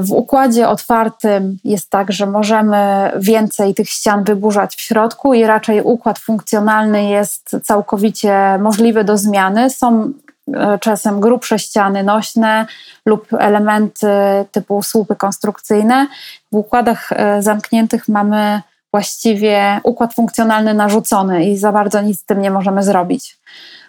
w 0.00 0.12
układzie 0.12 0.68
otwartym 0.68 1.58
jest 1.64 1.90
tak, 1.90 2.12
że 2.12 2.26
możemy 2.26 3.10
więcej 3.16 3.74
tych 3.74 3.88
ścian 3.88 4.24
wyburzać 4.24 4.76
w 4.76 4.80
środku 4.80 5.34
i 5.34 5.44
raczej 5.44 5.82
układ 5.82 6.18
funkcjonalny 6.18 7.04
jest 7.04 7.56
całkowicie 7.62 8.58
możliwy 8.58 9.04
do 9.04 9.18
zmiany. 9.18 9.70
Są 9.70 10.12
E, 10.52 10.78
czasem 10.78 11.20
grubsze 11.20 11.58
ściany 11.58 12.02
nośne 12.02 12.66
lub 13.06 13.32
elementy 13.32 14.08
typu 14.52 14.82
słupy 14.82 15.16
konstrukcyjne. 15.16 16.06
W 16.52 16.56
układach 16.56 17.12
e, 17.12 17.42
zamkniętych 17.42 18.08
mamy 18.08 18.62
właściwie 18.90 19.80
układ 19.82 20.14
funkcjonalny 20.14 20.74
narzucony 20.74 21.44
i 21.44 21.56
za 21.56 21.72
bardzo 21.72 22.00
nic 22.00 22.20
z 22.20 22.24
tym 22.24 22.40
nie 22.40 22.50
możemy 22.50 22.82
zrobić. 22.82 23.38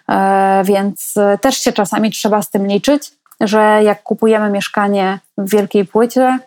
E, 0.08 0.62
więc 0.64 1.14
też 1.40 1.58
się 1.58 1.72
czasami 1.72 2.10
trzeba 2.10 2.42
z 2.42 2.50
tym 2.50 2.66
liczyć, 2.66 3.12
że 3.40 3.80
jak 3.82 4.02
kupujemy 4.02 4.50
mieszkanie 4.50 5.18
w 5.38 5.50
wielkiej 5.50 5.84
płycie, 5.84 6.38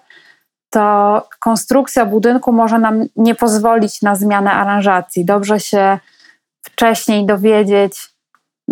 to 0.70 1.28
konstrukcja 1.40 2.06
budynku 2.06 2.52
może 2.52 2.80
nam 2.80 3.06
nie 3.16 3.36
pozwolić 3.36 4.02
na 4.02 4.16
zmianę 4.16 4.52
aranżacji. 4.52 5.26
Dobrze 5.26 5.60
się 5.60 6.00
wcześniej 6.64 7.26
dowiedzieć, 7.26 8.10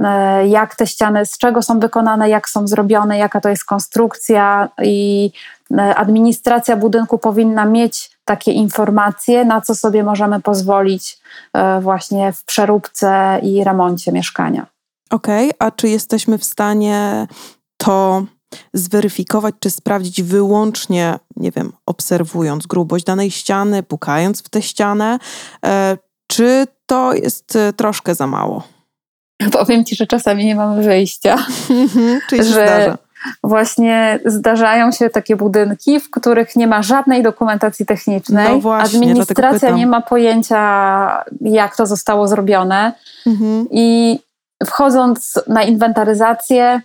E, 0.03 0.47
jak 0.47 0.75
te 0.75 0.87
ściany, 0.87 1.25
z 1.25 1.37
czego 1.37 1.61
są 1.61 1.79
wykonane, 1.79 2.29
jak 2.29 2.49
są 2.49 2.67
zrobione, 2.67 3.17
jaka 3.17 3.41
to 3.41 3.49
jest 3.49 3.65
konstrukcja 3.65 4.69
i 4.83 5.31
e, 5.77 5.95
administracja 5.95 6.77
budynku 6.77 7.17
powinna 7.17 7.65
mieć 7.65 8.17
takie 8.25 8.51
informacje, 8.51 9.45
na 9.45 9.61
co 9.61 9.75
sobie 9.75 10.03
możemy 10.03 10.41
pozwolić 10.41 11.19
e, 11.53 11.81
właśnie 11.81 12.33
w 12.33 12.43
przeróbce 12.43 13.39
i 13.43 13.63
remoncie 13.63 14.11
mieszkania. 14.11 14.65
Okej, 15.09 15.45
okay, 15.45 15.67
a 15.67 15.71
czy 15.71 15.89
jesteśmy 15.89 16.37
w 16.37 16.43
stanie 16.43 17.27
to 17.77 18.25
zweryfikować 18.73 19.55
czy 19.59 19.69
sprawdzić 19.69 20.21
wyłącznie, 20.21 21.19
nie 21.35 21.51
wiem, 21.51 21.73
obserwując 21.85 22.67
grubość 22.67 23.05
danej 23.05 23.31
ściany, 23.31 23.83
pukając 23.83 24.41
w 24.41 24.49
tę 24.49 24.61
ścianę, 24.61 25.19
czy 26.27 26.67
to 26.85 27.13
jest 27.13 27.57
troszkę 27.75 28.15
za 28.15 28.27
mało? 28.27 28.63
powiem 29.51 29.85
ci, 29.85 29.95
że 29.95 30.07
czasami 30.07 30.45
nie 30.45 30.55
mamy 30.55 30.83
wyjścia. 30.83 31.35
Mhm, 31.69 32.19
czyli 32.29 32.43
że 32.43 32.51
zdarza. 32.51 32.97
Właśnie 33.43 34.19
zdarzają 34.25 34.91
się 34.91 35.09
takie 35.09 35.35
budynki, 35.35 35.99
w 35.99 36.11
których 36.11 36.55
nie 36.55 36.67
ma 36.67 36.81
żadnej 36.81 37.23
dokumentacji 37.23 37.85
technicznej. 37.85 38.49
No 38.49 38.59
właśnie, 38.59 38.99
Administracja 38.99 39.71
nie 39.71 39.87
ma 39.87 40.01
pojęcia, 40.01 41.23
jak 41.41 41.75
to 41.75 41.85
zostało 41.85 42.27
zrobione. 42.27 42.93
Mhm. 43.27 43.67
I 43.71 44.19
wchodząc 44.65 45.39
na 45.47 45.63
inwentaryzację, 45.63 46.81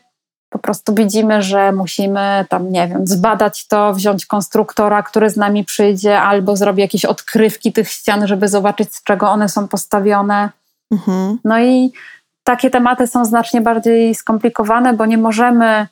po 0.53 0.59
prostu 0.59 0.95
widzimy, 0.95 1.43
że 1.43 1.73
musimy 1.73 2.45
tam, 2.49 2.73
nie 2.73 2.89
wiem, 2.89 3.07
zbadać 3.07 3.67
to, 3.67 3.93
wziąć 3.93 4.27
konstruktora, 4.27 5.03
który 5.03 5.31
z 5.31 5.37
nami 5.37 5.65
przyjdzie, 5.65 6.21
albo 6.21 6.57
zrobi 6.57 6.83
jakieś 6.83 7.05
odkrywki 7.05 7.73
tych 7.73 7.89
ścian, 7.89 8.27
żeby 8.27 8.49
zobaczyć, 8.49 8.95
z 8.95 9.03
czego 9.03 9.31
one 9.31 9.49
są 9.49 9.69
postawione. 9.69 10.51
Mhm. 10.91 11.39
No 11.45 11.61
i 11.61 11.93
takie 12.45 12.71
tematy 12.71 13.07
są 13.07 13.25
znacznie 13.25 13.61
bardziej 13.61 14.15
skomplikowane, 14.15 14.95
bo 14.95 15.07
nie 15.07 15.19
możemy 15.19 15.87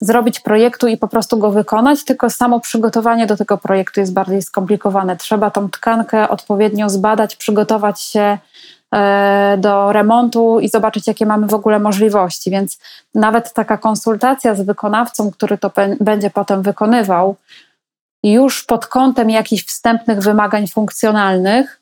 zrobić 0.00 0.40
projektu 0.40 0.88
i 0.88 0.96
po 0.96 1.08
prostu 1.08 1.38
go 1.38 1.50
wykonać, 1.50 2.04
tylko 2.04 2.30
samo 2.30 2.60
przygotowanie 2.60 3.26
do 3.26 3.36
tego 3.36 3.58
projektu 3.58 4.00
jest 4.00 4.12
bardziej 4.12 4.42
skomplikowane. 4.42 5.16
Trzeba 5.16 5.50
tą 5.50 5.70
tkankę 5.70 6.28
odpowiednio 6.28 6.90
zbadać, 6.90 7.36
przygotować 7.36 8.00
się 8.00 8.38
do 9.58 9.92
remontu 9.92 10.60
i 10.60 10.68
zobaczyć, 10.68 11.06
jakie 11.06 11.26
mamy 11.26 11.46
w 11.46 11.54
ogóle 11.54 11.78
możliwości. 11.78 12.50
Więc 12.50 12.78
nawet 13.14 13.52
taka 13.52 13.78
konsultacja 13.78 14.54
z 14.54 14.60
wykonawcą, 14.60 15.30
który 15.30 15.58
to 15.58 15.70
będzie 16.00 16.30
potem 16.30 16.62
wykonywał, 16.62 17.36
już 18.22 18.64
pod 18.64 18.86
kątem 18.86 19.30
jakichś 19.30 19.64
wstępnych 19.64 20.20
wymagań 20.20 20.66
funkcjonalnych, 20.66 21.80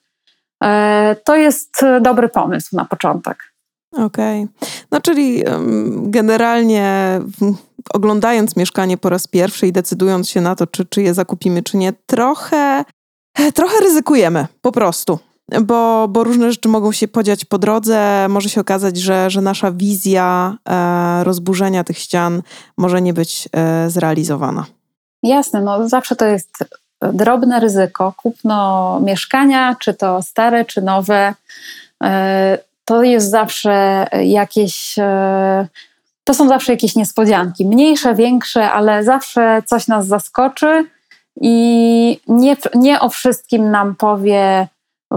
e, 0.65 1.17
to 1.25 1.37
jest 1.37 1.81
dobry 2.01 2.29
pomysł 2.29 2.77
na 2.77 2.85
początek. 2.85 3.55
Okej. 3.93 4.43
Okay. 4.43 4.69
No 4.91 5.01
czyli 5.01 5.45
generalnie 5.97 7.21
oglądając 7.95 8.57
mieszkanie 8.57 8.99
po 8.99 9.09
raz 9.09 9.27
pierwszy 9.27 9.67
i 9.67 9.73
decydując 9.73 10.31
się 10.31 10.41
na 10.41 10.55
to, 10.55 10.67
czy, 10.67 10.85
czy 10.85 11.03
je 11.03 11.15
zakupimy, 11.15 11.63
czy 11.63 11.77
nie, 11.77 11.93
trochę, 12.07 12.85
trochę 13.55 13.81
ryzykujemy 13.81 14.47
po 14.61 14.73
prostu. 14.73 15.19
Bo, 15.63 16.09
bo 16.09 16.25
różne 16.25 16.53
rzeczy 16.53 16.69
mogą 16.69 16.93
się 16.93 17.09
podziać 17.09 17.45
po 17.45 17.59
drodze. 17.59 18.27
Może 18.29 18.49
się 18.49 18.61
okazać, 18.61 18.97
że, 18.97 19.31
że 19.31 19.41
nasza 19.41 19.73
wizja 19.73 20.57
e, 20.69 21.25
rozburzenia 21.25 21.85
tych 21.85 21.99
ścian 21.99 22.43
może 22.77 23.03
nie 23.03 23.13
być 23.13 23.49
e, 23.53 23.91
zrealizowana. 23.91 24.65
Jasne, 25.23 25.61
no 25.61 25.89
zawsze 25.89 26.17
to 26.17 26.27
jest 26.27 26.65
drobne 27.13 27.61
ryzyko. 27.61 28.13
Kupno 28.17 29.01
mieszkania, 29.01 29.77
czy 29.79 29.95
to 29.95 30.23
stare, 30.23 30.65
czy 30.65 30.83
nowe. 30.83 31.35
E, 32.05 32.59
to 32.85 33.03
jest 33.03 33.31
zawsze 33.31 34.07
jakieś. 34.25 34.99
E, 34.99 35.67
to 36.25 36.35
są 36.35 36.49
zawsze 36.49 36.73
jakieś 36.73 36.97
niespodzianki, 36.97 37.67
mniejsze, 37.67 38.15
większe, 38.15 38.71
ale 38.71 39.05
zawsze 39.05 39.63
coś 39.67 39.89
nas 39.89 40.07
zaskoczy 40.07 40.87
i 41.41 42.21
nie, 42.29 42.57
nie 42.75 43.01
o 43.01 43.09
wszystkim 43.09 43.71
nam 43.71 43.95
powie 43.95 44.69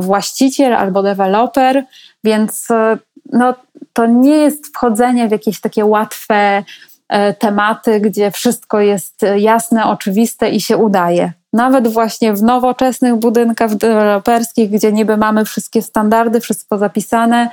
właściciel 0.02 0.74
albo 0.74 1.04
deweloper, 1.04 1.84
więc 2.24 2.72
e, 2.72 2.98
no, 3.34 3.54
to 3.94 4.06
nie 4.06 4.38
jest 4.38 4.68
wchodzenie 4.68 5.28
w 5.28 5.32
jakieś 5.32 5.62
takie 5.62 5.86
łatwe 5.86 6.64
e, 7.10 7.34
tematy, 7.34 8.00
gdzie 8.00 8.32
wszystko 8.32 8.80
jest 8.80 9.26
jasne, 9.38 9.86
oczywiste 9.86 10.50
i 10.50 10.62
się 10.62 10.78
udaje 10.78 11.34
nawet 11.54 11.88
właśnie 11.88 12.34
w 12.34 12.44
nowoczesnych 12.44 13.16
budynkach 13.16 13.76
deweloperskich, 13.76 14.72
gdzie 14.72 14.92
niby 14.92 15.18
mamy 15.18 15.46
wszystkie 15.46 15.82
standardy, 15.82 16.40
wszystko 16.40 16.78
zapisane, 16.78 17.50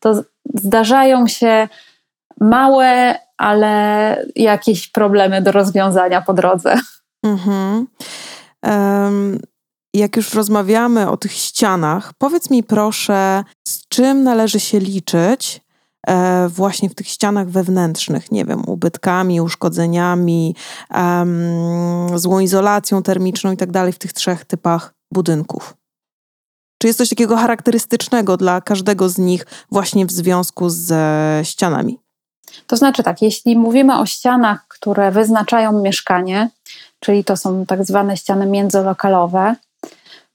to 0.00 0.22
zdarzają 0.54 1.26
się 1.26 1.68
małe, 2.40 3.18
ale 3.36 4.26
jakieś 4.36 4.88
problemy 4.88 5.42
do 5.42 5.52
rozwiązania 5.52 6.22
po 6.22 6.34
drodze. 6.34 6.74
Mhm. 7.22 7.86
Jak 9.94 10.16
już 10.16 10.34
rozmawiamy 10.34 11.10
o 11.10 11.16
tych 11.16 11.32
ścianach, 11.32 12.12
powiedz 12.18 12.50
mi 12.50 12.62
proszę, 12.62 13.44
z 13.68 13.88
czym 13.88 14.22
należy 14.22 14.60
się 14.60 14.78
liczyć 14.78 15.60
e, 16.06 16.48
właśnie 16.48 16.90
w 16.90 16.94
tych 16.94 17.08
ścianach 17.08 17.48
wewnętrznych, 17.48 18.32
nie 18.32 18.44
wiem, 18.44 18.62
ubytkami, 18.66 19.40
uszkodzeniami, 19.40 20.54
złą 22.14 22.40
izolacją 22.40 23.02
termiczną 23.02 23.52
i 23.52 23.56
tak 23.56 23.70
dalej 23.70 23.92
w 23.92 23.98
tych 23.98 24.12
trzech 24.12 24.44
typach 24.44 24.94
budynków? 25.12 25.74
Czy 26.82 26.86
jest 26.86 26.98
coś 26.98 27.08
takiego 27.08 27.36
charakterystycznego 27.36 28.36
dla 28.36 28.60
każdego 28.60 29.08
z 29.08 29.18
nich 29.18 29.46
właśnie 29.70 30.06
w 30.06 30.12
związku 30.12 30.70
ze 30.70 31.40
ścianami? 31.44 31.98
To 32.66 32.76
znaczy 32.76 33.02
tak, 33.02 33.22
jeśli 33.22 33.56
mówimy 33.56 33.98
o 33.98 34.06
ścianach, 34.06 34.68
które 34.68 35.10
wyznaczają 35.10 35.80
mieszkanie, 35.80 36.50
czyli 37.00 37.24
to 37.24 37.36
są 37.36 37.66
tak 37.66 37.84
zwane 37.84 38.16
ściany 38.16 38.46
międzylokalowe, 38.46 39.56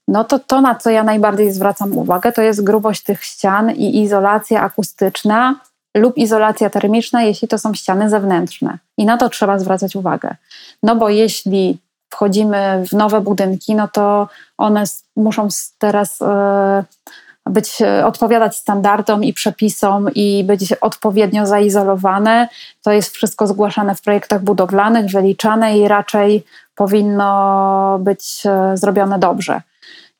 no 0.08 0.24
to 0.24 0.38
to, 0.38 0.60
na 0.60 0.74
co 0.74 0.90
ja 0.90 1.04
najbardziej 1.04 1.52
zwracam 1.52 1.98
uwagę, 1.98 2.32
to 2.32 2.42
jest 2.42 2.64
grubość 2.64 3.02
tych 3.02 3.24
ścian 3.24 3.70
i 3.70 4.02
izolacja 4.02 4.60
akustyczna 4.60 5.60
lub 5.96 6.16
izolacja 6.16 6.70
termiczna, 6.70 7.22
jeśli 7.22 7.48
to 7.48 7.58
są 7.58 7.74
ściany 7.74 8.10
zewnętrzne. 8.10 8.78
I 8.96 9.04
na 9.04 9.16
to 9.16 9.28
trzeba 9.28 9.58
zwracać 9.58 9.96
uwagę. 9.96 10.36
No 10.82 10.96
bo 10.96 11.08
jeśli 11.08 11.78
wchodzimy 12.10 12.84
w 12.88 12.92
nowe 12.92 13.20
budynki, 13.20 13.74
no 13.74 13.88
to 13.88 14.28
one 14.58 14.84
muszą 15.16 15.48
teraz 15.78 16.22
e, 16.22 16.84
być, 17.46 17.82
e, 17.82 18.06
odpowiadać 18.06 18.56
standardom 18.56 19.24
i 19.24 19.32
przepisom 19.32 20.08
i 20.14 20.44
być 20.44 20.72
odpowiednio 20.72 21.46
zaizolowane. 21.46 22.48
To 22.82 22.92
jest 22.92 23.14
wszystko 23.14 23.46
zgłaszane 23.46 23.94
w 23.94 24.02
projektach 24.02 24.42
budowlanych, 24.42 25.10
wyliczane 25.10 25.78
i 25.78 25.88
raczej 25.88 26.44
powinno 26.74 27.98
być 28.00 28.42
e, 28.46 28.76
zrobione 28.76 29.18
dobrze. 29.18 29.60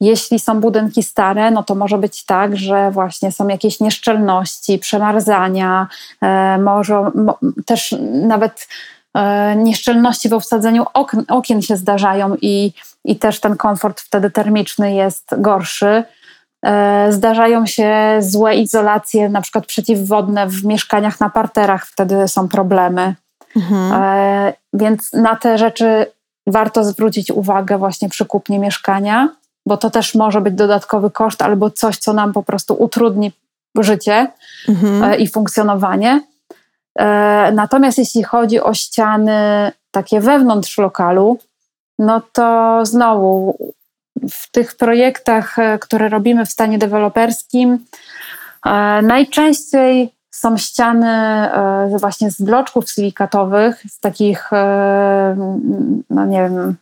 Jeśli 0.01 0.41
są 0.41 0.61
budynki 0.61 1.03
stare, 1.03 1.51
no 1.51 1.63
to 1.63 1.75
może 1.75 1.99
być 1.99 2.25
tak, 2.25 2.57
że 2.57 2.91
właśnie 2.91 3.33
są 3.33 3.49
jakieś 3.49 3.81
nieszczelności, 3.81 4.79
przemarzania, 4.79 5.87
e, 6.23 6.59
może 6.59 7.11
mo, 7.15 7.39
też 7.67 7.95
nawet 8.13 8.69
e, 9.15 9.57
nieszczelności 9.57 10.29
w 10.29 10.33
obsadzeniu 10.33 10.85
okn, 10.95 11.21
okien 11.29 11.63
się 11.63 11.77
zdarzają 11.77 12.37
i, 12.43 12.73
i 13.05 13.17
też 13.17 13.41
ten 13.41 13.57
komfort 13.57 14.01
wtedy 14.01 14.31
termiczny 14.31 14.95
jest 14.95 15.35
gorszy. 15.39 16.05
E, 16.67 17.07
zdarzają 17.13 17.67
się 17.67 18.17
złe 18.21 18.55
izolacje, 18.55 19.29
na 19.29 19.41
przykład 19.41 19.67
przeciwwodne 19.67 20.47
w 20.47 20.65
mieszkaniach 20.65 21.21
na 21.21 21.31
parterach, 21.31 21.87
wtedy 21.87 22.29
są 22.29 22.49
problemy. 22.49 23.15
Mhm. 23.57 24.03
E, 24.03 24.53
więc 24.73 25.13
na 25.13 25.37
te 25.37 25.59
rzeczy 25.59 26.07
warto 26.47 26.85
zwrócić 26.85 27.31
uwagę 27.31 27.79
właśnie 27.79 28.09
przy 28.09 28.25
kupnie 28.25 28.59
mieszkania 28.59 29.29
bo 29.67 29.77
to 29.77 29.91
też 29.91 30.15
może 30.15 30.41
być 30.41 30.55
dodatkowy 30.55 31.11
koszt 31.11 31.43
albo 31.43 31.71
coś, 31.71 31.99
co 31.99 32.13
nam 32.13 32.33
po 32.33 32.43
prostu 32.43 32.75
utrudni 32.75 33.33
życie 33.83 34.33
mhm. 34.69 35.03
E, 35.03 35.17
i 35.17 35.29
funkcjonowanie. 35.29 36.21
E, 36.99 37.53
natomiast 37.53 37.99
jeśli 37.99 38.23
chodzi 38.23 38.61
o 38.61 38.75
ściany 38.75 39.73
takie 39.91 40.21
wewnątrz 40.21 40.79
lokalu, 40.79 41.39
no 41.99 42.23
to 42.33 42.81
znowu 42.87 43.59
w 44.31 44.51
tych 44.51 44.77
projektach, 44.77 45.59
e, 45.59 45.79
które 45.79 46.09
robimy 46.09 46.47
w 46.47 46.53
stanie 46.53 46.79
deweloperskim, 46.79 47.79
najczęściej 49.03 50.15
są 50.31 50.57
ściany 50.57 51.49
właśnie 51.99 52.31
z 52.31 52.43
bloczków 52.43 52.91
silikatowych, 52.91 53.83
z 53.91 54.01
takich, 54.01 54.51
no 56.11 56.27
nie 56.27 56.39
wiem, 56.43 56.77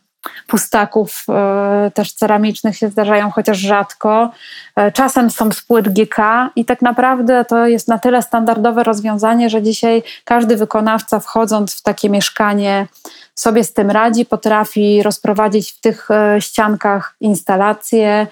pustaków 0.47 1.25
e, 1.29 1.91
też 1.93 2.13
ceramicznych 2.13 2.77
się 2.77 2.89
zdarzają, 2.89 3.31
chociaż 3.31 3.57
rzadko. 3.57 4.31
E, 4.75 4.91
czasem 4.91 5.29
są 5.29 5.51
z 5.51 5.61
płyt 5.61 5.89
GK 5.89 6.49
i 6.55 6.65
tak 6.65 6.81
naprawdę 6.81 7.45
to 7.45 7.67
jest 7.67 7.87
na 7.87 7.99
tyle 7.99 8.21
standardowe 8.21 8.83
rozwiązanie, 8.83 9.49
że 9.49 9.61
dzisiaj 9.61 10.03
każdy 10.25 10.57
wykonawca 10.57 11.19
wchodząc 11.19 11.75
w 11.75 11.81
takie 11.81 12.09
mieszkanie 12.09 12.87
sobie 13.35 13.63
z 13.63 13.73
tym 13.73 13.91
radzi, 13.91 14.25
potrafi 14.25 15.03
rozprowadzić 15.03 15.71
w 15.71 15.81
tych 15.81 16.11
e, 16.11 16.41
ściankach 16.41 17.15
instalacje. 17.21 18.27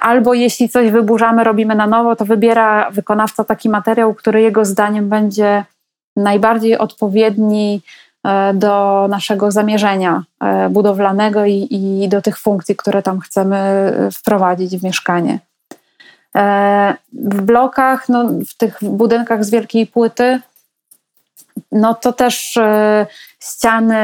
Albo 0.00 0.34
jeśli 0.34 0.68
coś 0.68 0.90
wyburzamy, 0.90 1.44
robimy 1.44 1.74
na 1.74 1.86
nowo, 1.86 2.16
to 2.16 2.24
wybiera 2.24 2.90
wykonawca 2.90 3.44
taki 3.44 3.68
materiał, 3.68 4.14
który 4.14 4.42
jego 4.42 4.64
zdaniem 4.64 5.08
będzie 5.08 5.64
najbardziej 6.16 6.78
odpowiedni 6.78 7.82
do 8.54 9.06
naszego 9.10 9.50
zamierzenia 9.50 10.22
e, 10.40 10.68
budowlanego 10.68 11.44
i, 11.44 11.68
i 11.70 12.08
do 12.08 12.22
tych 12.22 12.38
funkcji, 12.38 12.76
które 12.76 13.02
tam 13.02 13.20
chcemy 13.20 13.56
e, 13.56 14.10
wprowadzić 14.10 14.76
w 14.76 14.84
mieszkanie. 14.84 15.38
W 17.12 17.40
blokach, 17.42 18.08
no, 18.08 18.24
w 18.48 18.54
tych 18.56 18.78
budynkach 18.82 19.44
z 19.44 19.50
wielkiej 19.50 19.86
płyty, 19.86 20.40
no 21.72 21.94
to 21.94 22.12
też 22.12 22.58
ściany 23.40 23.96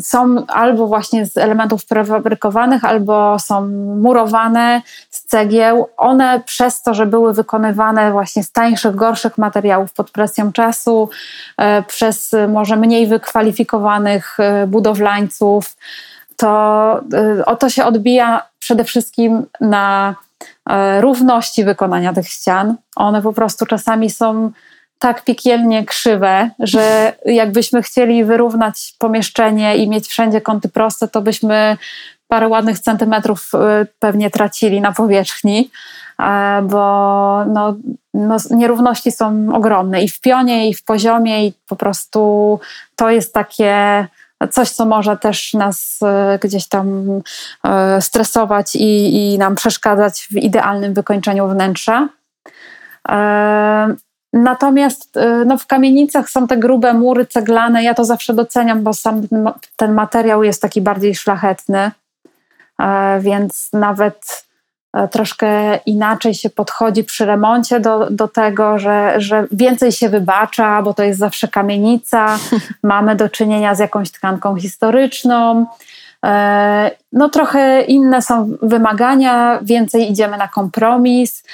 są 0.00 0.46
albo 0.46 0.86
właśnie 0.86 1.26
z 1.26 1.36
elementów 1.36 1.86
prefabrykowanych, 1.86 2.84
albo 2.84 3.38
są 3.38 3.68
murowane 4.00 4.82
z 5.10 5.24
cegieł. 5.24 5.88
One 5.96 6.42
przez 6.46 6.82
to, 6.82 6.94
że 6.94 7.06
były 7.06 7.34
wykonywane 7.34 8.12
właśnie 8.12 8.42
z 8.44 8.52
tańszych, 8.52 8.94
gorszych 8.94 9.38
materiałów 9.38 9.92
pod 9.92 10.10
presją 10.10 10.52
czasu, 10.52 11.10
e, 11.56 11.82
przez 11.82 12.34
może 12.48 12.76
mniej 12.76 13.06
wykwalifikowanych 13.06 14.40
e, 14.40 14.66
budowlańców, 14.66 15.76
to 16.36 17.00
e, 17.38 17.44
o 17.46 17.56
to 17.56 17.70
się 17.70 17.84
odbija 17.84 18.42
przede 18.58 18.84
wszystkim 18.84 19.46
na 19.60 20.14
równości 21.00 21.64
wykonania 21.64 22.12
tych 22.12 22.28
ścian. 22.28 22.76
One 22.96 23.22
po 23.22 23.32
prostu 23.32 23.66
czasami 23.66 24.10
są 24.10 24.50
tak 24.98 25.24
piekielnie 25.24 25.84
krzywe, 25.84 26.50
że 26.58 27.12
jakbyśmy 27.24 27.82
chcieli 27.82 28.24
wyrównać 28.24 28.94
pomieszczenie 28.98 29.76
i 29.76 29.88
mieć 29.88 30.08
wszędzie 30.08 30.40
kąty 30.40 30.68
proste, 30.68 31.08
to 31.08 31.20
byśmy 31.20 31.76
parę 32.28 32.48
ładnych 32.48 32.78
centymetrów 32.78 33.50
y, 33.54 33.86
pewnie 33.98 34.30
tracili 34.30 34.80
na 34.80 34.92
powierzchni, 34.92 35.70
bo 36.62 37.44
no, 37.44 37.76
no, 38.14 38.36
nierówności 38.50 39.12
są 39.12 39.54
ogromne 39.54 40.02
i 40.02 40.08
w 40.08 40.20
pionie, 40.20 40.68
i 40.68 40.74
w 40.74 40.84
poziomie, 40.84 41.46
i 41.46 41.52
po 41.68 41.76
prostu 41.76 42.60
to 42.96 43.10
jest 43.10 43.34
takie 43.34 44.06
coś, 44.50 44.70
co 44.70 44.86
może 44.86 45.16
też 45.16 45.54
nas 45.54 46.00
y, 46.34 46.38
gdzieś 46.38 46.68
tam 46.68 47.10
y, 47.10 47.20
stresować 48.00 48.76
i, 48.76 49.14
i 49.34 49.38
nam 49.38 49.54
przeszkadzać 49.54 50.28
w 50.30 50.36
idealnym 50.36 50.94
wykończeniu 50.94 51.48
wnętrza. 51.48 52.08
Natomiast 54.32 55.16
y, 55.16 55.44
no, 55.46 55.58
w 55.58 55.66
kamienicach 55.66 56.30
są 56.30 56.46
te 56.46 56.56
grube 56.56 56.94
mury 56.94 57.26
ceglane. 57.26 57.82
Ja 57.82 57.94
to 57.94 58.04
zawsze 58.04 58.34
doceniam, 58.34 58.82
bo 58.82 58.94
sam 58.94 59.22
ten 59.76 59.94
materiał 59.94 60.42
jest 60.44 60.62
taki 60.62 60.80
bardziej 60.80 61.14
szlachetny, 61.14 61.90
e, 62.80 63.20
więc 63.20 63.68
nawet 63.72 64.46
e, 64.92 65.08
troszkę 65.08 65.76
inaczej 65.76 66.34
się 66.34 66.50
podchodzi 66.50 67.04
przy 67.04 67.26
remoncie 67.26 67.80
do, 67.80 68.10
do 68.10 68.28
tego, 68.28 68.78
że, 68.78 69.14
że 69.16 69.46
więcej 69.52 69.92
się 69.92 70.08
wybacza, 70.08 70.82
bo 70.82 70.94
to 70.94 71.02
jest 71.02 71.18
zawsze 71.18 71.48
kamienica. 71.48 72.38
Mamy 72.82 73.16
do 73.16 73.28
czynienia 73.28 73.74
z 73.74 73.78
jakąś 73.78 74.10
tkanką 74.10 74.56
historyczną. 74.56 75.66
E, 76.24 76.90
no, 77.12 77.28
trochę 77.28 77.82
inne 77.82 78.22
są 78.22 78.56
wymagania, 78.62 79.58
więcej 79.62 80.10
idziemy 80.10 80.36
na 80.36 80.48
kompromis. 80.48 81.44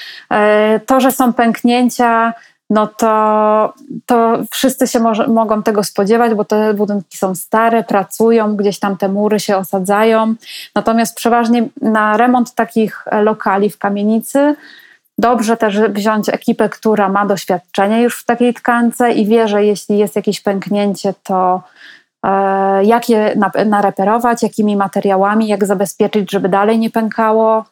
To, 0.87 1.01
że 1.01 1.13
są 1.13 1.33
pęknięcia, 1.33 2.35
no 2.71 2.87
to, 2.87 3.73
to 4.07 4.39
wszyscy 4.51 4.87
się 4.87 5.01
może, 5.01 5.29
mogą 5.29 5.63
tego 5.63 5.85
spodziewać, 5.85 6.35
bo 6.35 6.45
te 6.45 6.75
budynki 6.75 7.19
są 7.19 7.35
stare, 7.35 7.85
pracują, 7.85 8.57
gdzieś 8.57 8.79
tam 8.79 8.97
te 8.97 9.09
mury 9.09 9.41
się 9.41 9.57
osadzają. 9.57 10.35
Natomiast 10.75 11.17
przeważnie 11.17 11.69
na 11.81 12.17
remont 12.17 12.55
takich 12.55 13.05
lokali 13.23 13.71
w 13.71 13.79
kamienicy 13.79 14.57
dobrze 15.19 15.57
też 15.57 15.81
wziąć 15.81 16.29
ekipę, 16.29 16.69
która 16.69 17.09
ma 17.09 17.27
doświadczenie 17.27 18.03
już 18.03 18.21
w 18.21 18.25
takiej 18.25 18.55
tkance 18.55 19.13
i 19.13 19.27
wie, 19.27 19.49
że 19.49 19.65
jeśli 19.65 19.99
jest 19.99 20.17
jakieś 20.17 20.41
pęknięcie, 20.41 21.15
to 21.23 21.63
e, 22.23 22.85
jak 22.85 23.09
je 23.09 23.37
nareperować, 23.67 24.43
jakimi 24.43 24.77
materiałami, 24.77 25.49
jak 25.49 25.67
zabezpieczyć, 25.67 26.31
żeby 26.31 26.49
dalej 26.49 26.79
nie 26.79 26.91
pękało. 26.91 27.65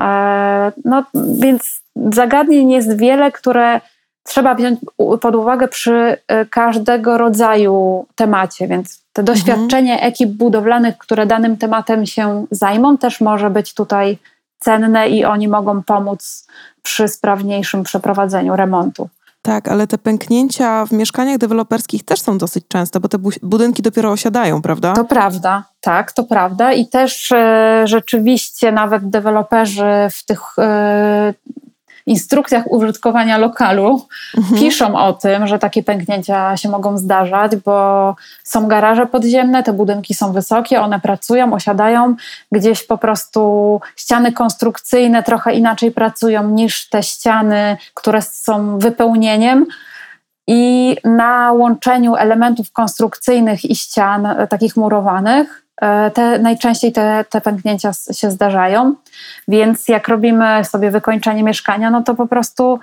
E, 0.00 0.72
no 0.84 1.04
więc 1.14 1.82
zagadnień 2.12 2.70
jest 2.70 2.96
wiele, 2.96 3.32
które 3.32 3.80
trzeba 4.22 4.54
wziąć 4.54 4.80
pod 5.20 5.34
uwagę 5.34 5.68
przy 5.68 6.16
e, 6.28 6.46
każdego 6.46 7.18
rodzaju 7.18 8.06
temacie, 8.14 8.68
więc 8.68 9.02
to 9.12 9.22
mhm. 9.22 9.38
doświadczenie 9.38 9.92
mhm. 9.92 10.12
ekip 10.12 10.30
budowlanych, 10.30 10.98
które 10.98 11.26
danym 11.26 11.56
tematem 11.56 12.06
się 12.06 12.46
zajmą, 12.50 12.98
też 12.98 13.20
może 13.20 13.50
być 13.50 13.74
tutaj 13.74 14.18
cenne 14.58 15.08
i 15.08 15.24
oni 15.24 15.48
mogą 15.48 15.82
pomóc 15.82 16.46
przy 16.82 17.08
sprawniejszym 17.08 17.82
przeprowadzeniu 17.82 18.56
remontu. 18.56 19.08
Tak, 19.42 19.68
ale 19.68 19.86
te 19.86 19.98
pęknięcia 19.98 20.86
w 20.86 20.92
mieszkaniach 20.92 21.38
deweloperskich 21.38 22.04
też 22.04 22.20
są 22.20 22.38
dosyć 22.38 22.64
częste, 22.68 23.00
bo 23.00 23.08
te 23.08 23.18
budynki 23.42 23.82
dopiero 23.82 24.10
osiadają, 24.10 24.62
prawda? 24.62 24.92
To 24.92 25.04
prawda, 25.04 25.64
tak, 25.80 26.12
to 26.12 26.24
prawda. 26.24 26.72
I 26.72 26.86
też 26.86 27.32
e, 27.32 27.82
rzeczywiście 27.84 28.72
nawet 28.72 29.10
deweloperzy 29.10 30.08
w 30.10 30.24
tych 30.24 30.40
e, 30.58 31.34
instrukcjach 32.06 32.72
użytkowania 32.72 33.38
lokalu 33.38 34.06
mhm. 34.36 34.60
piszą 34.60 34.96
o 34.96 35.12
tym, 35.12 35.46
że 35.46 35.58
takie 35.58 35.82
pęknięcia 35.82 36.56
się 36.56 36.68
mogą 36.68 36.98
zdarzać, 36.98 37.56
bo 37.56 38.16
są 38.44 38.68
garaże 38.68 39.06
podziemne, 39.06 39.62
te 39.62 39.72
budynki 39.72 40.14
są 40.14 40.32
wysokie, 40.32 40.80
one 40.80 41.00
pracują, 41.00 41.52
osiadają, 41.52 42.14
gdzieś 42.52 42.86
po 42.86 42.98
prostu 42.98 43.80
ściany 43.96 44.32
konstrukcyjne 44.32 45.22
trochę 45.22 45.54
inaczej 45.54 45.90
pracują 45.90 46.48
niż 46.48 46.88
te 46.88 47.02
ściany, 47.02 47.76
które 47.94 48.22
są 48.22 48.78
wypełnieniem. 48.78 49.66
I 50.46 50.96
na 51.04 51.52
łączeniu 51.52 52.16
elementów 52.16 52.72
konstrukcyjnych 52.72 53.64
i 53.64 53.76
ścian, 53.76 54.26
e, 54.26 54.46
takich 54.48 54.76
murowanych, 54.76 55.61
te, 56.14 56.38
najczęściej 56.38 56.92
te, 56.92 57.24
te 57.30 57.40
pęknięcia 57.40 57.90
się 58.12 58.30
zdarzają, 58.30 58.94
więc 59.48 59.88
jak 59.88 60.08
robimy 60.08 60.64
sobie 60.64 60.90
wykończenie 60.90 61.42
mieszkania, 61.42 61.90
no 61.90 62.02
to 62.02 62.14
po 62.14 62.26
prostu 62.26 62.80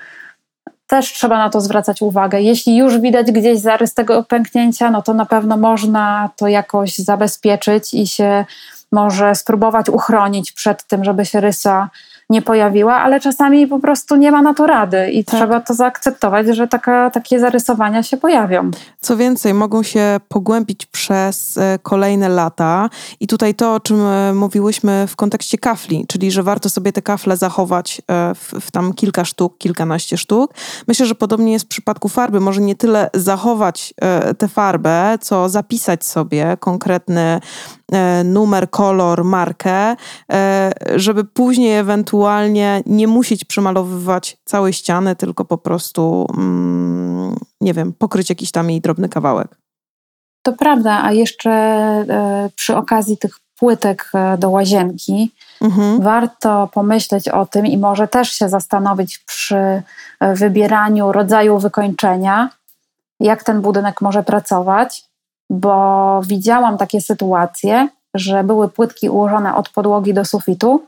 też 0.87 1.13
trzeba 1.13 1.37
na 1.37 1.49
to 1.49 1.61
zwracać 1.61 2.01
uwagę. 2.01 2.41
Jeśli 2.41 2.77
już 2.77 2.99
widać 2.99 3.31
gdzieś 3.31 3.59
zarys 3.59 3.93
tego 3.93 4.23
pęknięcia, 4.23 4.91
no 4.91 5.01
to 5.01 5.13
na 5.13 5.25
pewno 5.25 5.57
można 5.57 6.29
to 6.35 6.47
jakoś 6.47 6.97
zabezpieczyć 6.97 7.93
i 7.93 8.07
się 8.07 8.45
może 8.91 9.35
spróbować 9.35 9.89
uchronić 9.89 10.51
przed 10.51 10.83
tym, 10.83 11.03
żeby 11.03 11.25
się 11.25 11.39
rysa 11.39 11.89
nie 12.29 12.41
pojawiła, 12.41 12.95
ale 12.95 13.19
czasami 13.19 13.67
po 13.67 13.79
prostu 13.79 14.15
nie 14.15 14.31
ma 14.31 14.41
na 14.41 14.53
to 14.53 14.67
rady 14.67 15.11
i 15.11 15.25
tak. 15.25 15.35
trzeba 15.35 15.59
to 15.59 15.73
zaakceptować, 15.73 16.47
że 16.47 16.67
taka, 16.67 17.09
takie 17.09 17.39
zarysowania 17.39 18.03
się 18.03 18.17
pojawią. 18.17 18.71
Co 19.01 19.17
więcej, 19.17 19.53
mogą 19.53 19.83
się 19.83 20.19
pogłębić 20.27 20.85
przez 20.85 21.57
e, 21.57 21.79
kolejne 21.83 22.29
lata 22.29 22.89
i 23.19 23.27
tutaj 23.27 23.55
to, 23.55 23.73
o 23.73 23.79
czym 23.79 24.05
e, 24.05 24.33
mówiłyśmy 24.33 25.05
w 25.07 25.15
kontekście 25.15 25.57
kafli, 25.57 26.05
czyli 26.07 26.31
że 26.31 26.43
warto 26.43 26.69
sobie 26.69 26.91
te 26.91 27.01
kafle 27.01 27.37
zachować 27.37 28.01
e, 28.07 28.35
w, 28.35 28.53
w 28.61 28.71
tam 28.71 28.93
kilka 28.93 29.25
sztuk, 29.25 29.57
kilkanaście 29.57 30.17
sztuk. 30.17 30.53
Myślę, 30.87 31.05
że 31.05 31.15
podobnie 31.15 31.53
jest 31.53 31.65
w 31.65 31.67
przypadku 31.67 32.09
farby. 32.09 32.39
Może 32.39 32.61
nie 32.61 32.75
tyle 32.75 33.09
zachować 33.13 33.93
tę 34.37 34.47
farbę, 34.47 35.17
co 35.21 35.49
zapisać 35.49 36.05
sobie 36.05 36.57
konkretny 36.59 37.39
numer, 38.25 38.69
kolor, 38.69 39.23
markę, 39.23 39.95
żeby 40.95 41.23
później 41.23 41.77
ewentualnie 41.77 42.83
nie 42.85 43.07
musieć 43.07 43.45
przemalowywać 43.45 44.37
całej 44.45 44.73
ściany, 44.73 45.15
tylko 45.15 45.45
po 45.45 45.57
prostu, 45.57 46.27
mm, 46.37 47.35
nie 47.61 47.73
wiem, 47.73 47.93
pokryć 47.93 48.29
jakiś 48.29 48.51
tam 48.51 48.69
jej 48.69 48.81
drobny 48.81 49.09
kawałek. 49.09 49.57
To 50.43 50.53
prawda, 50.53 51.03
a 51.03 51.11
jeszcze 51.11 51.51
e, 51.51 52.49
przy 52.55 52.75
okazji 52.75 53.17
tych 53.17 53.39
płytek 53.59 54.11
e, 54.13 54.37
do 54.37 54.49
łazienki, 54.49 55.31
mhm. 55.61 56.01
warto 56.01 56.69
pomyśleć 56.73 57.29
o 57.29 57.45
tym 57.45 57.65
i 57.65 57.77
może 57.77 58.07
też 58.07 58.31
się 58.31 58.49
zastanowić 58.49 59.17
przy 59.17 59.55
e, 59.55 59.81
wybieraniu 60.35 61.11
rodzaju 61.11 61.59
wykończenia, 61.59 62.49
jak 63.19 63.43
ten 63.43 63.61
budynek 63.61 64.01
może 64.01 64.23
pracować, 64.23 65.08
bo 65.49 66.21
widziałam 66.27 66.77
takie 66.77 67.01
sytuacje, 67.01 67.87
że 68.13 68.43
były 68.43 68.69
płytki 68.69 69.09
ułożone 69.09 69.55
od 69.55 69.69
podłogi 69.69 70.13
do 70.13 70.25
sufitu, 70.25 70.83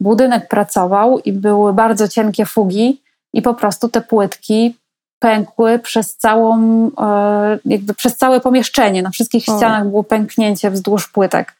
budynek 0.00 0.48
pracował 0.48 1.18
i 1.18 1.32
były 1.32 1.72
bardzo 1.72 2.08
cienkie 2.08 2.46
fugi, 2.46 3.02
i 3.32 3.42
po 3.42 3.54
prostu 3.54 3.88
te 3.88 4.00
płytki 4.00 4.76
pękły 5.18 5.78
przez 5.78 6.16
całą, 6.16 6.56
e, 7.00 7.58
jakby 7.64 7.94
przez 7.94 8.16
całe 8.16 8.40
pomieszczenie. 8.40 9.02
Na 9.02 9.10
wszystkich 9.10 9.42
ścianach 9.42 9.88
było 9.88 10.04
pęknięcie 10.04 10.70
wzdłuż 10.70 11.08
płytek, 11.08 11.54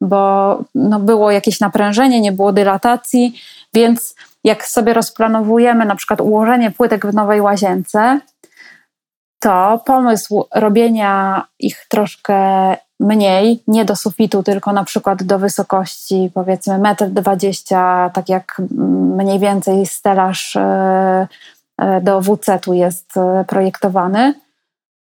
bo 0.00 0.58
no, 0.74 1.00
było 1.00 1.30
jakieś 1.30 1.60
naprężenie, 1.60 2.20
nie 2.20 2.32
było 2.32 2.52
dylatacji, 2.52 3.40
więc 3.74 4.14
jak 4.44 4.66
sobie 4.66 4.94
rozplanowujemy 4.94 5.84
na 5.84 5.96
przykład 5.96 6.20
ułożenie 6.20 6.70
płytek 6.70 7.06
w 7.06 7.14
nowej 7.14 7.40
łazience, 7.40 8.20
to 9.44 9.80
pomysł 9.86 10.44
robienia 10.54 11.46
ich 11.58 11.86
troszkę 11.88 12.36
mniej, 13.00 13.62
nie 13.68 13.84
do 13.84 13.96
sufitu, 13.96 14.42
tylko 14.42 14.72
na 14.72 14.84
przykład 14.84 15.22
do 15.22 15.38
wysokości 15.38 16.30
powiedzmy 16.34 16.78
1,20 16.78 18.04
m, 18.04 18.10
tak 18.10 18.28
jak 18.28 18.62
mniej 19.16 19.38
więcej 19.38 19.86
stelaż 19.86 20.56
e, 20.56 21.28
e, 21.78 22.00
do 22.00 22.20
WC-tu 22.20 22.74
jest 22.74 23.16
e, 23.16 23.44
projektowany, 23.48 24.34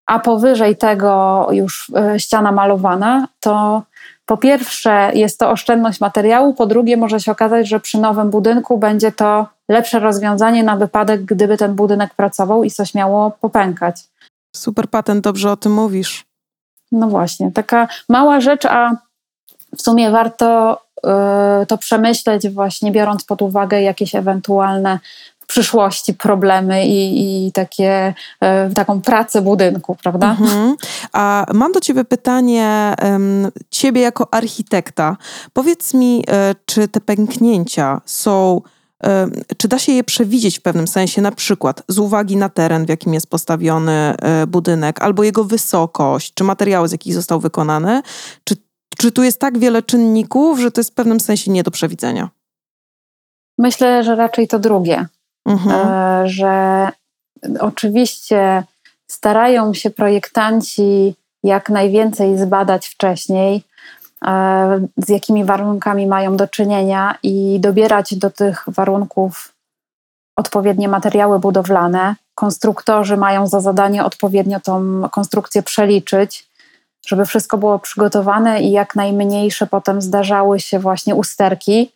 a 0.06 0.18
powyżej 0.18 0.76
tego 0.76 1.46
już 1.50 1.92
ściana 2.18 2.52
malowana, 2.52 3.28
to 3.40 3.82
po 4.26 4.36
pierwsze 4.36 5.10
jest 5.14 5.38
to 5.38 5.50
oszczędność 5.50 6.00
materiału, 6.00 6.54
po 6.54 6.66
drugie 6.66 6.96
może 6.96 7.20
się 7.20 7.32
okazać, 7.32 7.68
że 7.68 7.80
przy 7.80 7.98
nowym 7.98 8.30
budynku 8.30 8.78
będzie 8.78 9.12
to 9.12 9.46
lepsze 9.68 9.98
rozwiązanie 9.98 10.62
na 10.62 10.76
wypadek, 10.76 11.24
gdyby 11.24 11.56
ten 11.56 11.74
budynek 11.74 12.14
pracował 12.14 12.64
i 12.64 12.70
coś 12.70 12.94
miało 12.94 13.30
popękać. 13.30 13.96
Super 14.58 14.88
patent, 14.88 15.24
dobrze 15.24 15.50
o 15.50 15.56
tym 15.56 15.72
mówisz. 15.72 16.24
No 16.92 17.08
właśnie, 17.08 17.52
taka 17.52 17.88
mała 18.08 18.40
rzecz, 18.40 18.64
a 18.64 18.96
w 19.76 19.82
sumie 19.82 20.10
warto 20.10 20.80
y, 21.62 21.66
to 21.66 21.78
przemyśleć, 21.78 22.48
właśnie 22.48 22.92
biorąc 22.92 23.24
pod 23.24 23.42
uwagę 23.42 23.82
jakieś 23.82 24.14
ewentualne 24.14 24.98
w 25.38 25.46
przyszłości 25.46 26.14
problemy 26.14 26.86
i, 26.86 27.46
i 27.46 27.52
takie, 27.52 28.14
y, 28.70 28.74
taką 28.74 29.00
pracę 29.00 29.42
budynku, 29.42 29.96
prawda? 30.02 30.30
Mhm. 30.30 30.76
A 31.12 31.46
mam 31.54 31.72
do 31.72 31.80
Ciebie 31.80 32.04
pytanie, 32.04 32.94
Ciebie 33.70 34.00
jako 34.00 34.34
architekta. 34.34 35.16
Powiedz 35.52 35.94
mi, 35.94 36.20
y, 36.20 36.54
czy 36.66 36.88
te 36.88 37.00
pęknięcia 37.00 38.00
są 38.04 38.60
czy 39.56 39.68
da 39.68 39.78
się 39.78 39.92
je 39.92 40.04
przewidzieć 40.04 40.58
w 40.58 40.62
pewnym 40.62 40.88
sensie, 40.88 41.22
na 41.22 41.32
przykład 41.32 41.82
z 41.88 41.98
uwagi 41.98 42.36
na 42.36 42.48
teren, 42.48 42.86
w 42.86 42.88
jakim 42.88 43.14
jest 43.14 43.30
postawiony 43.30 43.92
e, 43.92 44.46
budynek, 44.46 45.02
albo 45.02 45.22
jego 45.22 45.44
wysokość, 45.44 46.34
czy 46.34 46.44
materiały, 46.44 46.88
z 46.88 46.92
jakich 46.92 47.14
został 47.14 47.40
wykonany? 47.40 48.02
Czy, 48.44 48.56
czy 48.98 49.12
tu 49.12 49.22
jest 49.22 49.40
tak 49.40 49.58
wiele 49.58 49.82
czynników, 49.82 50.60
że 50.60 50.70
to 50.70 50.80
jest 50.80 50.90
w 50.90 50.94
pewnym 50.94 51.20
sensie 51.20 51.50
nie 51.50 51.62
do 51.62 51.70
przewidzenia? 51.70 52.28
Myślę, 53.58 54.04
że 54.04 54.16
raczej 54.16 54.48
to 54.48 54.58
drugie. 54.58 55.06
Mhm. 55.46 55.76
E, 55.76 56.28
że 56.28 56.88
oczywiście 57.60 58.64
starają 59.06 59.74
się 59.74 59.90
projektanci 59.90 61.14
jak 61.42 61.70
najwięcej 61.70 62.38
zbadać 62.38 62.86
wcześniej, 62.86 63.62
z 64.96 65.08
jakimi 65.08 65.44
warunkami 65.44 66.06
mają 66.06 66.36
do 66.36 66.48
czynienia 66.48 67.18
i 67.22 67.60
dobierać 67.60 68.14
do 68.14 68.30
tych 68.30 68.64
warunków 68.66 69.52
odpowiednie 70.36 70.88
materiały 70.88 71.38
budowlane. 71.38 72.14
Konstruktorzy 72.34 73.16
mają 73.16 73.46
za 73.46 73.60
zadanie 73.60 74.04
odpowiednio 74.04 74.60
tą 74.60 75.02
konstrukcję 75.08 75.62
przeliczyć, 75.62 76.48
żeby 77.06 77.26
wszystko 77.26 77.58
było 77.58 77.78
przygotowane 77.78 78.60
i 78.62 78.70
jak 78.70 78.96
najmniejsze 78.96 79.66
potem 79.66 80.02
zdarzały 80.02 80.60
się 80.60 80.78
właśnie 80.78 81.14
usterki, 81.14 81.92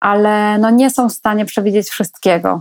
ale 0.00 0.58
no 0.58 0.70
nie 0.70 0.90
są 0.90 1.08
w 1.08 1.12
stanie 1.12 1.44
przewidzieć 1.44 1.88
wszystkiego 1.88 2.60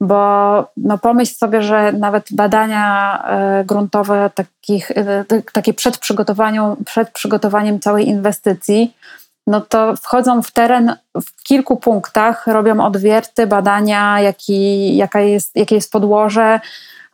bo 0.00 0.68
no 0.76 0.98
pomyśl 0.98 1.34
sobie, 1.34 1.62
że 1.62 1.92
nawet 1.92 2.26
badania 2.32 3.22
e, 3.26 3.64
gruntowe 3.64 4.30
takich, 4.34 4.90
e, 4.90 5.24
takie 5.52 5.74
przed, 5.74 5.98
przed 6.86 7.10
przygotowaniem 7.10 7.80
całej 7.80 8.08
inwestycji, 8.08 8.94
no 9.46 9.60
to 9.60 9.96
wchodzą 9.96 10.42
w 10.42 10.50
teren 10.50 10.96
w 11.14 11.42
kilku 11.42 11.76
punktach, 11.76 12.46
robią 12.46 12.84
odwierty, 12.84 13.46
badania, 13.46 14.20
jaki, 14.20 14.96
jaka 14.96 15.20
jest, 15.20 15.56
jakie 15.56 15.74
jest 15.74 15.92
podłoże, 15.92 16.60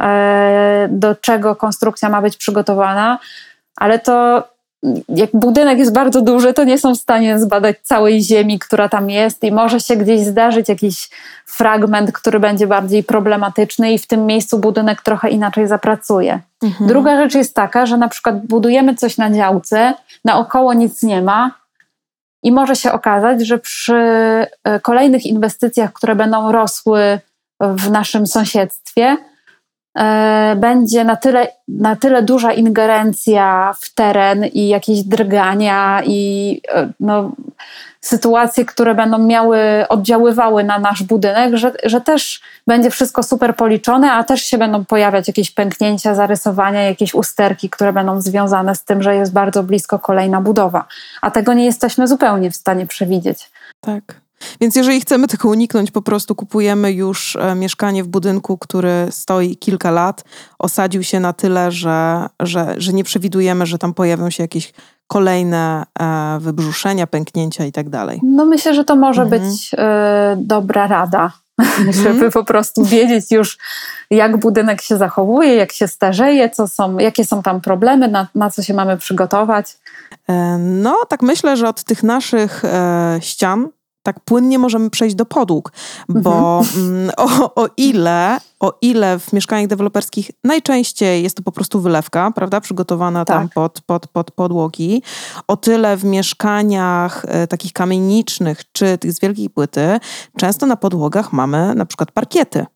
e, 0.03 0.89
do 0.91 1.15
czego 1.15 1.57
konstrukcja 1.57 2.09
ma 2.09 2.23
być 2.23 2.37
przygotowana, 2.37 3.19
ale 3.77 3.99
to 3.99 4.49
jak 5.09 5.31
budynek 5.33 5.79
jest 5.79 5.93
bardzo 5.93 6.23
duży, 6.23 6.53
to 6.53 6.65
nie 6.65 6.79
są 6.79 6.95
w 6.95 6.99
stanie 6.99 7.39
zbadać 7.39 7.77
całej 7.83 8.23
ziemi, 8.23 8.59
która 8.59 8.89
tam 8.89 9.11
jest, 9.11 9.45
i 9.45 9.53
może 9.53 9.81
się 9.81 9.97
gdzieś 9.97 10.21
zdarzyć 10.21 10.69
jakiś 10.69 11.11
fragment, 11.47 12.13
który 12.13 12.41
będzie 12.41 12.67
bardziej 12.67 13.05
problematyczny, 13.05 13.93
i 13.93 13.99
w 13.99 14.07
tym 14.07 14.27
miejscu 14.27 14.59
budynek 14.59 15.03
trochę 15.03 15.31
inaczej 15.31 15.67
zapracuje. 15.67 16.41
Mhm. 16.63 16.89
Druga 16.89 17.17
rzecz 17.17 17.35
jest 17.35 17.55
taka, 17.55 17.87
że 17.87 17.97
na 17.97 18.09
przykład 18.09 18.47
budujemy 18.47 18.95
coś 18.95 19.19
na 19.19 19.31
działce, 19.31 19.95
naokoło 20.25 20.75
nic 20.75 21.03
nie 21.03 21.23
ma, 21.23 21.61
i 22.43 22.53
może 22.53 22.77
się 22.77 22.93
okazać, 22.93 23.47
że 23.47 23.59
przy 23.59 23.95
e, 23.95 24.81
kolejnych 24.83 25.27
inwestycjach, 25.27 25.93
które 25.93 26.15
będą 26.15 26.53
rosły 26.53 27.21
w 27.61 27.91
naszym 27.91 28.27
sąsiedztwie, 28.27 29.17
będzie 30.57 31.05
na 31.05 31.17
tyle, 31.17 31.49
na 31.69 31.97
tyle 31.97 32.23
duża 32.23 32.53
ingerencja 32.53 33.75
w 33.81 33.95
teren 33.95 34.45
i 34.45 34.69
jakieś 34.69 35.03
drgania 35.03 36.03
i 36.05 36.61
e, 36.75 36.89
no, 37.01 37.33
sytuacje, 38.01 38.65
które 38.65 38.95
będą 38.95 39.19
miały, 39.19 39.59
oddziaływały 39.89 40.65
na 40.65 40.79
nasz 40.79 41.03
budynek, 41.03 41.57
że, 41.57 41.73
że 41.85 42.01
też 42.01 42.41
będzie 42.67 42.91
wszystko 42.91 43.23
super 43.23 43.57
policzone, 43.57 44.13
a 44.13 44.25
też 44.25 44.43
się 44.43 44.59
będą 44.59 44.85
pojawiać 44.85 45.29
jakieś 45.29 45.51
pęknięcia, 45.51 46.15
zarysowania, 46.15 46.83
jakieś 46.83 47.15
usterki, 47.15 47.71
które 47.71 47.93
będą 47.93 48.21
związane 48.21 48.75
z 48.75 48.85
tym, 48.85 49.03
że 49.03 49.17
jest 49.17 49.33
bardzo 49.33 49.63
blisko 49.63 49.99
kolejna 49.99 50.41
budowa. 50.41 50.85
A 51.23 51.31
tego 51.31 51.53
nie 51.53 51.65
jesteśmy 51.65 52.09
zupełnie 52.09 52.51
w 52.51 52.57
stanie 52.57 52.87
przewidzieć. 52.87 53.51
Tak. 53.81 54.03
Więc 54.61 54.77
jeżeli 54.77 55.01
chcemy 55.01 55.29
tego 55.29 55.49
uniknąć, 55.49 55.91
po 55.91 56.03
prostu 56.03 56.35
kupujemy 56.35 56.93
już 56.93 57.37
e, 57.37 57.55
mieszkanie 57.55 58.05
w 58.05 58.09
budynku, 58.09 58.59
który 58.59 59.07
stoi 59.11 59.57
kilka 59.57 59.91
lat, 59.91 60.25
osadził 60.59 61.03
się 61.03 61.21
na 61.21 61.33
tyle, 61.33 61.73
że, 61.73 62.27
że, 62.41 62.75
że 62.77 62.93
nie 62.93 63.05
przewidujemy, 63.05 63.67
że 63.67 63.79
tam 63.79 63.95
pojawią 63.95 64.31
się 64.31 64.43
jakieś 64.43 64.73
kolejne 65.07 65.85
e, 66.01 66.39
wybrzuszenia, 66.41 67.07
pęknięcia 67.07 67.65
i 67.65 67.73
tak 67.73 67.89
dalej. 67.89 68.21
No 68.23 68.45
myślę, 68.45 68.75
że 68.75 68.85
to 68.85 68.97
może 68.97 69.23
mhm. 69.23 69.43
być 69.43 69.71
e, 69.79 70.37
dobra 70.41 70.87
rada, 70.87 71.33
mhm. 71.59 71.93
żeby 71.93 72.31
po 72.31 72.45
prostu 72.45 72.85
wiedzieć 72.85 73.31
już, 73.31 73.59
jak 74.11 74.37
budynek 74.37 74.81
się 74.81 74.97
zachowuje, 74.97 75.55
jak 75.55 75.73
się 75.73 75.89
starzeje, 75.89 76.51
co 76.51 76.69
są, 76.69 76.99
jakie 76.99 77.25
są 77.25 77.43
tam 77.43 77.61
problemy, 77.61 78.09
na, 78.09 78.27
na 78.35 78.51
co 78.51 78.63
się 78.63 78.75
mamy 78.75 78.97
przygotować. 78.97 79.79
No, 80.59 80.97
tak 81.09 81.23
myślę, 81.23 81.57
że 81.57 81.69
od 81.69 81.85
tych 81.85 82.03
naszych 82.03 82.65
e, 82.65 83.19
ścian 83.21 83.69
tak 84.03 84.21
płynnie 84.21 84.59
możemy 84.59 84.91
przejść 84.91 85.17
do 85.17 85.27
podłóg, 85.27 85.73
bo 86.09 86.59
mhm. 86.59 86.87
Mm, 86.87 87.11
o, 87.17 87.55
o, 87.55 87.69
ile, 87.77 88.41
o 88.61 88.79
ile 88.81 89.19
w 89.19 89.33
mieszkaniach 89.33 89.67
deweloperskich 89.67 90.31
najczęściej 90.45 91.23
jest 91.23 91.37
to 91.37 91.43
po 91.43 91.53
prostu 91.53 91.81
wylewka, 91.81 92.31
prawda, 92.31 92.61
przygotowana 92.61 93.25
tak. 93.25 93.37
tam 93.37 93.49
pod, 93.49 93.81
pod, 93.81 94.07
pod 94.07 94.31
podłogi, 94.31 95.03
o 95.49 95.57
tyle 95.57 95.97
w 95.97 96.05
mieszkaniach 96.05 97.25
e, 97.29 97.47
takich 97.47 97.73
kamienicznych 97.73 98.73
czy 98.73 98.99
tych 98.99 99.13
z 99.13 99.21
wielkiej 99.21 99.51
płyty 99.51 100.01
często 100.37 100.67
na 100.67 100.77
podłogach 100.77 101.33
mamy 101.33 101.75
na 101.75 101.87
przykład 101.87 102.13
parkiety. 102.13 102.67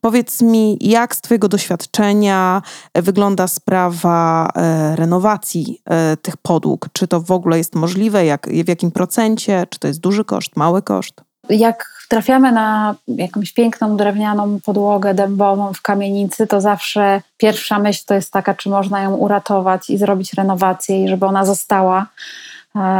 Powiedz 0.00 0.42
mi, 0.42 0.78
jak 0.80 1.16
z 1.16 1.20
Twojego 1.20 1.48
doświadczenia 1.48 2.62
e, 2.94 3.02
wygląda 3.02 3.48
sprawa 3.48 4.48
e, 4.54 4.96
renowacji 4.96 5.80
e, 5.84 6.16
tych 6.16 6.36
podłóg? 6.36 6.88
Czy 6.92 7.08
to 7.08 7.20
w 7.20 7.30
ogóle 7.30 7.58
jest 7.58 7.74
możliwe? 7.74 8.24
Jak, 8.24 8.48
w 8.48 8.68
jakim 8.68 8.90
procencie? 8.90 9.66
Czy 9.70 9.78
to 9.78 9.88
jest 9.88 10.00
duży 10.00 10.24
koszt, 10.24 10.56
mały 10.56 10.82
koszt? 10.82 11.20
Jak 11.50 11.98
trafiamy 12.08 12.52
na 12.52 12.94
jakąś 13.08 13.52
piękną 13.52 13.96
drewnianą 13.96 14.60
podłogę 14.64 15.14
dębową 15.14 15.72
w 15.72 15.82
kamienicy, 15.82 16.46
to 16.46 16.60
zawsze 16.60 17.22
pierwsza 17.36 17.78
myśl 17.78 18.02
to 18.06 18.14
jest 18.14 18.32
taka, 18.32 18.54
czy 18.54 18.68
można 18.68 19.02
ją 19.02 19.14
uratować 19.14 19.90
i 19.90 19.98
zrobić 19.98 20.34
renowację, 20.34 21.04
i 21.04 21.08
żeby 21.08 21.26
ona 21.26 21.44
została 21.44 22.06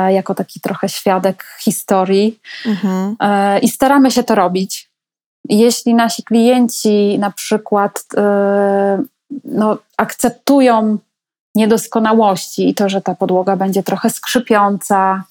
jako 0.08 0.34
taki 0.34 0.60
trochę 0.60 0.88
świadek 0.88 1.44
historii. 1.60 2.38
Mhm. 2.66 3.16
I 3.62 3.68
staramy 3.68 4.10
się 4.10 4.22
to 4.22 4.34
robić. 4.34 4.87
Jeśli 5.48 5.94
nasi 5.94 6.22
klienci 6.22 7.18
na 7.18 7.30
przykład 7.30 8.04
yy, 8.16 9.06
no, 9.44 9.78
akceptują 9.96 10.98
niedoskonałości 11.54 12.68
i 12.68 12.74
to, 12.74 12.88
że 12.88 13.00
ta 13.00 13.14
podłoga 13.14 13.56
będzie 13.56 13.82
trochę 13.82 14.10
skrzypiąca, 14.10 15.22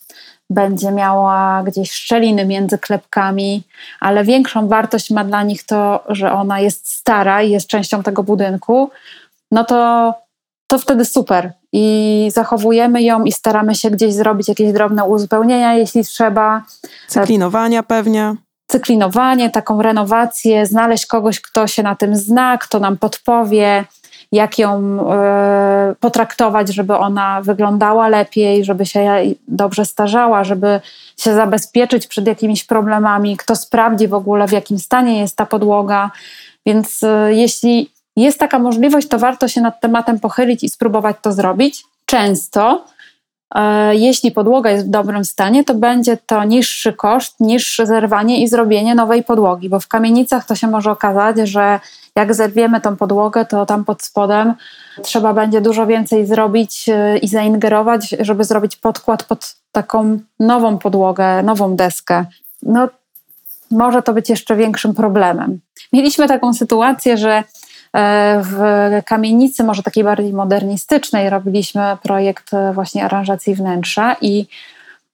będzie 0.49 0.91
miała 0.91 1.63
gdzieś 1.63 1.91
szczeliny 1.91 2.45
między 2.45 2.77
klepkami, 2.77 3.63
ale 3.99 4.23
większą 4.23 4.67
wartość 4.67 5.11
ma 5.11 5.23
dla 5.23 5.43
nich 5.43 5.63
to, 5.63 6.03
że 6.09 6.31
ona 6.31 6.59
jest 6.59 6.89
stara 6.89 7.43
i 7.43 7.51
jest 7.51 7.67
częścią 7.67 8.03
tego 8.03 8.23
budynku, 8.23 8.89
no 9.51 9.63
to, 9.63 10.13
to 10.67 10.79
wtedy 10.79 11.05
super. 11.05 11.53
I 11.73 12.29
zachowujemy 12.33 13.01
ją 13.01 13.23
i 13.23 13.31
staramy 13.31 13.75
się 13.75 13.91
gdzieś 13.91 14.13
zrobić 14.13 14.47
jakieś 14.47 14.73
drobne 14.73 15.03
uzupełnienia, 15.03 15.73
jeśli 15.73 16.03
trzeba. 16.03 16.63
Cyklinowania 17.07 17.83
pewnie 17.83 18.35
cyklinowanie, 18.67 19.49
taką 19.49 19.81
renowację, 19.81 20.65
znaleźć 20.65 21.05
kogoś, 21.05 21.41
kto 21.41 21.67
się 21.67 21.83
na 21.83 21.95
tym 21.95 22.15
zna, 22.15 22.57
kto 22.57 22.79
nam 22.79 22.97
podpowie, 22.97 23.85
jak 24.31 24.59
ją 24.59 24.99
y, 25.91 25.95
potraktować, 25.95 26.73
żeby 26.73 26.97
ona 26.97 27.41
wyglądała 27.41 28.07
lepiej, 28.07 28.65
żeby 28.65 28.85
się 28.85 29.21
dobrze 29.47 29.85
starzała, 29.85 30.43
żeby 30.43 30.81
się 31.17 31.33
zabezpieczyć 31.33 32.07
przed 32.07 32.27
jakimiś 32.27 32.63
problemami, 32.63 33.37
kto 33.37 33.55
sprawdzi 33.55 34.07
w 34.07 34.13
ogóle, 34.13 34.47
w 34.47 34.51
jakim 34.51 34.79
stanie 34.79 35.19
jest 35.19 35.35
ta 35.35 35.45
podłoga. 35.45 36.11
Więc 36.65 37.03
y, 37.03 37.07
jeśli 37.29 37.91
jest 38.15 38.39
taka 38.39 38.59
możliwość, 38.59 39.07
to 39.07 39.19
warto 39.19 39.47
się 39.47 39.61
nad 39.61 39.79
tematem 39.79 40.19
pochylić 40.19 40.63
i 40.63 40.69
spróbować 40.69 41.15
to 41.21 41.33
zrobić. 41.33 41.83
Często 42.05 42.85
jeśli 43.91 44.31
podłoga 44.31 44.71
jest 44.71 44.85
w 44.85 44.89
dobrym 44.89 45.25
stanie, 45.25 45.63
to 45.63 45.73
będzie 45.73 46.17
to 46.17 46.43
niższy 46.43 46.93
koszt 46.93 47.39
niż 47.39 47.81
zerwanie 47.83 48.43
i 48.43 48.47
zrobienie 48.47 48.95
nowej 48.95 49.23
podłogi, 49.23 49.69
bo 49.69 49.79
w 49.79 49.87
kamienicach 49.87 50.45
to 50.45 50.55
się 50.55 50.67
może 50.67 50.91
okazać, 50.91 51.37
że 51.37 51.79
jak 52.15 52.33
zerwiemy 52.33 52.81
tą 52.81 52.95
podłogę, 52.95 53.45
to 53.45 53.65
tam 53.65 53.85
pod 53.85 54.03
spodem 54.03 54.53
trzeba 55.01 55.33
będzie 55.33 55.61
dużo 55.61 55.87
więcej 55.87 56.25
zrobić 56.25 56.89
e, 56.89 57.17
i 57.17 57.27
zaingerować, 57.27 58.15
żeby 58.19 58.43
zrobić 58.43 58.75
podkład 58.75 59.23
pod 59.23 59.55
taką 59.71 60.19
nową 60.39 60.77
podłogę, 60.77 61.43
nową 61.43 61.75
deskę. 61.75 62.25
No, 62.63 62.89
może 63.71 64.01
to 64.01 64.13
być 64.13 64.29
jeszcze 64.29 64.55
większym 64.55 64.93
problemem. 64.93 65.59
Mieliśmy 65.93 66.27
taką 66.27 66.53
sytuację, 66.53 67.17
że 67.17 67.43
E, 67.43 67.43
w 68.41 68.57
kamienicy, 69.05 69.63
może 69.63 69.83
takiej 69.83 70.03
bardziej 70.03 70.33
modernistycznej, 70.33 71.29
robiliśmy 71.29 71.97
projekt 72.03 72.53
e, 72.53 72.73
właśnie 72.73 73.05
aranżacji 73.05 73.55
wnętrza 73.55 74.15
i 74.21 74.47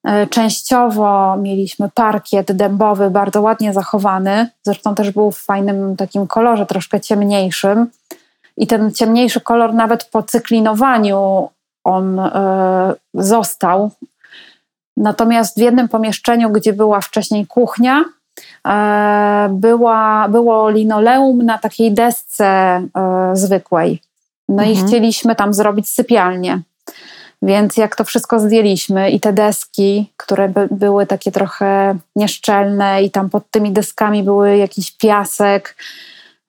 e, 0.03 0.27
Częściowo 0.27 1.37
mieliśmy 1.37 1.89
parkiet 1.89 2.51
dębowy, 2.51 3.09
bardzo 3.09 3.41
ładnie 3.41 3.73
zachowany. 3.73 4.49
Zresztą 4.63 4.95
też 4.95 5.11
był 5.11 5.31
w 5.31 5.39
fajnym 5.39 5.95
takim 5.95 6.27
kolorze, 6.27 6.65
troszkę 6.65 7.01
ciemniejszym. 7.01 7.87
I 8.57 8.67
ten 8.67 8.91
ciemniejszy 8.91 9.41
kolor, 9.41 9.73
nawet 9.73 10.03
po 10.03 10.23
cyklinowaniu, 10.23 11.49
on 11.83 12.21
został. 13.13 13.91
Natomiast 14.97 15.57
w 15.57 15.61
jednym 15.61 15.89
pomieszczeniu, 15.89 16.49
gdzie 16.49 16.73
była 16.73 17.01
wcześniej 17.01 17.47
kuchnia, 17.47 18.03
E, 18.03 18.22
była, 19.49 20.27
było 20.29 20.69
linoleum 20.69 21.45
na 21.45 21.57
takiej 21.57 21.91
desce 21.91 22.45
e, 22.45 22.89
zwykłej. 23.33 24.01
No 24.49 24.63
mhm. 24.63 24.71
i 24.71 24.87
chcieliśmy 24.87 25.35
tam 25.35 25.53
zrobić 25.53 25.89
sypialnię. 25.89 26.61
Więc 27.41 27.77
jak 27.77 27.95
to 27.95 28.03
wszystko 28.03 28.39
zdjęliśmy 28.39 29.11
i 29.11 29.19
te 29.19 29.33
deski, 29.33 30.11
które 30.17 30.49
by, 30.49 30.67
były 30.71 31.05
takie 31.05 31.31
trochę 31.31 31.97
nieszczelne 32.15 33.03
i 33.03 33.11
tam 33.11 33.29
pod 33.29 33.51
tymi 33.51 33.71
deskami 33.71 34.23
były 34.23 34.57
jakiś 34.57 34.91
piasek, 34.91 35.75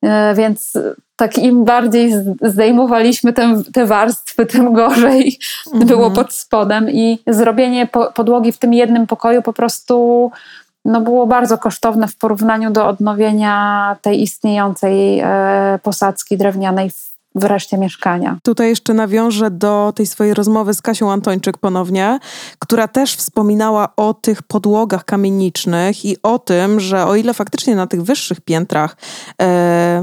e, 0.02 0.34
więc 0.34 0.72
tak 1.16 1.38
im 1.38 1.64
bardziej 1.64 2.12
zdejmowaliśmy 2.42 3.32
te, 3.32 3.62
te 3.72 3.86
warstwy, 3.86 4.46
tym 4.46 4.72
gorzej 4.72 5.38
mhm. 5.66 5.86
było 5.86 6.10
pod 6.10 6.32
spodem 6.32 6.90
i 6.90 7.18
zrobienie 7.26 7.86
po, 7.86 8.12
podłogi 8.12 8.52
w 8.52 8.58
tym 8.58 8.74
jednym 8.74 9.06
pokoju 9.06 9.42
po 9.42 9.52
prostu 9.52 10.30
no 10.84 11.00
było 11.00 11.26
bardzo 11.26 11.58
kosztowne 11.58 12.08
w 12.08 12.16
porównaniu 12.16 12.70
do 12.70 12.86
odnowienia 12.86 13.96
tej 14.02 14.22
istniejącej 14.22 15.20
e, 15.20 15.78
posadzki 15.82 16.36
drewnianej 16.36 16.90
w 17.34 17.44
reszcie 17.44 17.78
mieszkania. 17.78 18.38
Tutaj 18.42 18.68
jeszcze 18.68 18.94
nawiążę 18.94 19.50
do 19.50 19.92
tej 19.96 20.06
swojej 20.06 20.34
rozmowy 20.34 20.74
z 20.74 20.82
Kasią 20.82 21.12
Antończyk 21.12 21.58
ponownie, 21.58 22.18
która 22.58 22.88
też 22.88 23.16
wspominała 23.16 23.88
o 23.96 24.14
tych 24.14 24.42
podłogach 24.42 25.04
kamienicznych 25.04 26.04
i 26.04 26.16
o 26.22 26.38
tym, 26.38 26.80
że 26.80 27.06
o 27.06 27.14
ile 27.14 27.34
faktycznie 27.34 27.76
na 27.76 27.86
tych 27.86 28.02
wyższych 28.02 28.40
piętrach 28.40 28.96
e, 29.42 30.02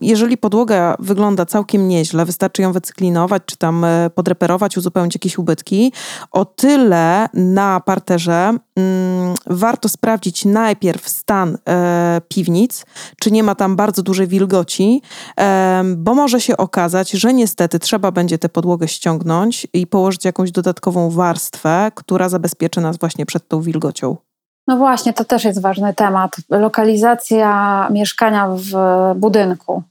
jeżeli 0.00 0.36
podłoga 0.36 0.96
wygląda 0.98 1.46
całkiem 1.46 1.88
nieźle, 1.88 2.24
wystarczy 2.24 2.62
ją 2.62 2.72
wycyklinować, 2.72 3.42
czy 3.46 3.56
tam 3.56 3.84
e, 3.84 4.10
podreperować, 4.10 4.76
uzupełnić 4.76 5.14
jakieś 5.14 5.38
ubytki, 5.38 5.92
o 6.30 6.44
tyle 6.44 7.28
na 7.34 7.80
parterze 7.80 8.58
mm, 8.76 9.34
warto 9.46 9.88
sprawdzić 9.88 10.44
najpierw 10.44 11.08
stan 11.08 11.58
e, 11.68 12.20
piwnic, 12.28 12.86
czy 13.20 13.30
nie 13.30 13.42
ma 13.42 13.54
tam 13.54 13.76
bardzo 13.76 14.02
dużej 14.02 14.26
wilgoci, 14.26 15.02
e, 15.40 15.82
bo 15.96 16.14
może 16.14 16.40
się 16.40 16.56
okazać, 16.56 17.10
że 17.10 17.34
niestety 17.34 17.78
trzeba 17.78 18.10
będzie 18.10 18.38
tę 18.38 18.48
podłogę 18.48 18.88
ściągnąć 18.88 19.66
i 19.72 19.86
położyć 19.86 20.24
jakąś 20.24 20.50
dodatkową 20.50 21.10
warstwę, 21.10 21.90
która 21.94 22.28
zabezpieczy 22.28 22.80
nas 22.80 22.98
właśnie 22.98 23.26
przed 23.26 23.48
tą 23.48 23.60
wilgocią. 23.60 24.25
No 24.66 24.76
właśnie, 24.76 25.12
to 25.12 25.24
też 25.24 25.44
jest 25.44 25.60
ważny 25.60 25.94
temat. 25.94 26.36
Lokalizacja 26.50 27.88
mieszkania 27.90 28.48
w 28.48 28.70
budynku, 29.16 29.82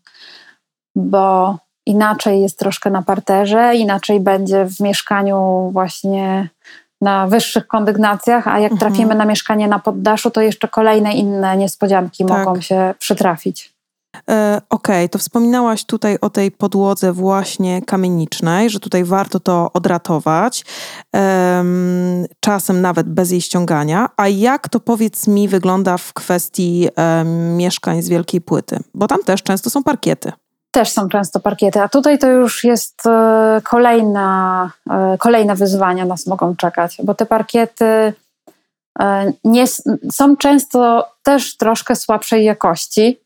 bo 0.95 1.57
inaczej 1.85 2.41
jest 2.41 2.59
troszkę 2.59 2.89
na 2.89 3.01
parterze, 3.01 3.75
inaczej 3.75 4.19
będzie 4.19 4.65
w 4.65 4.79
mieszkaniu 4.79 5.69
właśnie 5.73 6.49
na 7.01 7.27
wyższych 7.27 7.67
kondygnacjach, 7.67 8.47
a 8.47 8.59
jak 8.59 8.71
mhm. 8.71 8.79
trafimy 8.79 9.15
na 9.15 9.25
mieszkanie 9.25 9.67
na 9.67 9.79
poddaszu, 9.79 10.31
to 10.31 10.41
jeszcze 10.41 10.67
kolejne 10.67 11.13
inne 11.13 11.57
niespodzianki 11.57 12.25
tak. 12.25 12.37
mogą 12.37 12.61
się 12.61 12.93
przytrafić. 12.99 13.74
E, 14.29 14.61
Okej, 14.69 14.95
okay, 14.95 15.09
to 15.09 15.19
wspominałaś 15.19 15.85
tutaj 15.85 16.17
o 16.21 16.29
tej 16.29 16.51
podłodze 16.51 17.13
właśnie 17.13 17.81
kamienicznej, 17.81 18.69
że 18.69 18.79
tutaj 18.79 19.03
warto 19.03 19.39
to 19.39 19.71
odratować, 19.73 20.65
um, 21.13 22.25
czasem 22.39 22.81
nawet 22.81 23.09
bez 23.09 23.31
jej 23.31 23.41
ściągania. 23.41 24.09
A 24.17 24.27
jak 24.27 24.69
to 24.69 24.79
powiedz 24.79 25.27
mi 25.27 25.47
wygląda 25.47 25.97
w 25.97 26.13
kwestii 26.13 26.89
um, 26.97 27.57
mieszkań 27.57 28.01
z 28.01 28.09
wielkiej 28.09 28.41
płyty? 28.41 28.79
Bo 28.93 29.07
tam 29.07 29.23
też 29.23 29.43
często 29.43 29.69
są 29.69 29.83
parkiety. 29.83 30.31
Też 30.75 30.89
są 30.89 31.09
często 31.09 31.39
parkiety, 31.39 31.81
a 31.81 31.89
tutaj 31.89 32.19
to 32.19 32.27
już 32.27 32.63
jest 32.63 33.05
e, 33.05 33.61
kolejna, 33.63 34.71
e, 34.89 35.17
kolejne 35.19 35.55
wyzwania 35.55 36.05
nas 36.05 36.27
mogą 36.27 36.55
czekać, 36.55 36.97
bo 37.03 37.13
te 37.13 37.25
parkiety 37.25 38.13
e, 38.99 39.33
nie, 39.43 39.65
są 40.11 40.37
często 40.37 41.07
też 41.23 41.57
troszkę 41.57 41.95
słabszej 41.95 42.45
jakości. 42.45 43.19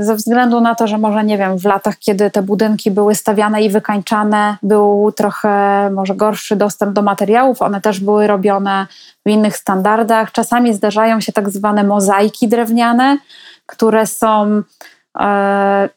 Ze 0.00 0.14
względu 0.14 0.60
na 0.60 0.74
to, 0.74 0.86
że 0.86 0.98
może 0.98 1.24
nie 1.24 1.38
wiem, 1.38 1.58
w 1.58 1.64
latach, 1.64 1.98
kiedy 1.98 2.30
te 2.30 2.42
budynki 2.42 2.90
były 2.90 3.14
stawiane 3.14 3.62
i 3.62 3.70
wykańczane, 3.70 4.56
był 4.62 5.12
trochę 5.16 5.90
może 5.90 6.14
gorszy 6.14 6.56
dostęp 6.56 6.92
do 6.92 7.02
materiałów, 7.02 7.62
one 7.62 7.80
też 7.80 8.00
były 8.00 8.26
robione 8.26 8.86
w 9.26 9.30
innych 9.30 9.56
standardach. 9.56 10.32
Czasami 10.32 10.74
zdarzają 10.74 11.20
się 11.20 11.32
tak 11.32 11.50
zwane 11.50 11.84
mozaiki 11.84 12.48
drewniane, 12.48 13.18
które 13.66 14.06
są 14.06 14.62
e, 15.20 15.88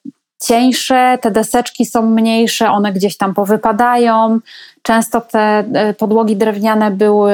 cieńsze, 0.43 1.17
te 1.21 1.31
deseczki 1.31 1.85
są 1.85 2.01
mniejsze, 2.01 2.69
one 2.69 2.93
gdzieś 2.93 3.17
tam 3.17 3.33
powypadają. 3.33 4.39
Często 4.81 5.21
te 5.21 5.39
e, 5.39 5.93
podłogi 5.93 6.35
drewniane 6.35 6.91
były 6.91 7.33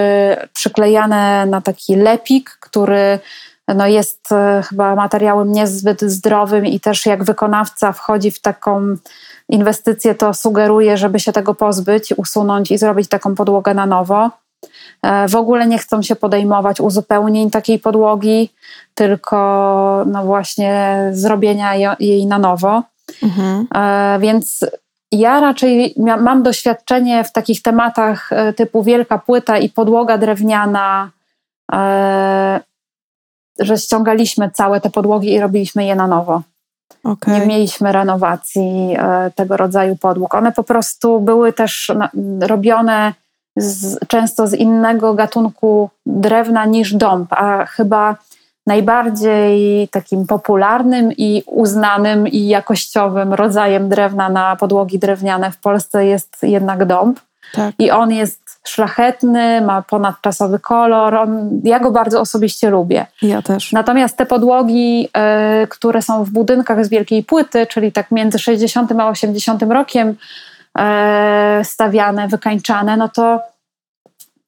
przyklejane 0.54 1.46
na 1.46 1.62
taki 1.62 1.96
lepik, 1.96 2.50
który 2.50 3.20
no 3.68 3.88
jest 3.88 4.32
e, 4.32 4.61
chyba 4.70 4.95
materiałem 4.95 5.51
niezbyt 5.51 6.01
zdrowym 6.01 6.66
i 6.66 6.80
też 6.80 7.05
jak 7.05 7.24
wykonawca 7.24 7.91
wchodzi 7.91 8.32
w 8.32 8.41
taką 8.41 8.95
inwestycję, 9.49 10.16
to 10.16 10.34
sugeruje, 10.34 10.97
żeby 10.97 11.20
się 11.20 11.32
tego 11.32 11.55
pozbyć, 11.55 12.13
usunąć 12.18 12.72
i 12.72 12.78
zrobić 12.78 13.09
taką 13.09 13.36
podłogę 13.36 13.74
na 13.74 13.86
nowo. 13.86 14.32
E, 15.01 15.28
w 15.28 15.36
ogóle 15.36 15.68
nie 15.68 15.78
chcą 15.78 16.01
się 16.01 16.16
podejmować 16.16 16.82
uzupełnień 16.82 17.51
takiej 17.51 17.80
podłogi, 17.80 18.49
tylko 18.93 20.03
no 20.07 20.24
właśnie 20.26 21.01
zrobienia 21.13 21.95
jej 21.99 22.26
na 22.26 22.39
nowo. 22.39 22.84
Mhm. 23.24 23.68
E, 23.76 24.20
więc 24.20 24.66
ja 25.11 25.39
raczej 25.39 25.93
mam 25.97 26.43
doświadczenie 26.43 27.24
w 27.24 27.32
takich 27.32 27.61
tematach 27.61 28.30
typu 28.55 28.84
wielka 28.84 29.18
płyta 29.18 29.57
i 29.57 29.70
podłoga 29.70 30.18
drewniana 30.18 31.11
że 33.60 33.78
ściągaliśmy 33.78 34.51
całe 34.51 34.82
te 34.82 34.89
podłogi 34.89 35.34
i 35.34 35.39
robiliśmy 35.39 35.86
je 35.86 35.95
na 35.95 36.08
nowo. 36.08 36.41
Okay. 37.03 37.39
Nie 37.39 37.45
mieliśmy 37.45 37.91
renowacji 37.91 38.95
e, 38.97 39.32
tego 39.36 39.58
rodzaju 39.58 39.95
podłóg. 39.95 40.36
One 40.36 40.51
po 40.51 40.64
prostu 40.64 41.20
były 41.20 41.53
też 41.53 41.91
robione 42.41 43.14
z, 43.56 44.08
często 44.08 44.47
z 44.47 44.53
innego 44.53 45.14
gatunku 45.14 45.89
drewna 46.06 46.66
niż 46.66 46.93
dąb, 46.93 47.34
a 47.34 47.66
chyba 47.66 48.16
najbardziej 48.68 49.88
takim 49.88 50.28
popularnym 50.28 51.12
i 51.18 51.43
uznanym 51.45 52.28
i 52.28 52.47
jakościowym 52.47 53.34
rodzajem 53.34 53.89
drewna 53.89 54.30
na 54.30 54.56
podłogi 54.56 54.99
drewniane 54.99 55.51
w 55.51 55.58
Polsce 55.58 56.06
jest 56.06 56.38
jednak 56.43 56.86
dąb. 56.86 57.20
Tak. 57.53 57.76
I 57.80 57.91
on 57.91 58.12
jest 58.12 58.41
szlachetny, 58.70 59.61
ma 59.61 59.82
ponadczasowy 59.82 60.59
kolor. 60.59 61.16
On, 61.16 61.61
ja 61.63 61.80
go 61.80 61.91
bardzo 61.91 62.22
osobiście 62.22 62.70
lubię. 62.70 63.05
Ja 63.22 63.41
też. 63.41 63.72
Natomiast 63.72 64.18
te 64.18 64.26
podłogi, 64.26 65.09
y, 65.63 65.68
które 65.68 66.01
są 66.01 66.24
w 66.24 66.30
budynkach 66.30 66.86
z 66.86 66.89
wielkiej 66.89 67.24
płyty, 67.24 67.68
czyli 67.68 67.91
tak 67.91 68.11
między 68.11 68.39
60 68.39 68.91
a 68.99 69.07
80 69.07 69.63
rokiem 69.63 70.09
y, 70.09 71.63
stawiane, 71.63 72.28
wykańczane, 72.28 72.97
no 72.97 73.09
to 73.09 73.39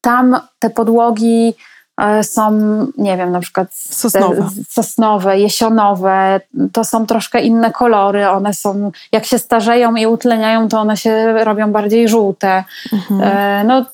tam 0.01 0.39
te 0.59 0.69
podłogi 0.69 1.53
E, 2.01 2.23
są, 2.23 2.51
nie 2.97 3.17
wiem, 3.17 3.31
na 3.31 3.39
przykład 3.39 3.75
sosnowe. 3.75 4.49
sosnowe, 4.69 5.39
jesionowe, 5.39 6.41
to 6.73 6.83
są 6.83 7.05
troszkę 7.05 7.41
inne 7.41 7.71
kolory, 7.71 8.29
one 8.29 8.53
są, 8.53 8.91
jak 9.11 9.25
się 9.25 9.39
starzeją 9.39 9.95
i 9.95 10.05
utleniają, 10.05 10.67
to 10.67 10.79
one 10.79 10.97
się 10.97 11.33
robią 11.43 11.71
bardziej 11.71 12.09
żółte. 12.09 12.63
Mhm. 12.93 13.67
No, 13.67 13.85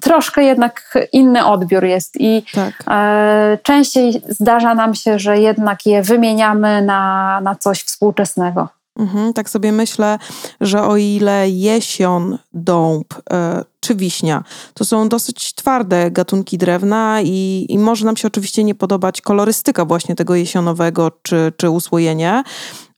troszkę 0.00 0.42
jednak 0.42 0.98
inny 1.12 1.46
odbiór 1.46 1.84
jest 1.84 2.20
i 2.20 2.42
tak. 2.54 2.84
E, 2.90 3.58
częściej 3.62 4.22
zdarza 4.28 4.74
nam 4.74 4.94
się, 4.94 5.18
że 5.18 5.38
jednak 5.38 5.86
je 5.86 6.02
wymieniamy 6.02 6.82
na, 6.82 7.40
na 7.40 7.54
coś 7.54 7.82
współczesnego. 7.82 8.68
Mhm, 8.98 9.32
tak 9.32 9.50
sobie 9.50 9.72
myślę, 9.72 10.18
że 10.60 10.82
o 10.82 10.96
ile 10.96 11.50
jesion, 11.50 12.38
dąb 12.52 13.14
e, 13.32 13.64
czy 13.80 13.94
wiśnia 13.94 14.44
to 14.74 14.84
są 14.84 15.08
dosyć 15.08 15.54
twarde 15.54 16.10
gatunki 16.10 16.58
drewna 16.58 17.20
i, 17.22 17.66
i 17.68 17.78
może 17.78 18.06
nam 18.06 18.16
się 18.16 18.28
oczywiście 18.28 18.64
nie 18.64 18.74
podobać 18.74 19.20
kolorystyka 19.20 19.84
właśnie 19.84 20.14
tego 20.14 20.34
jesionowego 20.34 21.10
czy, 21.22 21.52
czy 21.56 21.70
usłojenie, 21.70 22.42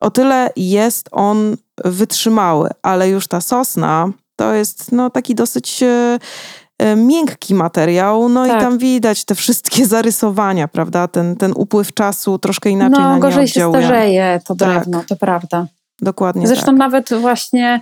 o 0.01 0.11
tyle 0.11 0.51
jest 0.57 1.09
on 1.13 1.57
wytrzymały, 1.85 2.71
ale 2.83 3.09
już 3.09 3.29
ta 3.29 3.41
sosna 3.41 4.13
to 4.41 4.55
jest 4.55 4.93
no, 4.93 5.11
taki 5.11 5.35
dosyć 5.35 5.83
e, 5.83 6.19
e 6.79 6.97
miękki 6.97 7.55
materiał, 7.55 8.29
no 8.29 8.47
tak. 8.47 8.59
i 8.59 8.61
tam 8.61 8.79
widać 8.79 9.25
te 9.25 9.35
wszystkie 9.35 9.87
zarysowania, 9.87 10.69
prawda? 10.69 11.09
Ten, 11.09 11.37
ten 11.37 11.53
upływ 11.57 11.95
czasu 11.95 12.39
troszkę 12.39 12.71
inaczej 12.71 12.99
no, 12.99 13.09
na 13.09 13.15
nie 13.15 13.21
gorzej 13.21 13.49
się 13.49 13.71
starzeje 13.71 14.41
to 14.45 14.55
drewno, 14.55 14.99
tak. 14.99 15.09
to 15.09 15.17
prawda. 15.17 15.67
Dokładnie. 16.03 16.47
Zresztą 16.47 16.67
tak. 16.67 16.77
nawet 16.77 17.15
właśnie 17.15 17.81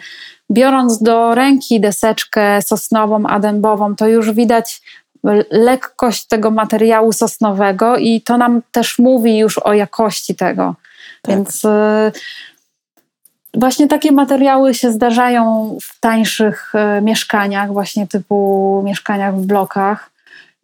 biorąc 0.50 1.02
do 1.02 1.34
ręki 1.34 1.80
deseczkę 1.80 2.62
sosnową, 2.62 3.26
adębową, 3.26 3.96
to 3.96 4.08
już 4.08 4.32
widać 4.32 4.82
lekkość 5.50 6.26
tego 6.26 6.50
materiału 6.50 7.12
sosnowego 7.12 7.96
i 7.96 8.20
to 8.20 8.36
nam 8.36 8.62
też 8.72 8.98
mówi 8.98 9.38
już 9.38 9.58
o 9.58 9.72
jakości 9.72 10.34
tego. 10.34 10.74
Tak. 11.22 11.34
Więc 11.34 11.64
y, 11.64 11.68
właśnie 13.54 13.88
takie 13.88 14.12
materiały 14.12 14.74
się 14.74 14.92
zdarzają 14.92 15.76
w 15.82 16.00
tańszych 16.00 16.72
y, 16.98 17.02
mieszkaniach, 17.02 17.72
właśnie 17.72 18.06
typu 18.06 18.82
mieszkaniach 18.84 19.36
w 19.36 19.46
blokach. 19.46 20.10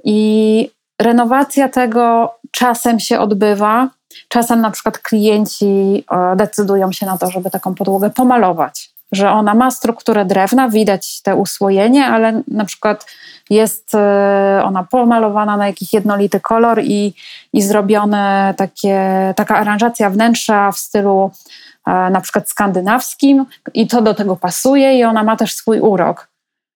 I 0.05 0.71
renowacja 0.99 1.69
tego 1.69 2.35
czasem 2.51 3.01
się 3.01 3.21
odbywa. 3.21 3.89
Czasem 4.29 4.61
na 4.61 4.71
przykład 4.71 4.99
klienci 4.99 6.05
e, 6.11 6.37
decydują 6.37 6.93
się 6.93 7.07
na 7.07 7.19
to, 7.19 7.31
żeby 7.31 7.51
taką 7.51 7.75
podłogę 7.75 8.11
pomalować, 8.11 8.91
że 9.13 9.31
ona 9.31 9.55
ma 9.55 9.71
strukturę 9.71 10.25
drewna, 10.25 10.69
widać 10.69 11.23
te 11.23 11.37
usłojenie, 11.37 12.07
ale 12.07 12.43
na 12.49 12.65
przykład 12.65 13.07
jest 13.51 13.95
e, 13.95 14.61
ona 14.65 14.85
pomalowana 14.85 15.57
na 15.57 15.67
jakiś 15.67 15.93
jednolity 15.93 16.41
kolor 16.41 16.81
i, 16.83 17.15
i 17.53 17.63
zrobione 17.63 18.55
takie, 18.57 19.01
taka 19.37 19.57
aranżacja 19.57 20.11
wnętrza 20.11 20.73
w 20.73 20.79
stylu 20.79 21.31
e, 21.31 21.64
na 21.87 22.21
przykład 22.21 22.49
skandynawskim 22.49 23.47
i 23.75 23.87
to 23.87 24.03
do 24.03 24.15
tego 24.15 24.37
pasuje 24.37 24.99
i 24.99 25.05
ona 25.05 25.23
ma 25.23 25.37
też 25.37 25.55
swój 25.55 25.81
urok. 25.81 26.29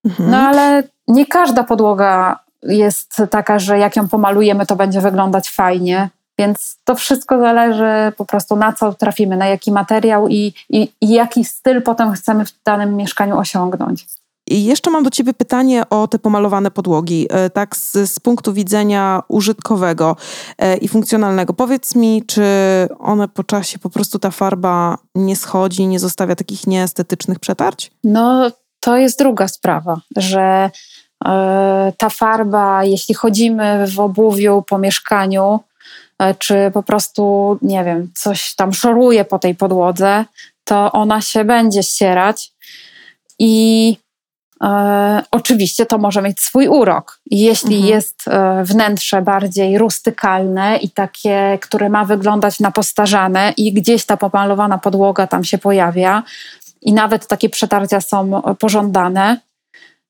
Mhm. 0.04 0.30
No 0.30 0.38
ale 0.38 0.82
nie 1.08 1.26
każda 1.26 1.64
podłoga 1.64 2.38
jest 2.62 3.22
taka, 3.30 3.58
że 3.58 3.78
jak 3.78 3.96
ją 3.96 4.08
pomalujemy, 4.08 4.66
to 4.66 4.76
będzie 4.76 5.00
wyglądać 5.00 5.50
fajnie. 5.50 6.10
Więc 6.38 6.78
to 6.84 6.94
wszystko 6.94 7.38
zależy 7.38 8.12
po 8.16 8.24
prostu 8.24 8.56
na 8.56 8.72
co 8.72 8.92
trafimy, 8.92 9.36
na 9.36 9.46
jaki 9.46 9.72
materiał 9.72 10.28
i, 10.28 10.54
i, 10.70 10.92
i 11.00 11.08
jaki 11.08 11.44
styl 11.44 11.82
potem 11.82 12.12
chcemy 12.12 12.44
w 12.44 12.52
danym 12.64 12.96
mieszkaniu 12.96 13.38
osiągnąć. 13.38 14.06
I 14.50 14.64
jeszcze 14.64 14.90
mam 14.90 15.04
do 15.04 15.10
Ciebie 15.10 15.34
pytanie 15.34 15.82
o 15.90 16.08
te 16.08 16.18
pomalowane 16.18 16.70
podłogi, 16.70 17.26
e, 17.30 17.50
tak 17.50 17.76
z, 17.76 17.92
z, 17.92 18.20
punktu 18.20 18.52
widzenia 18.52 19.22
użytkowego 19.28 20.16
e, 20.58 20.76
i 20.76 20.88
funkcjonalnego. 20.88 21.52
Powiedz 21.52 21.94
mi, 21.94 22.22
czy 22.26 22.42
one 22.98 23.28
po 23.28 23.44
czasie 23.44 23.78
po 23.78 23.90
prostu 23.90 24.18
ta 24.18 24.30
farba 24.30 24.98
nie 25.14 25.36
schodzi, 25.36 25.86
nie 25.86 25.98
zostawia 25.98 26.36
takich 26.36 26.66
nieestetycznych 26.66 27.38
przetarć? 27.38 27.90
No, 28.04 28.50
to 28.80 28.96
jest 28.96 29.18
druga 29.18 29.48
sprawa, 29.48 30.00
że 30.16 30.70
e, 31.24 31.92
ta 31.98 32.08
farba, 32.10 32.84
jeśli 32.84 33.14
chodzimy 33.14 33.86
w 33.86 34.00
obuwiu 34.00 34.64
po 34.68 34.78
mieszkaniu, 34.78 35.60
czy 36.38 36.70
po 36.74 36.82
prostu, 36.82 37.58
nie 37.62 37.84
wiem, 37.84 38.10
coś 38.14 38.54
tam 38.54 38.72
szoruje 38.72 39.24
po 39.24 39.38
tej 39.38 39.54
podłodze, 39.54 40.24
to 40.64 40.92
ona 40.92 41.20
się 41.20 41.44
będzie 41.44 41.82
ścierać 41.82 42.52
i 43.38 43.96
e, 44.62 45.22
oczywiście 45.30 45.86
to 45.86 45.98
może 45.98 46.22
mieć 46.22 46.40
swój 46.40 46.68
urok. 46.68 47.20
Jeśli 47.30 47.76
mhm. 47.76 47.94
jest 47.94 48.28
e, 48.28 48.64
wnętrze 48.64 49.22
bardziej 49.22 49.78
rustykalne 49.78 50.76
i 50.76 50.90
takie, 50.90 51.58
które 51.62 51.88
ma 51.88 52.04
wyglądać 52.04 52.60
na 52.60 52.70
postarzane 52.70 53.52
i 53.56 53.72
gdzieś 53.72 54.04
ta 54.04 54.16
pomalowana 54.16 54.78
podłoga 54.78 55.26
tam 55.26 55.44
się 55.44 55.58
pojawia 55.58 56.22
i 56.82 56.92
nawet 56.92 57.26
takie 57.26 57.48
przetarcia 57.48 58.00
są 58.00 58.42
pożądane, 58.58 59.36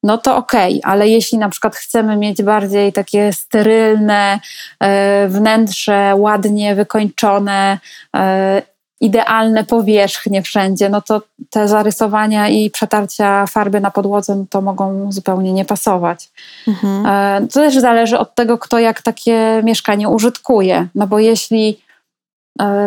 no 0.02 0.18
to 0.18 0.36
okej, 0.36 0.80
okay. 0.80 0.92
ale 0.92 1.08
jeśli 1.08 1.38
na 1.38 1.48
przykład 1.48 1.76
chcemy 1.76 2.16
mieć 2.16 2.42
bardziej 2.42 2.92
takie 2.92 3.32
sterylne 3.32 4.40
e, 4.80 5.28
wnętrze, 5.28 6.12
ładnie 6.16 6.74
wykończone, 6.74 7.78
e, 8.16 8.62
idealne 9.00 9.64
powierzchnie 9.64 10.42
wszędzie, 10.42 10.88
no 10.88 11.02
to 11.02 11.22
te 11.50 11.68
zarysowania 11.68 12.48
i 12.48 12.70
przetarcia 12.70 13.46
farby 13.46 13.80
na 13.80 13.90
podłodze 13.90 14.34
no 14.34 14.44
to 14.50 14.60
mogą 14.60 15.12
zupełnie 15.12 15.52
nie 15.52 15.64
pasować. 15.64 16.28
Mhm. 16.68 17.06
E, 17.06 17.46
to 17.46 17.60
też 17.60 17.78
zależy 17.78 18.18
od 18.18 18.34
tego, 18.34 18.58
kto 18.58 18.78
jak 18.78 19.02
takie 19.02 19.62
mieszkanie 19.64 20.08
użytkuje. 20.08 20.88
No 20.94 21.06
bo 21.06 21.18
jeśli 21.18 21.80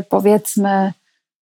powiedzmy 0.10 0.94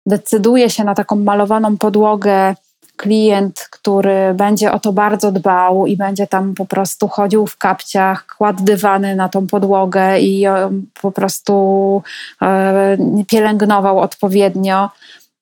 decyduje 0.06 0.70
się 0.70 0.84
na 0.84 0.96
taką 0.96 1.16
malowaną 1.16 1.78
podłogę 1.78 2.56
klient, 2.96 3.68
który 3.72 4.34
będzie 4.34 4.72
o 4.72 4.80
to 4.80 4.94
bardzo 4.94 5.32
dbał 5.32 5.88
i 5.88 5.98
będzie 5.98 6.28
tam 6.28 6.54
po 6.54 6.66
prostu 6.66 7.08
chodził 7.08 7.48
w 7.48 7.58
kapciach, 7.58 8.26
kładł 8.38 8.64
dywany 8.64 9.16
na 9.16 9.30
tą 9.30 9.48
podłogę 9.48 10.20
i 10.20 10.46
po 11.02 11.12
prostu 11.12 12.04
e, 12.42 12.98
pielęgnował 13.28 14.00
odpowiednio, 14.00 14.90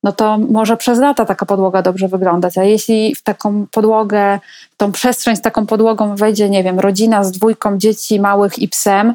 no 0.03 0.11
to 0.11 0.37
może 0.37 0.77
przez 0.77 0.99
lata 0.99 1.25
taka 1.25 1.45
podłoga 1.45 1.81
dobrze 1.81 2.07
wyglądać. 2.07 2.57
A 2.57 2.63
jeśli 2.63 3.15
w 3.15 3.23
taką 3.23 3.67
podłogę, 3.71 4.39
w 4.71 4.77
tą 4.77 4.91
przestrzeń 4.91 5.35
z 5.35 5.41
taką 5.41 5.65
podłogą 5.65 6.15
wejdzie, 6.15 6.49
nie 6.49 6.63
wiem, 6.63 6.79
rodzina 6.79 7.23
z 7.23 7.31
dwójką 7.31 7.77
dzieci 7.77 8.19
małych 8.19 8.59
i 8.59 8.67
psem, 8.67 9.13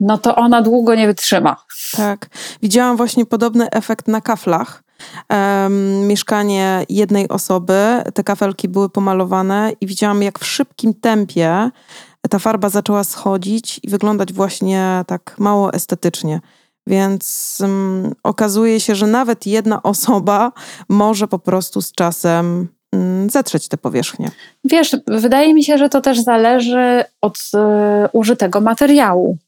no 0.00 0.18
to 0.18 0.36
ona 0.36 0.62
długo 0.62 0.94
nie 0.94 1.06
wytrzyma. 1.06 1.56
Tak. 1.96 2.26
Widziałam 2.62 2.96
właśnie 2.96 3.26
podobny 3.26 3.70
efekt 3.70 4.08
na 4.08 4.20
kaflach 4.20 4.82
um, 5.30 6.06
mieszkanie 6.06 6.86
jednej 6.88 7.28
osoby. 7.28 8.02
Te 8.14 8.24
kafelki 8.24 8.68
były 8.68 8.88
pomalowane 8.88 9.72
i 9.80 9.86
widziałam, 9.86 10.22
jak 10.22 10.38
w 10.38 10.46
szybkim 10.46 10.94
tempie 10.94 11.70
ta 12.30 12.38
farba 12.38 12.68
zaczęła 12.68 13.04
schodzić 13.04 13.80
i 13.82 13.88
wyglądać 13.88 14.32
właśnie 14.32 15.04
tak 15.06 15.34
mało 15.38 15.72
estetycznie. 15.72 16.40
Więc 16.86 17.58
um, 17.60 18.14
okazuje 18.22 18.80
się, 18.80 18.94
że 18.94 19.06
nawet 19.06 19.46
jedna 19.46 19.82
osoba 19.82 20.52
może 20.88 21.28
po 21.28 21.38
prostu 21.38 21.82
z 21.82 21.92
czasem 21.92 22.68
um, 22.92 23.30
zetrzeć 23.30 23.68
te 23.68 23.76
powierzchnie. 23.76 24.30
Wiesz, 24.64 24.96
wydaje 25.06 25.54
mi 25.54 25.64
się, 25.64 25.78
że 25.78 25.88
to 25.88 26.00
też 26.00 26.20
zależy 26.20 27.04
od 27.20 27.38
y, 27.38 27.58
użytego 28.12 28.60
materiału, 28.60 29.38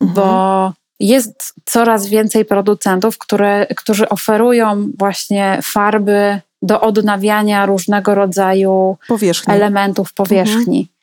mhm. 0.00 0.14
bo 0.14 0.72
jest 1.00 1.54
coraz 1.64 2.06
więcej 2.06 2.44
producentów, 2.44 3.18
które, 3.18 3.66
którzy 3.76 4.08
oferują 4.08 4.88
właśnie 4.98 5.60
farby 5.64 6.40
do 6.62 6.80
odnawiania 6.80 7.66
różnego 7.66 8.14
rodzaju 8.14 8.96
powierzchni. 9.08 9.54
elementów 9.54 10.12
powierzchni. 10.12 10.78
Mhm. 10.78 10.96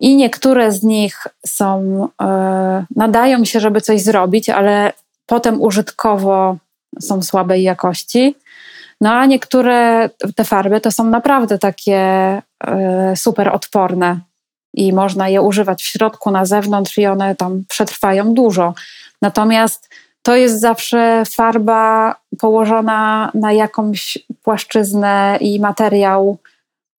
I 0.00 0.16
niektóre 0.16 0.72
z 0.72 0.82
nich 0.82 1.26
są, 1.46 2.08
e, 2.22 2.84
nadają 2.96 3.44
się, 3.44 3.60
żeby 3.60 3.80
coś 3.80 4.02
zrobić, 4.02 4.48
ale 4.48 4.92
potem 5.26 5.62
użytkowo 5.62 6.56
są 7.00 7.22
słabej 7.22 7.62
jakości. 7.62 8.36
No 9.00 9.12
a 9.12 9.26
niektóre 9.26 10.10
te 10.36 10.44
farby 10.44 10.80
to 10.80 10.90
są 10.90 11.04
naprawdę 11.04 11.58
takie 11.58 11.96
e, 11.96 12.42
super 13.16 13.48
odporne 13.48 14.20
i 14.74 14.92
można 14.92 15.28
je 15.28 15.42
używać 15.42 15.82
w 15.82 15.86
środku, 15.86 16.30
na 16.30 16.46
zewnątrz 16.46 16.98
i 16.98 17.06
one 17.06 17.36
tam 17.36 17.64
przetrwają 17.68 18.34
dużo. 18.34 18.74
Natomiast 19.22 19.88
to 20.22 20.36
jest 20.36 20.60
zawsze 20.60 21.22
farba 21.30 22.14
położona 22.38 23.30
na 23.34 23.52
jakąś 23.52 24.18
płaszczyznę 24.42 25.38
i 25.40 25.60
materiał, 25.60 26.38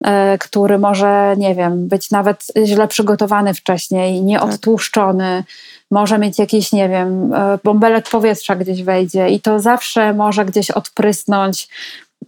e, 0.05 0.39
który 0.39 0.79
może, 0.79 1.35
nie 1.37 1.55
wiem, 1.55 1.89
być 1.89 2.11
nawet 2.11 2.47
źle 2.65 2.89
przygotowany 2.89 3.55
wcześniej, 3.55 4.23
nieodtłuszczony, 4.23 5.45
może 5.91 6.19
mieć 6.19 6.39
jakiś, 6.39 6.73
nie 6.73 6.89
wiem, 6.89 7.35
e, 7.35 7.59
bąbelek 7.65 8.09
powietrza 8.11 8.57
gdzieś 8.57 8.83
wejdzie 8.83 9.29
i 9.29 9.41
to 9.41 9.61
zawsze 9.61 10.15
może 10.15 10.45
gdzieś 10.45 10.71
odprysnąć, 10.71 11.69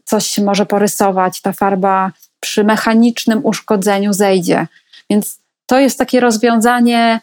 coś 0.05 0.39
może 0.39 0.67
porysować, 0.67 1.41
ta 1.41 1.53
farba 1.53 2.13
przy 2.41 2.65
mechanicznym 2.65 3.41
uszkodzeniu 3.45 4.13
zejdzie. 4.13 4.67
Więc 5.11 5.39
to 5.67 5.79
jest 5.79 5.99
takie 5.99 6.21
rozwiązanie 6.21 7.21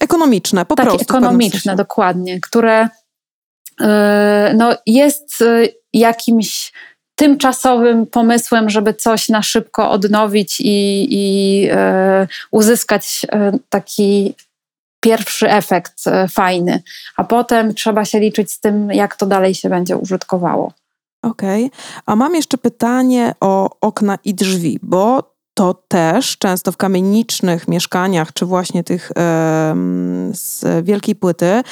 Ekonomiczne, 0.00 0.66
po 0.66 0.76
takie 0.76 0.88
prostu. 0.88 1.14
ekonomiczne, 1.14 1.76
dokładnie, 1.76 2.40
które 2.40 2.88
yy, 3.80 3.86
no, 4.54 4.76
jest 4.86 5.40
yy, 5.40 5.68
jakimś 5.92 6.72
tymczasowym 7.14 8.06
pomysłem, 8.06 8.70
żeby 8.70 8.94
coś 8.94 9.28
na 9.28 9.42
szybko 9.42 9.90
odnowić 9.90 10.60
i, 10.60 11.06
i 11.14 11.60
yy, 11.60 11.72
uzyskać 12.50 13.26
taki 13.68 14.34
pierwszy 15.00 15.50
efekt 15.50 16.04
fajny, 16.30 16.82
a 17.16 17.24
potem 17.24 17.74
trzeba 17.74 18.04
się 18.04 18.20
liczyć 18.20 18.52
z 18.52 18.60
tym, 18.60 18.90
jak 18.90 19.16
to 19.16 19.26
dalej 19.26 19.54
się 19.54 19.68
będzie 19.68 19.96
użytkowało. 19.96 20.72
Okej, 21.22 21.64
okay. 21.64 21.78
a 22.06 22.16
mam 22.16 22.34
jeszcze 22.34 22.58
pytanie 22.58 23.34
o 23.40 23.70
okna 23.80 24.18
i 24.24 24.34
drzwi, 24.34 24.78
bo 24.82 25.35
to 25.56 25.74
też 25.88 26.38
często 26.38 26.72
w 26.72 26.76
kamienicznych 26.76 27.68
mieszkaniach, 27.68 28.32
czy 28.32 28.46
właśnie 28.46 28.84
tych 28.84 29.12
z 30.32 30.64
wielkiej 30.84 31.14
płyty, 31.14 31.62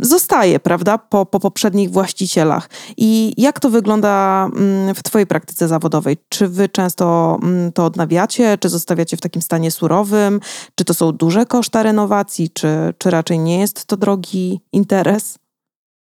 zostaje, 0.00 0.60
prawda, 0.60 0.98
po, 0.98 1.26
po 1.26 1.40
poprzednich 1.40 1.90
właścicielach. 1.90 2.70
I 2.96 3.34
jak 3.36 3.60
to 3.60 3.70
wygląda 3.70 4.44
mm, 4.56 4.94
w 4.94 5.02
Twojej 5.02 5.26
praktyce 5.26 5.68
zawodowej? 5.68 6.16
Czy 6.28 6.48
Wy 6.48 6.68
często 6.68 7.38
mm, 7.42 7.72
to 7.72 7.84
odnawiacie, 7.84 8.58
czy 8.58 8.68
zostawiacie 8.68 9.16
w 9.16 9.20
takim 9.20 9.42
stanie 9.42 9.70
surowym? 9.70 10.40
Czy 10.74 10.84
to 10.84 10.94
są 10.94 11.12
duże 11.12 11.46
koszta 11.46 11.82
renowacji, 11.82 12.50
czy, 12.50 12.68
czy 12.98 13.10
raczej 13.10 13.38
nie 13.38 13.60
jest 13.60 13.86
to 13.86 13.96
drogi 13.96 14.60
interes? 14.72 15.38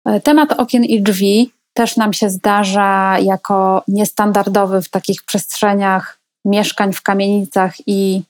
E, 0.05 0.21
temat 0.21 0.51
okien 0.59 0.83
i 0.83 1.01
drzwi 1.01 1.51
też 1.73 1.97
nam 1.97 2.13
się 2.13 2.29
zdarza 2.29 3.19
jako 3.19 3.83
niestandardowy 3.87 4.81
w 4.81 4.89
takich 4.89 5.23
przestrzeniach 5.23 6.20
mieszkań 6.45 6.93
w 6.93 7.01
kamienicach 7.01 7.73
i 7.87 8.21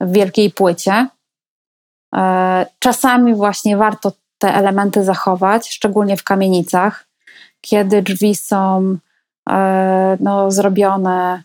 w 0.00 0.12
wielkiej 0.12 0.50
płycie. 0.50 1.08
E, 2.16 2.66
czasami 2.78 3.34
właśnie 3.34 3.76
warto 3.76 4.12
te 4.38 4.54
elementy 4.54 5.04
zachować, 5.04 5.70
szczególnie 5.70 6.16
w 6.16 6.24
kamienicach, 6.24 7.06
kiedy 7.60 8.02
drzwi 8.02 8.34
są 8.34 8.96
e, 9.50 10.16
no, 10.20 10.50
zrobione 10.50 11.42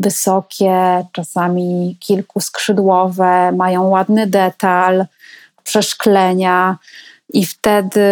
wysokie, 0.00 1.04
czasami 1.12 1.96
kilkuskrzydłowe, 2.00 3.52
mają 3.52 3.88
ładny 3.88 4.26
detal, 4.26 5.06
przeszklenia 5.64 6.76
i 7.32 7.46
wtedy 7.46 8.02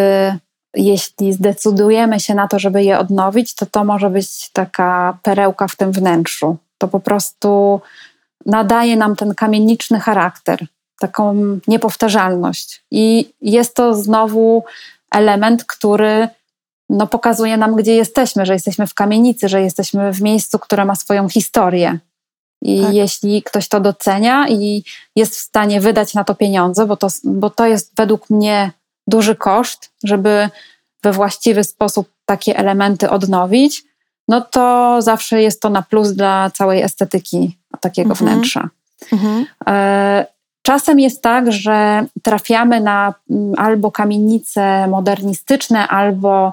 jeśli 0.75 1.33
zdecydujemy 1.33 2.21
się 2.21 2.35
na 2.35 2.49
to, 2.49 2.59
żeby 2.59 2.85
je 2.85 2.99
odnowić, 2.99 3.55
to 3.55 3.67
to 3.67 3.85
może 3.85 4.11
być 4.11 4.51
taka 4.53 5.19
perełka 5.23 5.69
w 5.69 5.77
tym 5.77 5.93
wnętrzu 5.93 6.57
to 6.81 6.89
po 6.89 7.01
prostu 7.01 7.81
nadaje 8.47 8.97
nam 8.97 9.17
ten 9.17 9.35
kamieniczny 9.35 10.01
charakter, 10.01 10.67
taką 11.01 11.35
niepowtarzalność. 11.69 12.85
I 12.91 13.33
jest 13.41 13.75
to 13.75 13.95
znowu 13.95 14.65
element, 15.11 15.65
który 15.65 16.29
no, 16.89 17.07
pokazuje 17.07 17.57
nam, 17.57 17.77
gdzie 17.77 17.95
jesteśmy, 17.95 18.47
że 18.47 18.53
jesteśmy 18.53 18.87
w 18.87 18.95
kamienicy, 18.95 19.49
że 19.49 19.63
jesteśmy 19.63 20.13
w 20.13 20.23
miejscu, 20.23 20.59
które 20.59 20.85
ma 20.85 20.97
swoją 20.97 21.29
historię. 21.29 21.99
I 22.63 22.81
tak. 22.83 22.95
jeśli 22.95 23.43
ktoś 23.43 23.69
to 23.69 23.81
docenia 23.81 24.49
i 24.49 24.85
jest 25.17 25.37
w 25.37 25.41
stanie 25.41 25.81
wydać 25.81 26.15
na 26.15 26.25
to 26.25 26.35
pieniądze, 26.35 26.87
bo 26.87 26.97
to, 26.97 27.09
bo 27.25 27.51
to 27.51 27.67
jest 27.67 27.93
według 27.97 28.31
mnie 28.31 28.73
duży 29.07 29.35
koszt, 29.35 29.91
żeby 30.05 30.49
we 31.03 31.13
właściwy 31.13 31.65
sposób 31.65 32.09
takie 32.25 32.57
elementy 32.57 33.11
odnowić, 33.11 33.85
no 34.31 34.41
to 34.41 34.97
zawsze 35.03 35.43
jest 35.43 35.63
to 35.63 35.71
na 35.71 35.83
plus 35.83 36.13
dla 36.13 36.51
całej 36.51 36.83
estetyki 36.83 37.59
takiego 37.81 38.11
mhm. 38.11 38.31
wnętrza. 38.31 38.69
Mhm. 39.13 39.47
E, 39.69 40.27
czasem 40.63 41.01
jest 41.01 41.23
tak, 41.23 41.53
że 41.53 42.07
trafiamy 42.23 42.81
na 42.81 43.15
mm, 43.31 43.55
albo 43.59 43.91
kamienice 43.91 44.87
modernistyczne, 44.89 45.89
albo 45.89 46.53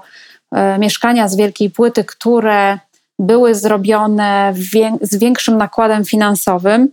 e, 0.52 0.80
mieszkania 0.80 1.28
z 1.28 1.36
wielkiej 1.36 1.70
płyty, 1.70 2.04
które 2.04 2.80
były 3.20 3.56
zrobione 3.56 4.54
z 5.02 5.16
większym 5.16 5.58
nakładem 5.58 6.06
finansowym 6.06 6.90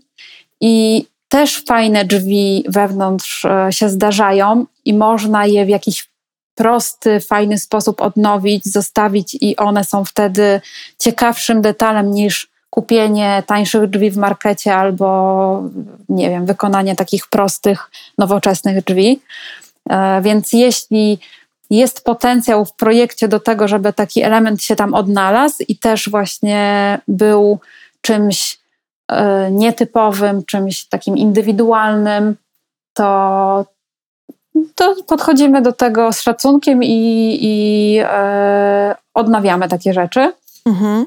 i 0.60 1.06
też 1.28 1.64
fajne 1.64 2.04
drzwi 2.04 2.64
wewnątrz 2.68 3.44
e, 3.44 3.68
się 3.70 3.88
zdarzają 3.88 4.66
i 4.84 4.94
można 4.94 5.46
je 5.46 5.66
w 5.66 5.68
jakiś 5.68 6.13
prosty, 6.54 7.20
fajny 7.20 7.58
sposób 7.58 8.00
odnowić, 8.00 8.64
zostawić 8.64 9.36
i 9.40 9.56
one 9.56 9.84
są 9.84 10.04
wtedy 10.04 10.60
ciekawszym 10.98 11.62
detalem 11.62 12.10
niż 12.10 12.54
kupienie 12.70 13.42
tańszych 13.46 13.86
drzwi 13.90 14.10
w 14.10 14.16
markecie 14.16 14.74
albo, 14.74 15.62
nie 16.08 16.30
wiem, 16.30 16.46
wykonanie 16.46 16.96
takich 16.96 17.26
prostych, 17.26 17.90
nowoczesnych 18.18 18.84
drzwi. 18.84 19.20
E, 19.90 20.22
więc 20.22 20.52
jeśli 20.52 21.18
jest 21.70 22.04
potencjał 22.04 22.64
w 22.64 22.72
projekcie 22.72 23.28
do 23.28 23.40
tego, 23.40 23.68
żeby 23.68 23.92
taki 23.92 24.22
element 24.22 24.62
się 24.62 24.76
tam 24.76 24.94
odnalazł 24.94 25.56
i 25.68 25.78
też 25.78 26.08
właśnie 26.08 26.98
był 27.08 27.58
czymś 28.00 28.58
e, 29.08 29.50
nietypowym, 29.50 30.44
czymś 30.44 30.84
takim 30.84 31.16
indywidualnym, 31.16 32.36
to, 32.94 33.66
to 34.74 34.94
podchodzimy 35.06 35.62
do 35.62 35.72
tego 35.72 36.12
z 36.12 36.20
szacunkiem 36.20 36.82
i, 36.82 37.38
i 37.40 37.98
e, 38.02 38.96
odnawiamy 39.14 39.68
takie 39.68 39.92
rzeczy. 39.92 40.32
Mhm. 40.66 41.06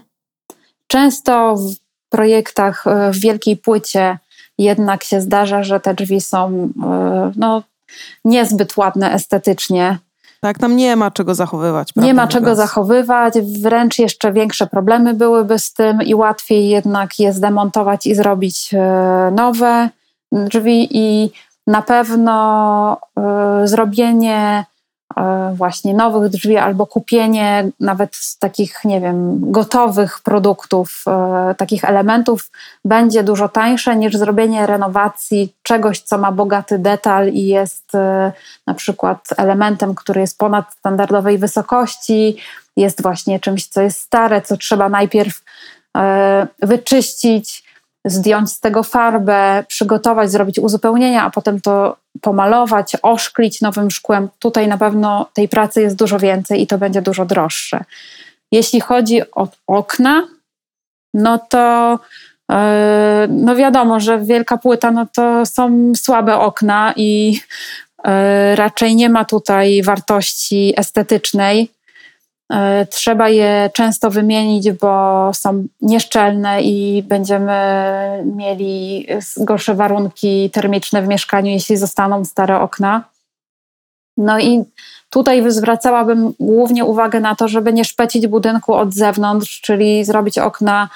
Często 0.87 1.55
w 1.55 1.75
projektach 2.09 2.87
e, 2.87 3.11
w 3.11 3.19
wielkiej 3.19 3.57
płycie 3.57 4.17
jednak 4.57 5.03
się 5.03 5.21
zdarza, 5.21 5.63
że 5.63 5.79
te 5.79 5.93
drzwi 5.93 6.21
są 6.21 6.69
e, 6.83 7.31
no, 7.35 7.63
niezbyt 8.25 8.77
ładne 8.77 9.13
estetycznie. 9.13 9.97
Tak, 10.41 10.59
tam 10.59 10.75
nie 10.75 10.95
ma 10.95 11.11
czego 11.11 11.35
zachowywać. 11.35 11.91
Nie 11.95 12.13
ma 12.13 12.27
czego 12.27 12.55
zachowywać, 12.55 13.33
wręcz 13.61 13.99
jeszcze 13.99 14.33
większe 14.33 14.67
problemy 14.67 15.13
byłyby 15.13 15.59
z 15.59 15.73
tym 15.73 16.01
i 16.01 16.15
łatwiej 16.15 16.69
jednak 16.69 17.19
je 17.19 17.33
zdemontować 17.33 18.05
i 18.05 18.15
zrobić 18.15 18.73
e, 18.73 19.31
nowe 19.35 19.89
drzwi 20.31 20.87
i 20.91 21.31
na 21.67 21.81
pewno 21.81 22.97
zrobienie 23.63 24.65
E, 25.17 25.53
właśnie 25.55 25.93
nowych 25.93 26.29
drzwi 26.31 26.57
albo 26.57 26.85
kupienie 26.87 27.69
nawet 27.79 28.17
takich, 28.39 28.79
nie 28.85 29.01
wiem, 29.01 29.51
gotowych 29.51 30.19
produktów, 30.19 31.03
e, 31.07 31.55
takich 31.57 31.85
elementów 31.85 32.51
będzie 32.85 33.23
dużo 33.23 33.49
tańsze 33.49 33.95
niż 33.95 34.17
zrobienie 34.17 34.65
renowacji 34.65 35.53
czegoś, 35.63 36.01
co 36.01 36.17
ma 36.17 36.31
bogaty 36.31 36.79
detal 36.79 37.29
i 37.29 37.47
jest 37.47 37.91
na 38.67 38.73
przykład 38.73 39.27
elementem, 39.37 39.95
który 39.95 40.21
jest 40.21 40.37
ponad 40.37 40.73
standardowej 40.73 41.37
wysokości, 41.37 42.37
jest 42.77 43.01
właśnie 43.01 43.39
czymś, 43.39 43.67
co 43.67 43.81
jest 43.81 43.99
stare, 43.99 44.41
co 44.41 44.57
trzeba 44.57 44.89
najpierw 44.89 45.41
wyczyścić, 46.61 47.66
zdjąć 48.07 48.51
z 48.51 48.59
tego 48.59 48.83
farbę, 48.83 49.63
przygotować, 49.67 50.31
zrobić 50.31 50.59
uzupełnienia, 50.59 51.23
a 51.23 51.29
potem 51.29 51.61
to 51.61 51.97
pomalować, 52.21 52.97
oszklić 53.01 53.61
nowym 53.61 53.91
szkłem. 53.91 54.29
Tutaj 54.39 54.67
na 54.67 54.77
pewno 54.77 55.29
tej 55.33 55.49
pracy 55.49 55.81
jest 55.81 55.95
dużo 55.95 56.19
więcej 56.19 56.61
i 56.61 56.67
to 56.67 56.77
będzie 56.77 57.01
dużo 57.01 57.25
droższe. 57.25 57.83
Jeśli 58.51 58.81
chodzi 58.81 59.21
o 59.31 59.47
okna, 59.67 60.27
no 61.13 61.39
to 61.49 61.99
yy, 62.49 62.55
no 63.29 63.55
wiadomo, 63.55 63.99
że 63.99 64.19
wielka 64.19 64.57
płyta 64.57 64.91
no 64.91 65.07
to 65.15 65.45
są 65.45 65.91
słabe 65.95 66.39
okna 66.39 66.93
i 66.95 67.39
yy, 68.05 68.55
raczej 68.55 68.95
nie 68.95 69.09
ma 69.09 69.25
tutaj 69.25 69.83
wartości 69.83 70.73
estetycznej. 70.77 71.76
E, 72.53 72.85
trzeba 72.85 73.29
je 73.29 73.69
często 73.73 74.09
wymienić, 74.09 74.71
bo 74.71 75.31
są 75.33 75.67
nieszczelne 75.81 76.61
i 76.61 77.03
będziemy 77.03 77.53
mieli 78.35 79.07
gorsze 79.37 79.75
warunki 79.75 80.49
termiczne 80.53 81.01
w 81.01 81.07
mieszkaniu, 81.07 81.51
jeśli 81.51 81.77
zostaną 81.77 82.25
stare 82.25 82.59
okna. 82.59 83.03
No 84.17 84.39
i 84.39 84.63
tutaj 85.09 85.51
zwracałabym 85.51 86.33
głównie 86.39 86.85
uwagę 86.85 87.19
na 87.19 87.35
to, 87.35 87.47
żeby 87.47 87.73
nie 87.73 87.85
szpecić 87.85 88.27
budynku 88.27 88.73
od 88.73 88.93
zewnątrz, 88.93 89.61
czyli 89.61 90.05
zrobić 90.05 90.37
okna, 90.37 90.89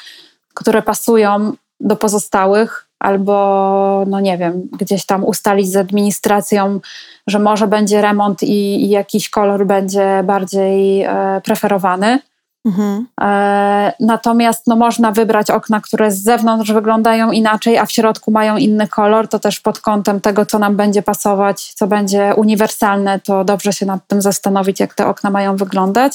które 0.54 0.82
pasują 0.82 1.54
do 1.80 1.96
pozostałych, 1.96 2.91
albo, 3.02 4.04
no 4.08 4.20
nie 4.20 4.38
wiem, 4.38 4.68
gdzieś 4.80 5.06
tam 5.06 5.24
ustalić 5.24 5.72
z 5.72 5.76
administracją, 5.76 6.80
że 7.28 7.40
może 7.40 7.68
będzie 7.68 8.02
remont 8.02 8.44
i, 8.44 8.86
i 8.86 8.90
jakiś 8.90 9.30
kolor 9.30 9.66
będzie 9.66 10.24
bardziej 10.24 11.02
e, 11.02 11.42
preferowany. 11.44 12.20
Mhm. 12.66 13.08
E, 13.22 13.94
natomiast 14.00 14.68
no, 14.68 14.76
można 14.76 15.12
wybrać 15.12 15.50
okna, 15.52 15.82
które 15.82 16.12
z 16.12 16.24
zewnątrz 16.24 16.72
wyglądają 16.72 17.32
inaczej, 17.32 17.78
a 17.78 17.86
w 17.86 17.92
środku 17.92 18.32
mają 18.32 18.58
inny 18.58 18.88
kolor. 18.88 19.28
To 19.28 19.40
też 19.40 19.60
pod 19.60 19.80
kątem 19.80 20.22
tego, 20.22 20.46
co 20.46 20.60
nam 20.60 20.76
będzie 20.76 21.02
pasować, 21.02 21.74
co 21.74 21.88
będzie 21.88 22.34
uniwersalne, 22.36 23.20
to 23.20 23.44
dobrze 23.44 23.74
się 23.74 23.86
nad 23.86 24.08
tym 24.08 24.22
zastanowić, 24.22 24.80
jak 24.80 24.94
te 24.94 25.08
okna 25.08 25.30
mają 25.30 25.56
wyglądać. 25.56 26.14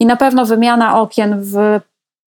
I 0.00 0.06
na 0.06 0.16
pewno 0.16 0.46
wymiana 0.46 1.00
okien 1.00 1.40
w 1.40 1.80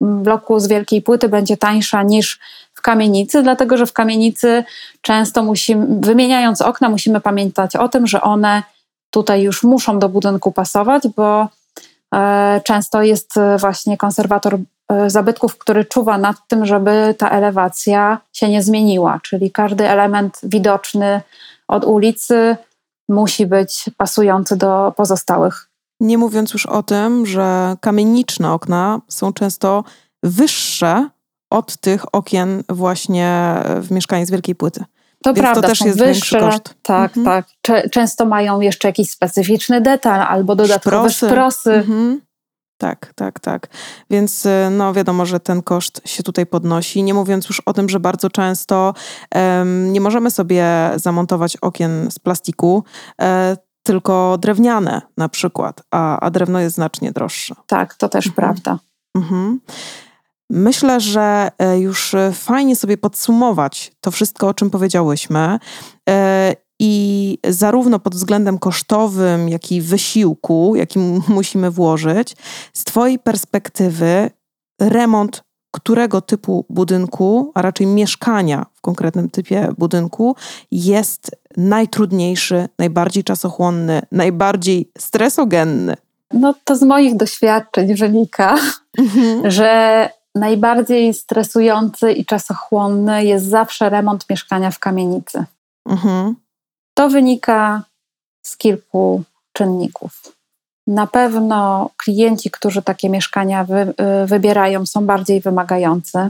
bloku 0.01 0.59
z 0.59 0.67
wielkiej 0.67 1.01
płyty 1.01 1.29
będzie 1.29 1.57
tańsza 1.57 2.03
niż 2.03 2.39
kamienicy, 2.85 3.43
dlatego 3.43 3.77
że 3.77 3.85
w 3.85 3.93
kamienicy 3.93 4.63
często 5.01 5.43
musimy, 5.43 5.87
wymieniając 5.99 6.61
okna, 6.61 6.89
musimy 6.89 7.21
pamiętać 7.21 7.75
o 7.75 7.89
tym, 7.89 8.07
że 8.07 8.21
one 8.21 8.63
tutaj 9.09 9.41
już 9.41 9.63
muszą 9.63 9.99
do 9.99 10.09
budynku 10.09 10.51
pasować, 10.51 11.03
bo 11.15 11.47
e, 12.15 12.61
często 12.63 13.01
jest 13.01 13.33
właśnie 13.59 13.97
konserwator 13.97 14.57
e, 14.89 15.09
zabytków, 15.09 15.57
który 15.57 15.85
czuwa 15.85 16.17
nad 16.17 16.37
tym, 16.47 16.65
żeby 16.65 17.15
ta 17.17 17.29
elewacja 17.29 18.17
się 18.33 18.49
nie 18.49 18.63
zmieniła, 18.63 19.19
czyli 19.23 19.51
każdy 19.51 19.89
element 19.89 20.39
widoczny 20.43 21.21
od 21.67 21.85
ulicy 21.85 22.57
musi 23.09 23.45
być 23.45 23.89
pasujący 23.97 24.55
do 24.55 24.93
pozostałych. 24.97 25.69
Nie 25.99 26.17
mówiąc 26.17 26.53
już 26.53 26.65
o 26.65 26.83
tym, 26.83 27.25
że 27.25 27.75
kamieniczne 27.81 28.51
okna 28.53 29.01
są 29.07 29.33
często 29.33 29.83
wyższe 30.23 31.09
od 31.49 31.77
tych 31.77 32.15
okien 32.15 32.63
właśnie 32.69 33.55
w 33.81 33.91
mieszkaniu 33.91 34.25
z 34.25 34.31
wielkiej 34.31 34.55
płyty. 34.55 34.85
To 35.23 35.33
Więc 35.33 35.39
prawda, 35.39 35.61
to 35.61 35.67
też 35.67 35.81
jest 35.81 35.97
wyższe, 35.97 36.39
koszt. 36.39 36.75
Tak, 36.81 37.17
mhm. 37.17 37.43
tak. 37.61 37.89
Często 37.91 38.25
mają 38.25 38.59
jeszcze 38.59 38.87
jakiś 38.87 39.11
specyficzny 39.11 39.81
detal 39.81 40.21
albo 40.21 40.55
dodatkowe 40.55 41.09
szprosy. 41.09 41.27
szprosy. 41.27 41.73
Mhm. 41.73 42.21
Tak, 42.77 43.13
tak, 43.15 43.39
tak. 43.39 43.67
Więc 44.09 44.45
y, 44.45 44.49
no 44.71 44.93
wiadomo, 44.93 45.25
że 45.25 45.39
ten 45.39 45.61
koszt 45.61 46.01
się 46.05 46.23
tutaj 46.23 46.45
podnosi. 46.45 47.03
Nie 47.03 47.13
mówiąc 47.13 47.49
już 47.49 47.59
o 47.59 47.73
tym, 47.73 47.89
że 47.89 47.99
bardzo 47.99 48.29
często 48.29 48.93
um, 49.35 49.93
nie 49.93 50.01
możemy 50.01 50.31
sobie 50.31 50.65
zamontować 50.95 51.57
okien 51.57 52.11
z 52.11 52.19
plastiku, 52.19 52.83
e, 53.21 53.57
tylko 53.83 54.37
drewniane 54.37 55.01
na 55.17 55.29
przykład, 55.29 55.81
a, 55.91 56.19
a 56.19 56.29
drewno 56.29 56.59
jest 56.59 56.75
znacznie 56.75 57.11
droższe. 57.11 57.55
Tak, 57.67 57.95
to 57.95 58.09
też 58.09 58.27
mhm. 58.27 58.35
prawda. 58.35 58.79
Mhm. 59.15 59.59
Myślę, 60.49 60.99
że 60.99 61.51
e, 61.57 61.79
już 61.79 62.13
e, 62.13 62.31
fajnie 62.33 62.75
sobie 62.75 62.97
podsumować 62.97 63.91
to 64.01 64.11
wszystko, 64.11 64.47
o 64.47 64.53
czym 64.53 64.69
powiedziałyśmy. 64.69 65.59
E, 66.09 66.55
I 66.79 67.37
zarówno 67.47 67.99
pod 67.99 68.15
względem 68.15 68.59
kosztowym, 68.59 69.49
jak 69.49 69.71
i 69.71 69.81
wysiłku, 69.81 70.75
jaki 70.75 70.99
musimy 71.27 71.71
włożyć, 71.71 72.35
z 72.73 72.83
Twojej 72.83 73.19
perspektywy, 73.19 74.29
remont 74.81 75.43
którego 75.71 76.21
typu 76.21 76.65
budynku, 76.69 77.51
a 77.53 77.61
raczej 77.61 77.87
mieszkania 77.87 78.65
w 78.73 78.81
konkretnym 78.81 79.29
typie 79.29 79.69
budynku, 79.77 80.35
jest 80.71 81.31
najtrudniejszy, 81.57 82.67
najbardziej 82.79 83.23
czasochłonny, 83.23 84.01
najbardziej 84.11 84.91
stresogenny? 84.97 85.95
No 86.33 86.53
to 86.63 86.75
z 86.75 86.83
moich 86.83 87.15
doświadczeń 87.15 87.95
wynika, 87.95 88.57
mhm. 88.97 89.51
że 89.51 90.09
najbardziej 90.35 91.13
stresujący 91.13 92.11
i 92.11 92.25
czasochłonny 92.25 93.25
jest 93.25 93.45
zawsze 93.45 93.89
remont 93.89 94.29
mieszkania 94.29 94.71
w 94.71 94.79
kamienicy. 94.79 95.45
Mhm. 95.89 96.35
To 96.97 97.09
wynika 97.09 97.83
z 98.45 98.57
kilku 98.57 99.23
czynników. 99.53 100.35
Na 100.87 101.07
pewno 101.07 101.89
klienci, 101.97 102.51
którzy 102.51 102.81
takie 102.81 103.09
mieszkania 103.09 103.63
wy, 103.63 103.93
y, 104.23 104.27
wybierają, 104.27 104.85
są 104.85 105.05
bardziej 105.05 105.41
wymagający. 105.41 106.29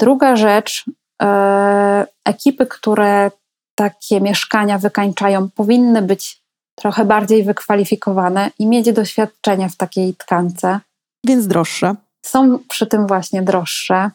Druga 0.00 0.36
rzecz, 0.36 0.84
e, 1.22 2.06
ekipy, 2.24 2.66
które 2.66 3.30
takie 3.74 4.20
mieszkania 4.20 4.78
wykańczają, 4.78 5.50
powinny 5.50 6.02
być 6.02 6.42
trochę 6.74 7.04
bardziej 7.04 7.44
wykwalifikowane 7.44 8.50
i 8.58 8.66
mieć 8.66 8.92
doświadczenie 8.92 9.68
w 9.68 9.76
takiej 9.76 10.14
tkance. 10.14 10.80
Więc 11.26 11.46
droższe 11.46 11.94
są 12.22 12.58
przy 12.68 12.86
tym 12.86 13.06
właśnie 13.06 13.42
droższe. 13.42 14.10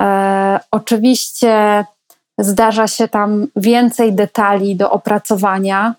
E, 0.00 0.60
oczywiście 0.70 1.84
zdarza 2.38 2.88
się 2.88 3.08
tam 3.08 3.46
więcej 3.56 4.12
detali 4.12 4.76
do 4.76 4.90
opracowania, 4.90 5.94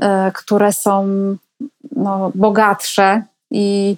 e, 0.00 0.32
które 0.34 0.72
są 0.72 1.06
no, 1.96 2.32
bogatsze 2.34 3.22
i 3.50 3.96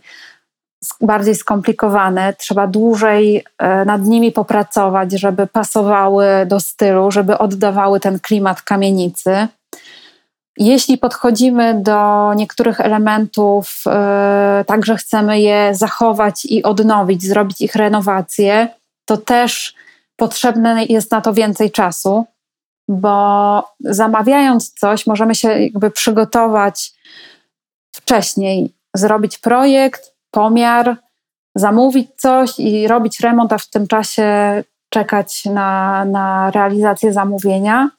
bardziej 1.01 1.35
skomplikowane. 1.35 2.35
Trzeba 2.35 2.67
dłużej 2.67 3.45
e, 3.59 3.85
nad 3.85 4.03
nimi 4.03 4.33
popracować, 4.33 5.13
żeby 5.13 5.47
pasowały 5.47 6.27
do 6.47 6.61
stylu, 6.61 7.11
żeby 7.11 7.39
oddawały 7.39 8.01
ten 8.01 8.21
klimat 8.21 8.63
kamienicy. 8.63 9.49
Jeśli 10.57 10.99
podchodzimy 10.99 11.75
do 11.83 12.33
niektórych 12.35 12.81
elementów, 12.81 13.83
yy, 13.87 14.65
tak, 14.65 14.87
że 14.87 14.97
chcemy 14.97 15.41
je 15.41 15.75
zachować 15.75 16.45
i 16.45 16.63
odnowić, 16.63 17.23
zrobić 17.23 17.61
ich 17.61 17.75
renowację, 17.75 18.69
to 19.05 19.17
też 19.17 19.75
potrzebne 20.17 20.85
jest 20.85 21.11
na 21.11 21.21
to 21.21 21.33
więcej 21.33 21.71
czasu, 21.71 22.27
bo 22.89 23.69
zamawiając 23.81 24.75
coś, 24.75 25.07
możemy 25.07 25.35
się 25.35 25.49
jakby 25.49 25.91
przygotować 25.91 26.93
wcześniej, 27.97 28.75
zrobić 28.95 29.39
projekt, 29.39 30.15
pomiar, 30.31 30.97
zamówić 31.55 32.09
coś 32.17 32.59
i 32.59 32.89
robić 32.89 33.21
remont, 33.21 33.53
a 33.53 33.59
w 33.59 33.71
tym 33.71 33.87
czasie 33.87 34.63
czekać 34.89 35.45
na, 35.45 36.05
na 36.05 36.51
realizację 36.51 37.13
zamówienia. 37.13 37.91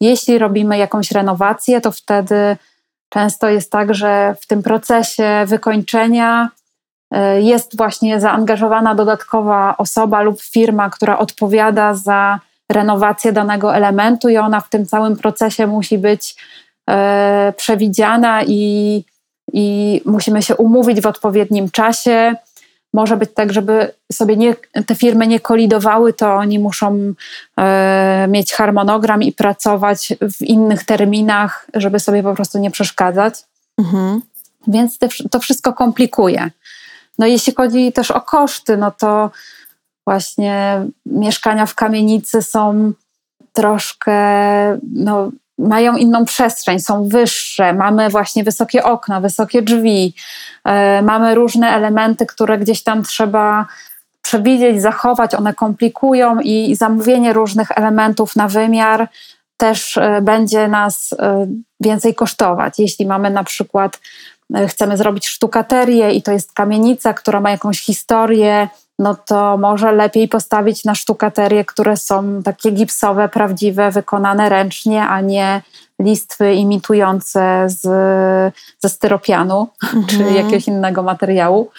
Jeśli 0.00 0.38
robimy 0.38 0.78
jakąś 0.78 1.10
renowację, 1.10 1.80
to 1.80 1.92
wtedy 1.92 2.56
często 3.08 3.48
jest 3.48 3.72
tak, 3.72 3.94
że 3.94 4.34
w 4.40 4.46
tym 4.46 4.62
procesie 4.62 5.44
wykończenia 5.46 6.48
e, 7.10 7.42
jest 7.42 7.76
właśnie 7.76 8.20
zaangażowana 8.20 8.94
dodatkowa 8.94 9.76
osoba 9.76 10.22
lub 10.22 10.42
firma, 10.42 10.90
która 10.90 11.18
odpowiada 11.18 11.94
za 11.94 12.40
renowację 12.70 13.32
danego 13.32 13.74
elementu, 13.74 14.28
i 14.28 14.36
ona 14.36 14.60
w 14.60 14.68
tym 14.68 14.86
całym 14.86 15.16
procesie 15.16 15.66
musi 15.66 15.98
być 15.98 16.36
e, 16.90 17.52
przewidziana 17.56 18.42
i, 18.46 19.04
i 19.52 20.00
musimy 20.06 20.42
się 20.42 20.56
umówić 20.56 21.00
w 21.00 21.06
odpowiednim 21.06 21.70
czasie 21.70 22.34
może 22.94 23.16
być 23.16 23.30
tak, 23.34 23.52
żeby 23.52 23.92
sobie 24.12 24.36
nie, 24.36 24.56
te 24.86 24.94
firmy 24.94 25.26
nie 25.26 25.40
kolidowały, 25.40 26.12
to 26.12 26.34
oni 26.34 26.58
muszą 26.58 27.14
e, 27.56 28.26
mieć 28.28 28.52
harmonogram 28.52 29.22
i 29.22 29.32
pracować 29.32 30.14
w 30.38 30.42
innych 30.42 30.84
terminach, 30.84 31.66
żeby 31.74 32.00
sobie 32.00 32.22
po 32.22 32.34
prostu 32.34 32.58
nie 32.58 32.70
przeszkadzać. 32.70 33.34
Mhm. 33.78 34.22
Więc 34.66 34.98
te, 34.98 35.08
to 35.30 35.40
wszystko 35.40 35.72
komplikuje. 35.72 36.50
No 37.18 37.26
jeśli 37.26 37.54
chodzi 37.54 37.92
też 37.92 38.10
o 38.10 38.20
koszty, 38.20 38.76
no 38.76 38.90
to 38.90 39.30
właśnie 40.06 40.86
mieszkania 41.06 41.66
w 41.66 41.74
kamienicy 41.74 42.42
są 42.42 42.92
troszkę 43.52 44.14
no, 44.94 45.30
mają 45.68 45.96
inną 45.96 46.24
przestrzeń, 46.24 46.80
są 46.80 47.08
wyższe, 47.08 47.72
mamy 47.72 48.08
właśnie 48.08 48.44
wysokie 48.44 48.84
okna, 48.84 49.20
wysokie 49.20 49.62
drzwi, 49.62 50.14
e, 50.64 51.02
mamy 51.02 51.34
różne 51.34 51.70
elementy, 51.70 52.26
które 52.26 52.58
gdzieś 52.58 52.82
tam 52.82 53.02
trzeba 53.02 53.66
przewidzieć, 54.22 54.82
zachować, 54.82 55.34
one 55.34 55.54
komplikują 55.54 56.40
i 56.40 56.76
zamówienie 56.76 57.32
różnych 57.32 57.70
elementów 57.70 58.36
na 58.36 58.48
wymiar 58.48 59.08
też 59.56 59.96
e, 59.96 60.20
będzie 60.22 60.68
nas 60.68 61.14
e, 61.18 61.46
więcej 61.80 62.14
kosztować. 62.14 62.78
Jeśli 62.78 63.06
mamy 63.06 63.30
na 63.30 63.44
przykład, 63.44 64.00
chcemy 64.68 64.96
zrobić 64.96 65.28
sztukaterię 65.28 66.12
i 66.12 66.22
to 66.22 66.32
jest 66.32 66.52
kamienica, 66.52 67.14
która 67.14 67.40
ma 67.40 67.50
jakąś 67.50 67.80
historię, 67.80 68.68
no 69.00 69.14
to 69.14 69.56
może 69.56 69.92
lepiej 69.92 70.28
postawić 70.28 70.84
na 70.84 70.94
sztukaterie, 70.94 71.64
które 71.64 71.96
są 71.96 72.42
takie 72.42 72.70
gipsowe, 72.70 73.28
prawdziwe, 73.28 73.90
wykonane 73.90 74.48
ręcznie, 74.48 75.02
a 75.02 75.20
nie 75.20 75.62
listwy 75.98 76.54
imitujące 76.54 77.64
z, 77.66 77.82
ze 78.78 78.88
styropianu 78.88 79.68
mhm. 79.82 80.06
czy 80.06 80.22
jakiegoś 80.34 80.68
innego 80.68 81.02
materiału. 81.02 81.70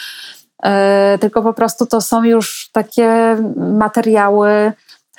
E, 0.63 1.17
tylko 1.21 1.41
po 1.41 1.53
prostu 1.53 1.85
to 1.85 2.01
są 2.01 2.23
już 2.23 2.69
takie 2.71 3.37
materiały 3.57 4.73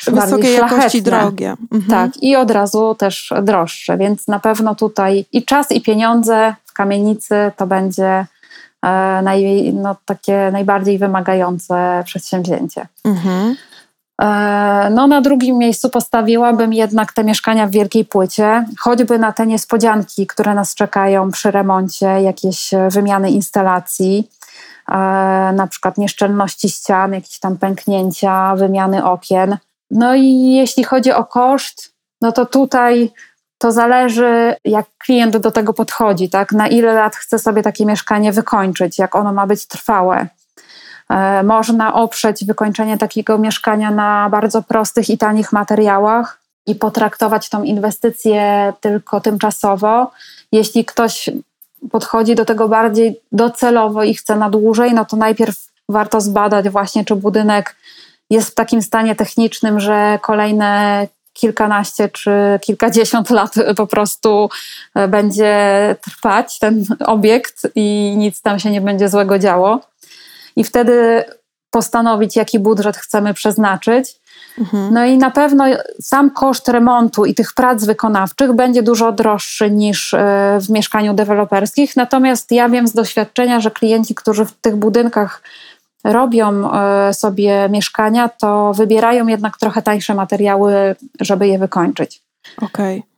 wysokiej 0.06 0.54
jakości 0.54 1.02
drogie. 1.02 1.56
Mhm. 1.72 1.90
Tak, 1.90 2.22
i 2.22 2.36
od 2.36 2.50
razu 2.50 2.94
też 2.94 3.32
droższe, 3.42 3.96
więc 3.98 4.28
na 4.28 4.40
pewno 4.40 4.74
tutaj 4.74 5.26
i 5.32 5.44
czas, 5.44 5.70
i 5.70 5.80
pieniądze 5.80 6.54
w 6.64 6.72
kamienicy 6.72 7.34
to 7.56 7.66
będzie 7.66 8.26
naj, 9.22 9.72
no, 9.74 9.96
takie 10.04 10.50
najbardziej 10.52 10.98
wymagające 10.98 12.02
przedsięwzięcie. 12.04 12.86
Mhm. 13.04 13.56
E, 14.22 14.90
no, 14.90 15.06
na 15.06 15.20
drugim 15.20 15.58
miejscu 15.58 15.90
postawiłabym 15.90 16.72
jednak 16.72 17.12
te 17.12 17.24
mieszkania 17.24 17.66
w 17.66 17.70
wielkiej 17.70 18.04
płycie, 18.04 18.64
choćby 18.78 19.18
na 19.18 19.32
te 19.32 19.46
niespodzianki, 19.46 20.26
które 20.26 20.54
nas 20.54 20.74
czekają 20.74 21.30
przy 21.30 21.50
remoncie, 21.50 22.06
jakieś 22.06 22.70
wymiany 22.88 23.30
instalacji, 23.30 24.28
e, 24.88 24.94
na 25.54 25.66
przykład 25.70 25.98
nieszczelności 25.98 26.68
ścian, 26.68 27.12
jakieś 27.12 27.38
tam 27.38 27.56
pęknięcia, 27.56 28.56
wymiany 28.56 29.04
okien. 29.04 29.56
No 29.90 30.14
i 30.14 30.52
jeśli 30.52 30.84
chodzi 30.84 31.12
o 31.12 31.24
koszt, 31.24 31.92
no 32.20 32.32
to 32.32 32.46
tutaj 32.46 33.12
to 33.62 33.72
zależy, 33.72 34.56
jak 34.64 34.86
klient 34.98 35.36
do 35.36 35.50
tego 35.50 35.72
podchodzi, 35.72 36.30
tak? 36.30 36.52
Na 36.52 36.68
ile 36.68 36.94
lat 36.94 37.16
chce 37.16 37.38
sobie 37.38 37.62
takie 37.62 37.86
mieszkanie 37.86 38.32
wykończyć, 38.32 38.98
jak 38.98 39.14
ono 39.14 39.32
ma 39.32 39.46
być 39.46 39.66
trwałe. 39.66 40.26
E, 41.10 41.42
można 41.42 41.94
oprzeć 41.94 42.44
wykończenie 42.44 42.98
takiego 42.98 43.38
mieszkania 43.38 43.90
na 43.90 44.28
bardzo 44.30 44.62
prostych 44.62 45.10
i 45.10 45.18
tanich 45.18 45.52
materiałach 45.52 46.40
i 46.66 46.74
potraktować 46.74 47.48
tą 47.48 47.62
inwestycję 47.62 48.72
tylko 48.80 49.20
tymczasowo. 49.20 50.10
Jeśli 50.52 50.84
ktoś 50.84 51.30
podchodzi 51.90 52.34
do 52.34 52.44
tego 52.44 52.68
bardziej 52.68 53.20
docelowo 53.32 54.02
i 54.02 54.14
chce 54.14 54.36
na 54.36 54.50
dłużej, 54.50 54.94
no 54.94 55.04
to 55.04 55.16
najpierw 55.16 55.56
warto 55.88 56.20
zbadać 56.20 56.68
właśnie, 56.68 57.04
czy 57.04 57.16
budynek 57.16 57.76
jest 58.30 58.50
w 58.50 58.54
takim 58.54 58.82
stanie 58.82 59.14
technicznym, 59.14 59.80
że 59.80 60.18
kolejne 60.22 61.08
kilkanaście 61.32 62.08
czy 62.08 62.30
kilkadziesiąt 62.60 63.30
lat 63.30 63.54
po 63.76 63.86
prostu 63.86 64.48
e, 64.94 65.08
będzie 65.08 65.56
trwać 66.02 66.58
ten 66.58 66.84
obiekt 67.06 67.66
i 67.74 68.14
nic 68.16 68.42
tam 68.42 68.58
się 68.58 68.70
nie 68.70 68.80
będzie 68.80 69.08
złego 69.08 69.38
działo. 69.38 69.80
I 70.56 70.64
wtedy 70.64 71.24
postanowić, 71.70 72.36
jaki 72.36 72.58
budżet 72.58 72.96
chcemy 72.96 73.34
przeznaczyć. 73.34 74.22
Mhm. 74.58 74.94
No 74.94 75.04
i 75.04 75.18
na 75.18 75.30
pewno 75.30 75.64
sam 76.00 76.30
koszt 76.30 76.68
remontu 76.68 77.24
i 77.24 77.34
tych 77.34 77.54
prac 77.54 77.84
wykonawczych 77.84 78.52
będzie 78.52 78.82
dużo 78.82 79.12
droższy 79.12 79.70
niż 79.70 80.14
e, 80.14 80.58
w 80.60 80.70
mieszkaniu 80.70 81.14
deweloperskich. 81.14 81.96
Natomiast 81.96 82.52
ja 82.52 82.68
wiem 82.68 82.88
z 82.88 82.92
doświadczenia, 82.92 83.60
że 83.60 83.70
klienci, 83.70 84.14
którzy 84.14 84.44
w 84.44 84.52
tych 84.52 84.76
budynkach 84.76 85.42
robią 86.04 86.72
e, 86.72 87.14
sobie 87.14 87.68
mieszkania, 87.68 88.28
to 88.28 88.72
wybierają 88.74 89.26
jednak 89.26 89.58
trochę 89.58 89.82
tańsze 89.82 90.14
materiały, 90.14 90.96
żeby 91.20 91.48
je 91.48 91.58
wykończyć. 91.58 92.22
Okej. 92.62 92.98
Okay. 92.98 93.12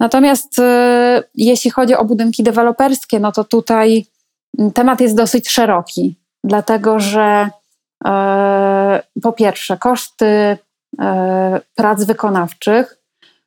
Natomiast 0.00 0.58
e, 0.58 1.22
jeśli 1.34 1.70
chodzi 1.70 1.94
o 1.94 2.04
budynki 2.04 2.42
deweloperskie, 2.42 3.20
no 3.20 3.32
to 3.32 3.44
tutaj 3.44 4.06
temat 4.74 5.00
jest 5.00 5.16
dosyć 5.16 5.48
szeroki, 5.48 6.16
dlatego 6.44 7.00
że 7.00 7.50
e, 8.04 9.02
po 9.22 9.32
pierwsze, 9.32 9.76
koszty 9.76 10.56
prac 11.74 12.04
wykonawczych 12.04 12.96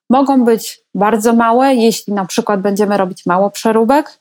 mogą 0.10 0.44
być 0.44 0.82
bardzo 0.96 1.34
małe, 1.34 1.76
jeśli 1.76 2.14
na 2.14 2.26
przykład 2.26 2.62
będziemy 2.62 2.98
robić 2.98 3.26
mało 3.26 3.50
przeróbek, 3.50 4.20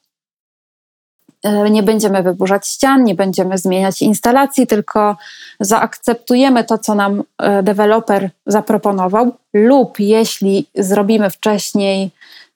nie 1.70 1.82
będziemy 1.82 2.23
wyburzać 2.23 2.66
ścian, 2.66 3.05
nie 3.05 3.14
będziemy 3.14 3.59
zmieniać 3.59 4.02
instalacji, 4.02 4.66
tylko 4.66 5.16
zaakceptujemy 5.60 6.64
to, 6.64 6.78
co 6.78 6.94
nam 6.94 7.23
e, 7.39 7.62
deweloper 7.62 8.31
zaproponował, 8.47 9.32
lub 9.55 10.01
jeśli 10.01 10.66
zrobimy 10.74 11.31
wcześniej 11.31 12.10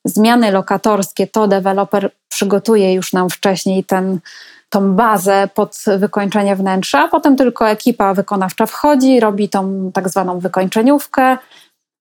zmiany 0.04 0.50
lokatorskie, 0.50 1.26
to 1.26 1.48
deweloper 1.48 2.10
przygotuje 2.28 2.94
już 2.94 3.12
nam 3.12 3.30
wcześniej 3.30 3.84
ten, 3.84 4.18
tą 4.70 4.92
bazę 4.92 5.48
pod 5.54 5.76
wykończenie 5.98 6.56
wnętrza, 6.56 7.04
a 7.04 7.08
potem 7.08 7.36
tylko 7.36 7.68
ekipa 7.68 8.14
wykonawcza 8.14 8.66
wchodzi, 8.66 9.20
robi 9.20 9.48
tą 9.48 9.90
tak 9.94 10.08
zwaną 10.08 10.38
wykończeniówkę, 10.38 11.38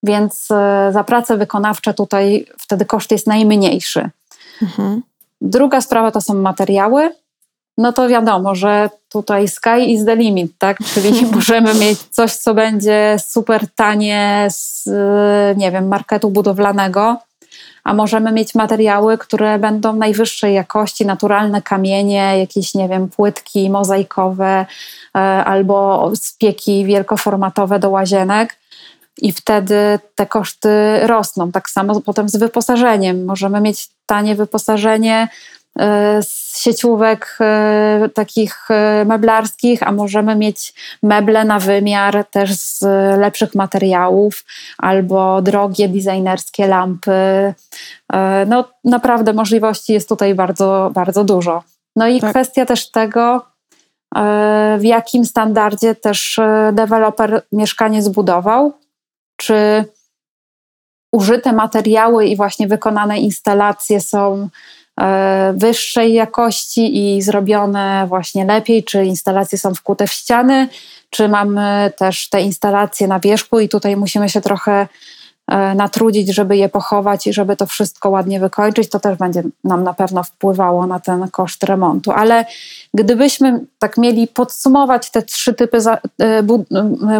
więc 0.03 0.51
e, 0.51 0.89
za 0.93 1.03
pracę 1.03 1.37
wykonawcze 1.37 1.93
tutaj 1.93 2.45
wtedy 2.57 2.85
koszt 2.85 3.11
jest 3.11 3.27
najmniejszy. 3.27 4.09
Mhm. 4.61 5.01
Druga 5.41 5.81
sprawa 5.81 6.11
to 6.11 6.21
są 6.21 6.33
materiały. 6.33 7.11
No 7.77 7.93
to 7.93 8.07
wiadomo, 8.07 8.55
że 8.55 8.89
tutaj 9.09 9.47
sky 9.47 9.85
is 9.87 10.05
the 10.05 10.15
limit, 10.15 10.51
tak? 10.57 10.77
Czyli 10.93 11.25
możemy 11.35 11.73
mieć 11.73 11.99
coś, 11.99 12.33
co 12.33 12.53
będzie 12.53 13.17
super 13.27 13.67
tanie 13.75 14.47
z, 14.49 14.85
nie 15.57 15.71
wiem, 15.71 15.87
marketu 15.87 16.29
budowlanego, 16.29 17.17
a 17.83 17.93
możemy 17.93 18.31
mieć 18.31 18.55
materiały, 18.55 19.17
które 19.17 19.59
będą 19.59 19.93
najwyższej 19.93 20.53
jakości, 20.53 21.05
naturalne 21.05 21.61
kamienie, 21.61 22.39
jakieś, 22.39 22.75
nie 22.75 22.89
wiem, 22.89 23.09
płytki 23.09 23.69
mozaikowe 23.69 24.65
e, 25.15 25.19
albo 25.19 26.11
spieki 26.15 26.85
wielkoformatowe 26.85 27.79
do 27.79 27.89
łazienek 27.89 28.57
i 29.21 29.31
wtedy 29.31 29.99
te 30.15 30.25
koszty 30.25 30.69
rosną. 31.03 31.51
Tak 31.51 31.69
samo 31.69 32.01
potem 32.01 32.29
z 32.29 32.35
wyposażeniem. 32.35 33.25
Możemy 33.25 33.61
mieć 33.61 33.89
tanie 34.05 34.35
wyposażenie 34.35 35.27
e, 35.79 36.23
z 36.23 36.59
sieciówek 36.59 37.37
e, 37.41 38.09
takich 38.13 38.71
e, 38.71 39.05
meblarskich, 39.05 39.83
a 39.83 39.91
możemy 39.91 40.35
mieć 40.35 40.73
meble 41.03 41.45
na 41.45 41.59
wymiar 41.59 42.25
też 42.31 42.53
z 42.53 42.81
lepszych 43.19 43.55
materiałów 43.55 44.45
albo 44.77 45.41
drogie 45.41 45.89
designerskie 45.89 46.67
lampy. 46.67 47.53
No 48.47 48.65
naprawdę 48.83 49.33
możliwości 49.33 49.93
jest 49.93 50.09
tutaj 50.09 50.35
bardzo, 50.35 50.91
bardzo 50.93 51.23
dużo. 51.23 51.63
No 51.95 52.07
i 52.07 52.21
tak. 52.21 52.29
kwestia 52.29 52.65
też 52.65 52.91
tego, 52.91 53.45
w 54.77 54.83
jakim 54.83 55.25
standardzie 55.25 55.95
też 55.95 56.39
deweloper 56.73 57.41
mieszkanie 57.51 58.01
zbudował 58.01 58.73
czy 59.35 59.85
użyte 61.15 61.53
materiały 61.53 62.25
i 62.25 62.35
właśnie 62.35 62.67
wykonane 62.67 63.19
instalacje 63.19 64.01
są 64.01 64.49
e, 65.01 65.53
wyższej 65.57 66.13
jakości 66.13 67.15
i 67.15 67.21
zrobione 67.21 68.05
właśnie 68.07 68.45
lepiej, 68.45 68.83
czy 68.83 69.05
instalacje 69.05 69.57
są 69.57 69.75
wkute 69.75 70.07
w 70.07 70.11
ściany, 70.11 70.67
czy 71.09 71.29
mamy 71.29 71.91
też 71.97 72.29
te 72.29 72.41
instalacje 72.41 73.07
na 73.07 73.19
wierzchu 73.19 73.59
i 73.59 73.69
tutaj 73.69 73.97
musimy 73.97 74.29
się 74.29 74.41
trochę 74.41 74.87
e, 75.47 75.75
natrudzić, 75.75 76.35
żeby 76.35 76.57
je 76.57 76.69
pochować 76.69 77.27
i 77.27 77.33
żeby 77.33 77.55
to 77.55 77.65
wszystko 77.65 78.09
ładnie 78.09 78.39
wykończyć, 78.39 78.89
to 78.89 78.99
też 78.99 79.17
będzie 79.17 79.43
nam 79.63 79.83
na 79.83 79.93
pewno 79.93 80.23
wpływało 80.23 80.87
na 80.87 80.99
ten 80.99 81.27
koszt 81.29 81.63
remontu. 81.63 82.11
Ale 82.11 82.45
gdybyśmy 82.93 83.59
tak 83.79 83.97
mieli 83.97 84.27
podsumować 84.27 85.11
te 85.11 85.21
trzy 85.21 85.53
typy 85.53 85.77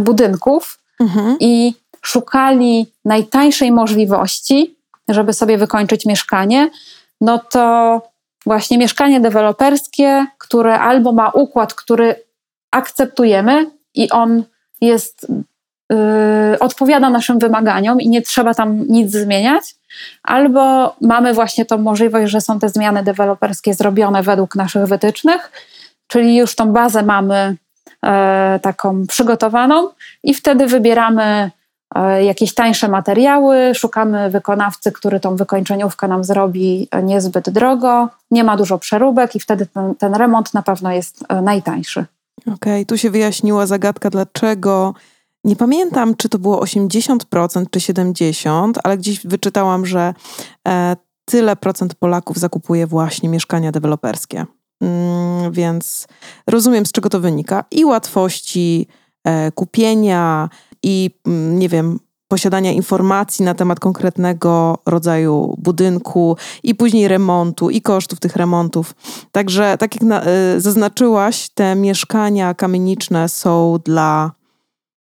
budynków 0.02 0.80
mhm. 1.00 1.38
i 1.40 1.74
szukali 2.06 2.88
najtańszej 3.06 3.72
możliwości, 3.72 4.76
żeby 5.07 5.34
sobie 5.34 5.57
wykończyć 5.57 6.06
mieszkanie, 6.06 6.69
no 7.22 7.40
to 7.40 8.02
właśnie 8.45 8.77
mieszkanie 8.77 9.19
deweloperskie, 9.19 10.26
które 10.38 10.80
albo 10.80 11.11
ma 11.11 11.30
układ, 11.30 11.73
który 11.73 12.15
akceptujemy 12.72 13.72
i 13.94 14.10
on 14.10 14.44
jest, 14.82 15.27
yy, 15.90 16.60
odpowiada 16.60 17.10
naszym 17.10 17.40
wymaganiom 17.40 18.02
i 18.02 18.10
nie 18.10 18.22
trzeba 18.22 18.53
tam 18.53 18.88
nic 18.88 19.11
zmieniać, 19.11 19.76
albo 20.23 20.95
mamy 21.02 21.34
właśnie 21.34 21.65
tą 21.65 21.77
możliwość, 21.77 22.32
że 22.32 22.41
są 22.41 22.60
te 22.60 22.69
zmiany 22.69 23.03
deweloperskie 23.03 23.73
zrobione 23.73 24.23
według 24.23 24.56
naszych 24.56 24.86
wytycznych, 24.86 25.52
czyli 26.07 26.38
już 26.38 26.56
tą 26.56 26.73
bazę 26.73 27.03
mamy 27.03 27.56
yy, 28.03 28.10
taką 28.61 29.07
przygotowaną 29.07 29.90
i 30.23 30.34
wtedy 30.34 30.68
wybieramy 30.68 31.52
E, 31.52 31.52
jakieś 32.22 32.53
tańsze 32.53 32.88
materiały, 32.88 33.76
szukamy 33.76 34.30
wykonawcy, 34.30 34.91
który 34.91 35.20
tą 35.20 35.36
wykończeniówkę 35.36 36.07
nam 36.07 36.24
zrobi 36.24 36.90
niezbyt 37.03 37.49
drogo, 37.49 38.10
nie 38.32 38.44
ma 38.44 38.57
dużo 38.57 38.78
przeróbek 38.78 39.36
i 39.36 39.40
wtedy 39.40 39.66
ten, 39.66 39.95
ten 39.95 40.16
remont 40.16 40.53
na 40.53 40.62
pewno 40.62 40.91
jest 40.91 41.24
e, 41.30 41.41
najtańszy. 41.41 42.06
Okej, 42.41 42.53
okay, 42.53 42.86
tu 42.86 42.98
się 42.98 43.10
wyjaśniła 43.10 43.66
zagadka, 43.66 44.10
dlaczego. 44.10 44.94
Nie 45.44 45.56
pamiętam, 45.56 46.16
czy 46.16 46.30
to 46.30 46.40
było 46.40 46.64
80% 46.64 47.66
czy 47.72 47.80
70%, 47.80 48.72
ale 48.84 48.98
gdzieś 48.98 49.28
wyczytałam, 49.28 49.86
że 49.86 50.14
e, 50.68 50.95
tyle 51.26 51.56
procent 51.56 51.95
Polaków 51.95 52.38
zakupuje 52.38 52.88
właśnie 52.88 53.30
mieszkania 53.30 53.72
deweloperskie. 53.72 54.45
Mm, 54.82 55.52
więc 55.52 56.07
rozumiem, 56.48 56.86
z 56.86 56.91
czego 56.91 57.10
to 57.10 57.20
wynika. 57.20 57.64
I 57.72 57.86
łatwości 57.86 58.88
e, 59.24 59.52
kupienia, 59.52 60.49
i 60.86 61.12
mm, 61.26 61.60
nie 61.60 61.70
wiem, 61.70 61.99
posiadania 62.28 62.72
informacji 62.72 63.45
na 63.45 63.53
temat 63.53 63.80
konkretnego 63.80 64.78
rodzaju 64.86 65.56
budynku 65.57 66.38
i 66.64 66.76
później 66.76 67.07
remontu 67.07 67.70
i 67.70 67.82
kosztów 67.82 68.20
tych 68.20 68.36
remontów. 68.36 68.95
Także, 69.32 69.78
tak 69.80 69.95
jak 69.95 70.03
na, 70.03 70.24
y, 70.56 70.62
zaznaczyłaś, 70.62 71.49
te 71.49 71.76
mieszkania 71.76 72.53
kamieniczne 72.53 73.30
są 73.30 73.80
dla 73.86 74.32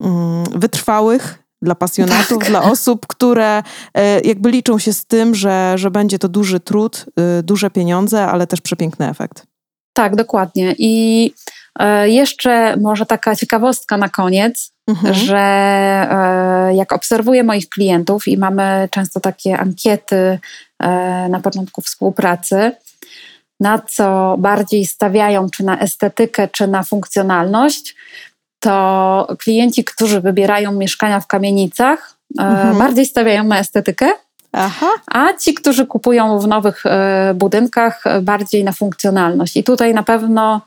y, 0.03 0.07
wytrwałych, 0.55 1.39
dla 1.63 1.75
pasjonatów, 1.75 2.39
tak. 2.39 2.49
dla 2.49 2.63
osób, 2.63 3.07
które 3.07 3.59
y, 3.59 4.01
jakby 4.25 4.51
liczą 4.51 4.79
się 4.79 4.93
z 4.93 5.07
tym, 5.07 5.35
że, 5.35 5.73
że 5.77 5.91
będzie 5.91 6.19
to 6.19 6.29
duży 6.29 6.61
trud, 6.61 7.07
y, 7.39 7.43
duże 7.43 7.71
pieniądze, 7.71 8.27
ale 8.27 8.47
też 8.47 8.61
przepiękny 8.61 9.09
efekt. 9.09 9.47
Tak, 9.93 10.17
dokładnie. 10.17 10.75
I 10.79 11.35
e, 11.79 12.09
jeszcze 12.09 12.77
może 12.77 13.07
taka 13.07 13.37
ciekawostka 13.37 13.97
na 13.97 14.09
koniec, 14.09 14.74
mhm. 14.89 15.15
że 15.15 15.39
e, 15.39 16.75
jak 16.75 16.93
obserwuję 16.93 17.45
moich 17.45 17.69
klientów 17.69 18.29
i 18.29 18.39
mamy 18.39 18.89
często 18.91 19.21
takie 19.21 19.59
ankiety 19.59 20.39
e, 20.79 20.89
na 21.29 21.41
początku 21.41 21.81
współpracy, 21.81 22.73
na 23.61 23.79
co 23.79 24.37
bardziej 24.39 24.87
stawiają, 24.87 25.51
czy 25.51 25.65
na 25.65 25.79
estetykę, 25.79 26.49
czy 26.49 26.67
na 26.67 26.83
funkcjonalność, 26.83 27.97
to 28.61 29.27
klienci, 29.39 29.85
którzy 29.85 30.21
wybierają 30.21 30.73
mieszkania 30.73 31.21
w 31.21 31.27
kamienicach, 31.27 32.17
mhm. 32.39 32.79
bardziej 32.79 33.07
stawiają 33.07 33.45
na 33.45 33.59
estetykę. 33.59 34.11
Aha. 34.53 34.87
A 35.07 35.33
ci, 35.33 35.55
którzy 35.55 35.87
kupują 35.87 36.39
w 36.39 36.47
nowych 36.47 36.85
budynkach, 37.35 38.05
bardziej 38.23 38.65
na 38.65 38.73
funkcjonalność. 38.73 39.57
I 39.57 39.65
tutaj 39.65 39.95
na 39.95 40.03
pewno 40.03 40.61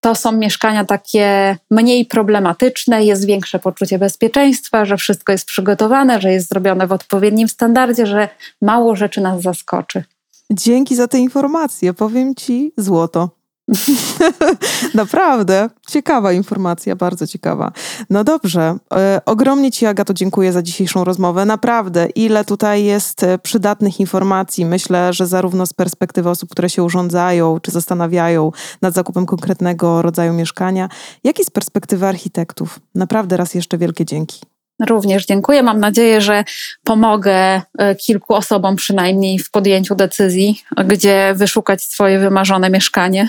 to 0.00 0.14
są 0.14 0.32
mieszkania 0.32 0.84
takie 0.84 1.56
mniej 1.70 2.06
problematyczne, 2.06 3.04
jest 3.04 3.26
większe 3.26 3.58
poczucie 3.58 3.98
bezpieczeństwa, 3.98 4.84
że 4.84 4.96
wszystko 4.96 5.32
jest 5.32 5.46
przygotowane, 5.46 6.20
że 6.20 6.32
jest 6.32 6.48
zrobione 6.48 6.86
w 6.86 6.92
odpowiednim 6.92 7.48
standardzie, 7.48 8.06
że 8.06 8.28
mało 8.62 8.96
rzeczy 8.96 9.20
nas 9.20 9.42
zaskoczy. 9.42 10.04
Dzięki 10.52 10.96
za 10.96 11.08
te 11.08 11.18
informacje, 11.18 11.94
powiem 11.94 12.34
Ci 12.34 12.72
złoto. 12.76 13.37
Naprawdę, 14.94 15.70
ciekawa 15.88 16.32
informacja, 16.32 16.96
bardzo 16.96 17.26
ciekawa. 17.26 17.72
No 18.10 18.24
dobrze, 18.24 18.76
e, 18.94 19.20
ogromnie 19.26 19.70
Ci 19.70 19.86
Agato 19.86 20.14
dziękuję 20.14 20.52
za 20.52 20.62
dzisiejszą 20.62 21.04
rozmowę. 21.04 21.44
Naprawdę, 21.44 22.06
ile 22.06 22.44
tutaj 22.44 22.84
jest 22.84 23.22
e, 23.22 23.38
przydatnych 23.38 24.00
informacji. 24.00 24.64
Myślę, 24.64 25.12
że 25.12 25.26
zarówno 25.26 25.66
z 25.66 25.72
perspektywy 25.72 26.30
osób, 26.30 26.50
które 26.50 26.70
się 26.70 26.82
urządzają, 26.82 27.60
czy 27.60 27.70
zastanawiają 27.70 28.52
nad 28.82 28.94
zakupem 28.94 29.26
konkretnego 29.26 30.02
rodzaju 30.02 30.32
mieszkania, 30.32 30.88
jak 31.24 31.40
i 31.40 31.44
z 31.44 31.50
perspektywy 31.50 32.06
architektów. 32.06 32.80
Naprawdę 32.94 33.36
raz 33.36 33.54
jeszcze 33.54 33.78
wielkie 33.78 34.04
dzięki. 34.04 34.40
Również 34.86 35.26
dziękuję. 35.26 35.62
Mam 35.62 35.80
nadzieję, 35.80 36.20
że 36.20 36.44
pomogę 36.84 37.62
e, 37.78 37.94
kilku 37.94 38.34
osobom 38.34 38.76
przynajmniej 38.76 39.38
w 39.38 39.50
podjęciu 39.50 39.94
decyzji, 39.94 40.62
gdzie 40.86 41.34
wyszukać 41.36 41.82
swoje 41.82 42.18
wymarzone 42.18 42.70
mieszkanie. 42.70 43.28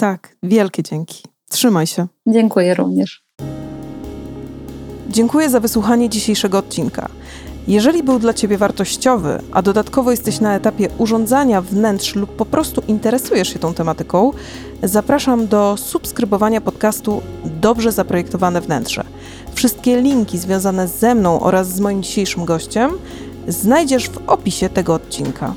Tak, 0.00 0.36
wielkie 0.42 0.82
dzięki. 0.82 1.22
Trzymaj 1.48 1.86
się. 1.86 2.06
Dziękuję 2.26 2.74
również. 2.74 3.22
Dziękuję 5.08 5.50
za 5.50 5.60
wysłuchanie 5.60 6.08
dzisiejszego 6.08 6.58
odcinka. 6.58 7.08
Jeżeli 7.68 8.02
był 8.02 8.18
dla 8.18 8.34
Ciebie 8.34 8.58
wartościowy, 8.58 9.40
a 9.52 9.62
dodatkowo 9.62 10.10
jesteś 10.10 10.40
na 10.40 10.54
etapie 10.54 10.88
urządzania 10.98 11.62
wnętrz 11.62 12.14
lub 12.14 12.36
po 12.36 12.44
prostu 12.44 12.82
interesujesz 12.88 13.48
się 13.52 13.58
tą 13.58 13.74
tematyką, 13.74 14.32
zapraszam 14.82 15.46
do 15.46 15.76
subskrybowania 15.76 16.60
podcastu 16.60 17.22
Dobrze 17.44 17.92
Zaprojektowane 17.92 18.60
Wnętrze. 18.60 19.04
Wszystkie 19.54 20.00
linki 20.00 20.38
związane 20.38 20.88
ze 20.88 21.14
mną 21.14 21.40
oraz 21.40 21.74
z 21.74 21.80
moim 21.80 22.02
dzisiejszym 22.02 22.44
gościem 22.44 22.90
znajdziesz 23.48 24.08
w 24.08 24.28
opisie 24.28 24.68
tego 24.68 24.94
odcinka. 24.94 25.54